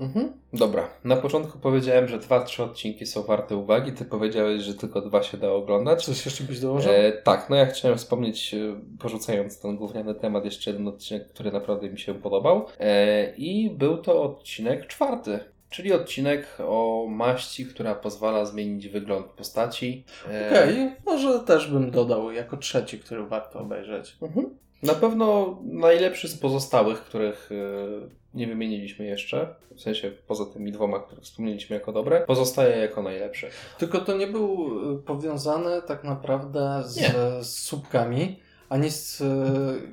Mhm. 0.00 0.32
Dobra, 0.52 0.88
na 1.04 1.16
początku 1.16 1.58
powiedziałem, 1.58 2.08
że 2.08 2.18
dwa, 2.18 2.44
trzy 2.44 2.62
odcinki 2.62 3.06
są 3.06 3.22
warte 3.22 3.56
uwagi. 3.56 3.92
Ty 3.92 4.04
powiedziałeś, 4.04 4.62
że 4.62 4.74
tylko 4.74 5.00
dwa 5.00 5.22
się 5.22 5.38
da 5.38 5.52
oglądać. 5.52 6.04
Coś 6.04 6.24
jeszcze 6.24 6.44
byś 6.44 6.60
dołożył? 6.60 6.92
E, 6.92 7.12
tak, 7.12 7.50
no 7.50 7.56
ja 7.56 7.66
chciałem 7.66 7.98
wspomnieć, 7.98 8.54
e, 8.54 8.58
porzucając 8.98 9.60
ten 9.60 9.76
gówniany 9.76 10.14
temat, 10.14 10.44
jeszcze 10.44 10.70
jeden 10.70 10.88
odcinek, 10.88 11.28
który 11.28 11.52
naprawdę 11.52 11.90
mi 11.90 11.98
się 11.98 12.14
podobał. 12.14 12.66
E, 12.80 13.34
I 13.36 13.70
był 13.70 13.96
to 13.96 14.22
odcinek 14.22 14.86
czwarty. 14.86 15.38
Czyli 15.70 15.92
odcinek 15.92 16.46
o 16.58 17.06
maści, 17.10 17.66
która 17.66 17.94
pozwala 17.94 18.46
zmienić 18.46 18.88
wygląd 18.88 19.26
postaci. 19.26 20.04
E, 20.30 20.50
Okej, 20.50 20.92
może 21.06 21.40
też 21.40 21.70
bym 21.70 21.90
dodał 21.90 22.32
jako 22.32 22.56
trzeci, 22.56 22.98
który 22.98 23.26
warto 23.26 23.58
obejrzeć. 23.60 24.16
Mhm. 24.22 24.50
Na 24.82 24.94
pewno 24.94 25.58
najlepszy 25.62 26.28
z 26.28 26.38
pozostałych, 26.38 27.00
których 27.00 27.48
yy, 27.50 28.10
nie 28.34 28.46
wymieniliśmy 28.46 29.04
jeszcze, 29.04 29.54
w 29.74 29.80
sensie 29.80 30.12
poza 30.26 30.46
tymi 30.46 30.72
dwoma, 30.72 30.98
które 31.00 31.22
wspomnieliśmy 31.22 31.76
jako 31.76 31.92
dobre, 31.92 32.20
pozostaje 32.20 32.76
jako 32.76 33.02
najlepszy. 33.02 33.50
Tylko 33.78 34.00
to 34.00 34.16
nie 34.16 34.26
był 34.26 34.70
y, 34.94 35.02
powiązany 35.02 35.82
tak 35.86 36.04
naprawdę 36.04 36.82
z, 36.86 36.96
Nie. 36.96 37.12
z 37.40 37.58
słupkami, 37.58 38.40
ani 38.68 38.90
z 38.90 39.20
y, 39.20 39.24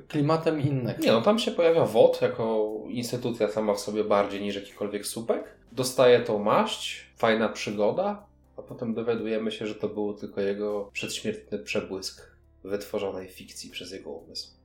klimatem 0.08 0.60
innych. 0.60 0.98
Nie 0.98 1.12
no, 1.12 1.22
tam 1.22 1.38
się 1.38 1.50
pojawia 1.50 1.84
WOT 1.84 2.22
jako 2.22 2.72
instytucja 2.88 3.48
sama 3.48 3.74
w 3.74 3.80
sobie 3.80 4.04
bardziej 4.04 4.40
niż 4.40 4.54
jakikolwiek 4.56 5.06
słupek. 5.06 5.44
Dostaje 5.72 6.20
tą 6.20 6.38
maść, 6.38 7.06
fajna 7.16 7.48
przygoda, 7.48 8.26
a 8.56 8.62
potem 8.62 8.94
dowiadujemy 8.94 9.52
się, 9.52 9.66
że 9.66 9.74
to 9.74 9.88
był 9.88 10.14
tylko 10.14 10.40
jego 10.40 10.90
przedśmiertny 10.92 11.58
przebłysk 11.58 12.32
wytworzonej 12.64 13.28
fikcji 13.28 13.70
przez 13.70 13.92
jego 13.92 14.10
umysł. 14.10 14.61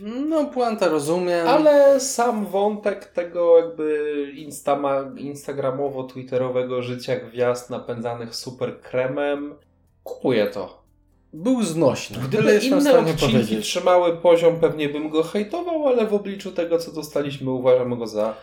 No, 0.00 0.44
puentę 0.44 0.88
rozumiem. 0.88 1.48
Ale 1.48 2.00
sam 2.00 2.46
wątek 2.46 3.04
tego 3.04 3.58
jakby 3.58 4.32
instama, 4.36 5.02
instagramowo-twitterowego 5.02 6.82
życia 6.82 7.16
gwiazd 7.16 7.70
napędzanych 7.70 8.34
super 8.34 8.80
kremem 8.80 9.54
kupuje 10.04 10.46
to. 10.46 10.82
Był 11.32 11.62
znośny. 11.62 12.18
Gdyby 12.28 12.58
inne 12.58 12.80
stanie 12.80 13.12
odcinki 13.12 13.32
powiedzieć. 13.34 13.64
trzymały 13.66 14.16
poziom, 14.16 14.60
pewnie 14.60 14.88
bym 14.88 15.10
go 15.10 15.22
hejtował, 15.22 15.88
ale 15.88 16.06
w 16.06 16.14
obliczu 16.14 16.52
tego, 16.52 16.78
co 16.78 16.92
dostaliśmy, 16.92 17.50
uważam 17.50 17.98
go 17.98 18.06
za 18.06 18.34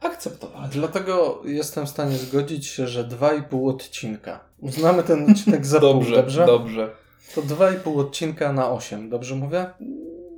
akceptowalny. 0.00 0.68
Dlatego 0.68 1.42
jestem 1.44 1.86
w 1.86 1.88
stanie 1.88 2.16
zgodzić 2.16 2.66
się, 2.66 2.86
że 2.86 3.04
2,5 3.04 3.68
odcinka. 3.70 4.40
Uznamy 4.60 5.02
ten 5.02 5.30
odcinek 5.30 5.66
za 5.66 5.80
Dobrze, 5.80 6.08
pół, 6.10 6.16
dobrze? 6.16 6.46
dobrze. 6.46 6.90
To 7.34 7.42
2,5 7.42 8.00
odcinka 8.00 8.52
na 8.52 8.70
8, 8.70 9.10
dobrze 9.10 9.34
mówię? 9.34 9.66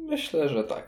Myślę, 0.08 0.48
że 0.48 0.64
tak. 0.64 0.86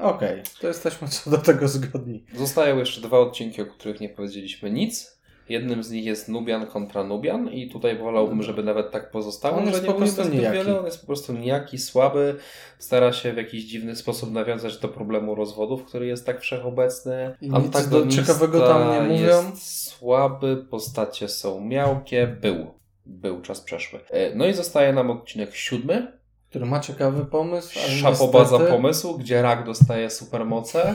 Okej, 0.00 0.42
to 0.60 0.66
jesteśmy 0.66 1.08
co 1.08 1.30
do 1.30 1.38
tego 1.38 1.68
zgodni. 1.68 2.24
Zostają 2.34 2.78
jeszcze 2.78 3.00
dwa 3.00 3.18
odcinki, 3.18 3.62
o 3.62 3.66
których 3.66 4.00
nie 4.00 4.08
powiedzieliśmy 4.08 4.70
nic. 4.70 5.22
Jednym 5.48 5.82
z 5.82 5.90
nich 5.90 6.04
jest 6.04 6.28
Nubian 6.28 6.66
kontra 6.66 7.04
Nubian 7.04 7.48
i 7.50 7.70
tutaj 7.70 7.98
wolałbym, 7.98 8.42
żeby 8.42 8.62
nawet 8.62 8.90
tak 8.90 9.10
pozostało, 9.10 9.56
On 9.56 9.64
że 9.64 9.70
jest 9.70 9.82
nie 9.82 9.88
po 9.92 9.94
prostu 9.98 10.24
nijaki. 10.28 10.56
wiele. 10.58 10.78
On 10.78 10.84
jest 10.84 11.00
po 11.00 11.06
prostu 11.06 11.32
nijaki, 11.32 11.78
słaby, 11.78 12.36
stara 12.78 13.12
się 13.12 13.32
w 13.32 13.36
jakiś 13.36 13.64
dziwny 13.64 13.96
sposób 13.96 14.32
nawiązać 14.32 14.78
do 14.78 14.88
problemu 14.88 15.34
rozwodów, 15.34 15.84
który 15.84 16.06
jest 16.06 16.26
tak 16.26 16.40
wszechobecny. 16.40 17.36
I 17.40 17.50
nic 17.50 17.88
do 17.88 18.06
ciekawego 18.06 18.60
tam 18.68 18.90
nie 18.92 19.00
mówią. 19.00 19.26
jest 19.26 19.82
słaby, 19.86 20.64
postacie 20.70 21.28
są 21.28 21.60
miałkie, 21.60 22.26
był. 22.26 22.66
Był 23.06 23.40
czas 23.40 23.60
przeszły. 23.60 24.00
E, 24.10 24.34
No 24.34 24.46
i 24.46 24.52
zostaje 24.54 24.92
nam 24.92 25.10
odcinek 25.10 25.54
siódmy. 25.54 26.21
Który 26.52 26.66
ma 26.66 26.80
ciekawy 26.80 27.24
pomysł, 27.24 27.78
Szapoba 28.00 28.44
za 28.44 28.56
niestety, 28.56 28.72
pomysł, 28.72 29.18
gdzie 29.18 29.42
rak 29.42 29.64
dostaje 29.64 30.10
supermoce. 30.10 30.94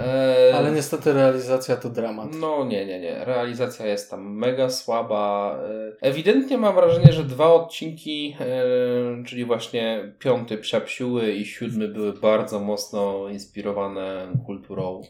E, 0.00 0.52
ale 0.54 0.72
niestety 0.72 1.12
realizacja 1.12 1.76
to 1.76 1.90
dramat. 1.90 2.28
No 2.40 2.64
nie, 2.64 2.86
nie, 2.86 3.00
nie. 3.00 3.24
Realizacja 3.24 3.86
jest 3.86 4.10
tam 4.10 4.36
mega 4.36 4.70
słaba. 4.70 5.56
E, 6.02 6.08
Ewidentnie 6.08 6.58
mam 6.58 6.74
wrażenie, 6.74 7.12
że 7.12 7.24
dwa 7.24 7.52
odcinki, 7.52 8.36
e, 8.40 9.24
czyli 9.24 9.44
właśnie 9.44 10.12
piąty 10.18 10.58
Psiapsiuły 10.58 11.32
i 11.32 11.46
siódmy 11.46 11.88
były 11.88 12.12
bardzo 12.12 12.60
mocno 12.60 13.28
inspirowane 13.28 14.32
kulturą 14.46 15.02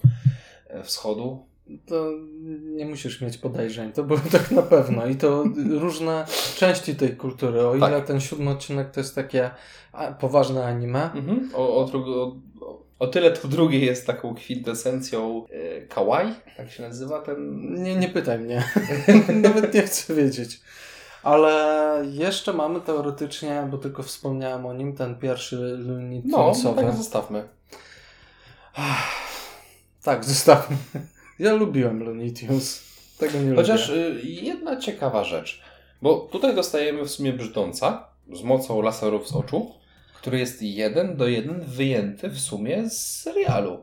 e, 0.69 0.83
wschodu. 0.83 1.50
To 1.87 2.13
nie 2.63 2.87
musisz 2.87 3.21
mieć 3.21 3.39
podejrzeń, 3.39 3.93
to 3.93 4.05
było 4.05 4.21
tak 4.33 4.51
na 4.51 4.63
pewno. 4.63 5.07
I 5.07 5.17
to 5.17 5.45
różne 5.71 6.27
części 6.57 6.95
tej 6.95 7.17
kultury. 7.17 7.67
O 7.67 7.77
ile 7.77 7.91
Tak. 7.91 8.07
ten 8.07 8.21
siódmy 8.21 8.51
odcinek 8.51 8.91
to 8.91 9.01
jest 9.01 9.15
takie 9.15 9.51
a, 9.93 10.13
poważne 10.13 10.65
anime, 10.67 11.11
Mhm. 11.15 11.51
O, 11.55 11.77
o, 11.77 11.91
o, 11.93 12.37
o, 12.99 13.07
tyle 13.07 13.31
to 13.31 13.49
drugie 13.49 13.79
jest 13.79 14.07
taką 14.07 14.35
kwintesencją 14.35 15.47
e, 15.51 15.81
kawaii, 15.81 16.35
tak 16.57 16.71
się 16.71 16.83
nazywa 16.83 17.21
ten... 17.23 17.61
Nie, 17.83 17.97
nie 17.97 18.09
pytaj 18.09 18.39
mnie. 18.39 18.65
Nawet 19.43 19.75
nie 19.75 19.83
chcę 19.83 20.15
wiedzieć. 20.15 20.61
Ale 21.23 22.03
jeszcze 22.11 22.53
mamy 22.53 22.81
teoretycznie, 22.81 23.69
bo 23.71 23.79
tylko 23.79 24.03
wspomniałem 24.03 24.67
o 24.67 24.73
nim, 24.75 24.97
ten 24.97 25.15
pierwszy 25.19 25.57
Looney 25.87 26.23
No, 26.25 26.53
no 26.65 26.73
tak 26.75 26.93
zostawmy. 26.97 27.49
Tak, 30.03 30.25
zostawmy. 30.25 30.77
Ja 31.41 31.53
lubiłem 31.55 32.03
Looney 32.03 32.33
Tunes. 32.33 32.83
Tego 33.19 33.39
nie 33.39 33.55
Chociaż 33.55 33.89
lubię. 33.89 34.01
y, 34.01 34.21
jedna 34.27 34.77
ciekawa 34.77 35.25
rzecz, 35.25 35.61
bo 36.03 36.15
tutaj 36.33 36.55
dostajemy 36.55 37.05
w 37.05 37.11
sumie 37.11 37.33
brzdąca 37.33 38.09
z 38.33 38.43
mocą 38.43 38.83
laserów 38.83 39.29
z 39.29 39.33
oczu, 39.37 39.71
który 40.15 40.39
jest 40.39 40.63
jeden 40.63 41.17
do 41.17 41.29
jeden 41.29 41.61
wyjęty 41.61 42.29
w 42.31 42.39
sumie 42.41 42.91
z 42.91 43.21
serialu. 43.23 43.79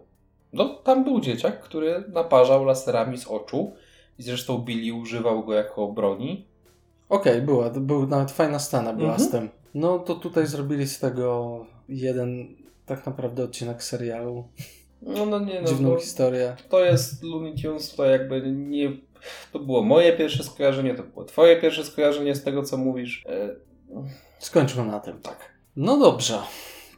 No, 0.53 0.65
tam 0.75 1.03
był 1.03 1.19
dzieciak, 1.19 1.61
który 1.61 2.03
naparzał 2.13 2.65
laserami 2.65 3.17
z 3.17 3.27
oczu 3.27 3.73
i 4.19 4.23
zresztą 4.23 4.57
Billy 4.57 4.93
używał 4.93 5.43
go 5.45 5.53
jako 5.53 5.87
broni. 5.87 6.45
Okej, 7.09 7.41
była. 7.41 7.69
Był 7.69 8.07
nawet 8.07 8.31
fajna 8.31 8.59
scena 8.59 8.93
była 8.93 9.09
Mhm. 9.11 9.29
z 9.29 9.31
tym. 9.31 9.49
No 9.73 9.99
to 9.99 10.15
tutaj 10.15 10.47
zrobili 10.47 10.87
z 10.87 10.99
tego 10.99 11.65
jeden 11.89 12.55
tak 12.85 13.05
naprawdę 13.05 13.43
odcinek 13.43 13.83
serialu. 13.83 14.47
No, 15.01 15.25
no 15.25 15.39
nie, 15.39 15.61
no, 15.61 15.67
Dziwną 15.67 15.91
to, 15.93 15.99
historię. 15.99 16.55
to 16.69 16.85
jest 16.85 17.23
Looney 17.23 17.55
Tunes, 17.61 17.95
to 17.95 18.05
jakby 18.05 18.41
nie... 18.51 18.91
To 19.51 19.59
było 19.59 19.83
moje 19.83 20.17
pierwsze 20.17 20.43
skojarzenie, 20.43 20.95
to 20.95 21.03
było 21.03 21.25
twoje 21.25 21.61
pierwsze 21.61 21.83
skojarzenie 21.83 22.35
z 22.35 22.43
tego, 22.43 22.63
co 22.63 22.77
mówisz. 22.77 23.23
E, 23.29 23.55
Skończmy 24.39 24.85
na 24.85 24.99
tym. 24.99 25.21
tak. 25.21 25.37
No 25.75 25.97
dobrze. 25.97 26.39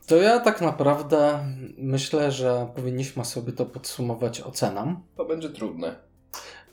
To 0.08 0.16
ja 0.16 0.40
tak 0.40 0.62
naprawdę 0.62 1.40
myślę, 1.78 2.32
że 2.32 2.68
powinniśmy 2.76 3.26
sobie 3.26 3.52
to 3.54 3.66
podsumować 3.66 4.42
oceną. 4.42 4.96
To 5.18 5.26
będzie 5.26 5.50
trudne. 5.50 5.96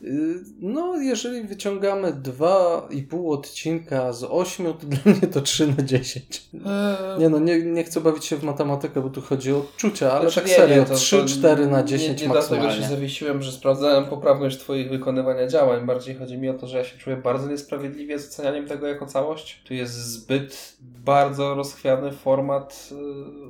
Yy, 0.01 0.34
No, 0.61 0.97
jeżeli 0.97 1.42
wyciągamy 1.42 2.12
2,5 2.12 3.32
odcinka 3.32 4.12
z 4.12 4.24
8, 4.24 4.66
to 4.66 4.86
dla 4.86 5.12
mnie 5.12 5.20
to 5.28 5.40
3 5.40 5.66
na 5.66 5.82
10. 5.82 6.42
Eee, 6.55 7.20
Nie 7.20 7.28
no, 7.28 7.38
nie, 7.38 7.62
nie 7.62 7.84
chcę 7.84 8.01
bawić 8.01 8.24
się 8.24 8.36
w 8.36 8.42
matematykę, 8.42 9.01
bo 9.01 9.11
tu 9.11 9.20
chodzi 9.22 9.53
o 9.53 9.59
odczucia, 9.59 10.12
ale 10.12 10.20
Znaczy 10.20 10.34
tak 10.40 10.47
nie, 10.49 10.55
serio, 10.57 10.76
nie, 10.76 10.82
to- 10.82 10.88
to 10.88 10.94
3-4 10.94 11.70
na 11.70 11.82
10 11.82 12.20
nie, 12.20 12.26
nie 12.26 12.32
dlatego 12.32 12.57
maksymalnie. 12.62 12.82
się 12.82 12.88
zawiesiłem, 12.88 13.42
że 13.42 13.53
sprawdzałem 13.53 14.05
poprawność 14.05 14.59
Twoich 14.59 14.90
wykonywania 14.90 15.47
działań. 15.47 15.86
Bardziej 15.86 16.14
chodzi 16.14 16.38
mi 16.38 16.49
o 16.49 16.55
to, 16.55 16.66
że 16.66 16.78
ja 16.78 16.84
się 16.84 16.99
czuję 16.99 17.16
bardzo 17.16 17.49
niesprawiedliwie 17.49 18.18
z 18.18 18.28
ocenianiem 18.28 18.66
tego 18.66 18.86
jako 18.86 19.07
całość. 19.07 19.62
Tu 19.68 19.74
jest 19.74 19.94
zbyt 19.94 20.76
bardzo 21.05 21.55
rozchwiany 21.55 22.12
format 22.12 22.88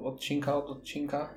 y, 0.01 0.03
odcinka 0.05 0.57
od 0.57 0.71
odcinka. 0.71 1.29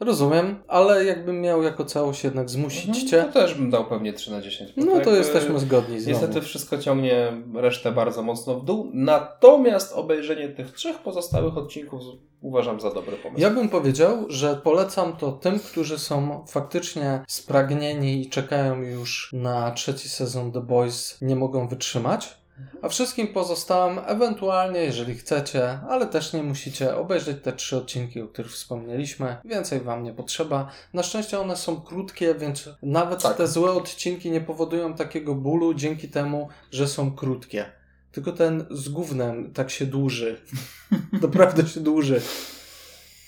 Rozumiem, 0.00 0.62
ale 0.68 1.04
jakbym 1.04 1.40
miał 1.40 1.62
jako 1.62 1.84
całość 1.84 2.24
jednak 2.24 2.50
zmusić 2.50 2.88
Mhm, 2.88 3.06
cię, 3.08 3.22
To 3.24 3.32
też 3.32 3.54
bym 3.54 3.70
dał 3.70 3.84
pewnie 3.84 4.12
3 4.12 4.30
na 4.30 4.40
10. 4.40 4.72
bo 4.76 4.84
no 4.84 4.92
to 4.92 4.96
jakby 4.98 5.16
jesteśmy 5.16 5.58
zgodni 5.58 6.00
znowu. 6.00 6.10
Niestety 6.20 6.40
wszystko 6.42 6.78
ciągnie 6.78 7.32
resztę 7.54 7.92
bardzo 7.92 8.22
mocno 8.22 8.54
w 8.60 8.64
dół. 8.64 8.90
Natomiast 8.94 9.92
obejrzenie 9.92 10.48
tych 10.48 10.72
trzech 10.72 10.98
pozostałych 10.98 11.56
odcinków 11.56 12.02
z- 12.02 12.06
uważam 12.40 12.80
za 12.80 12.90
dobry 12.94 13.16
pomysł. 13.16 13.42
Ja 13.42 13.50
bym 13.50 13.68
powiedział, 13.68 14.24
że 14.28 14.56
polecam 14.64 15.16
to 15.16 15.32
tym, 15.32 15.58
którzy 15.58 15.98
są 15.98 16.44
faktycznie 16.48 17.20
spragnieni 17.28 18.22
i 18.22 18.30
czekają 18.30 18.82
już 18.82 19.30
na 19.32 19.70
trzeci 19.70 20.08
sezon 20.08 20.52
The 20.52 20.60
Boys, 20.60 21.18
nie 21.22 21.36
mogą 21.36 21.68
wytrzymać. 21.68 22.36
A 22.82 22.88
wszystkim 22.88 23.28
pozostałym, 23.28 24.00
ewentualnie, 24.06 24.80
jeżeli 24.80 25.14
chcecie, 25.14 25.78
ale 25.88 26.06
też 26.06 26.32
nie 26.32 26.42
musicie, 26.42 26.96
obejrzeć 26.96 27.36
te 27.42 27.52
trzy 27.52 27.76
odcinki, 27.76 28.20
o 28.22 28.28
których 28.28 28.52
wspomnieliśmy. 28.52 29.36
Więcej 29.44 29.80
wam 29.80 30.02
nie 30.02 30.12
potrzeba. 30.12 30.70
Na 30.92 31.02
szczęście 31.02 31.40
one 31.40 31.56
są 31.56 31.80
krótkie, 31.80 32.34
więc 32.34 32.68
nawet 32.82 33.22
Tak. 33.22 33.36
te 33.36 33.48
złe 33.48 33.72
odcinki 33.72 34.30
nie 34.30 34.40
powodują 34.40 34.94
takiego 34.94 35.34
bólu 35.34 35.74
dzięki 35.74 36.08
temu, 36.08 36.48
że 36.70 36.88
są 36.88 37.12
krótkie. 37.12 37.64
Tylko 38.12 38.32
ten 38.32 38.66
z 38.70 38.88
gównem 38.88 39.52
tak 39.52 39.70
się 39.70 39.86
dłuży. 39.86 40.40
Naprawdę 41.22 41.66
się 41.66 41.80
dłuży. 41.80 42.20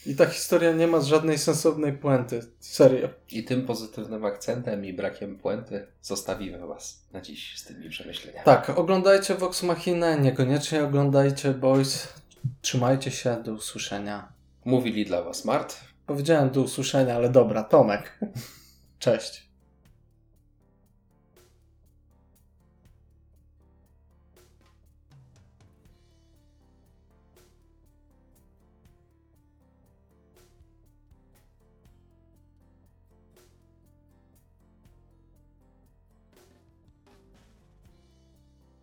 I 0.07 0.17
ta 0.17 0.27
historia 0.27 0.73
nie 0.73 0.87
ma 0.87 1.01
żadnej 1.01 1.39
sensownej 1.39 1.93
puenty. 1.93 2.41
Serio. 2.61 3.09
I 3.31 3.45
tym 3.45 3.67
pozytywnym 3.67 4.25
akcentem 4.25 4.85
i 4.85 4.93
brakiem 4.93 5.39
puenty 5.39 5.87
zostawimy 6.03 6.67
Was 6.67 7.03
na 7.13 7.21
dziś 7.21 7.59
z 7.59 7.65
tymi 7.65 7.91
przemyśleniami. 7.91 8.45
Tak, 8.45 8.71
oglądajcie 8.71 9.35
Vox 9.35 9.63
Machina, 9.63 10.17
niekoniecznie 10.17 10.85
oglądajcie 10.85 11.51
Boys. 11.51 12.09
Trzymajcie 12.61 13.11
się, 13.11 13.43
do 13.45 13.53
usłyszenia. 13.53 14.33
Mówili 14.65 15.05
dla 15.05 15.23
Was 15.23 15.45
Mart. 15.45 15.77
Powiedziałem 16.07 16.51
do 16.51 16.61
usłyszenia, 16.61 17.15
ale 17.15 17.29
dobra, 17.29 17.65
Tomek. 17.65 18.19
Cześć. 18.99 19.48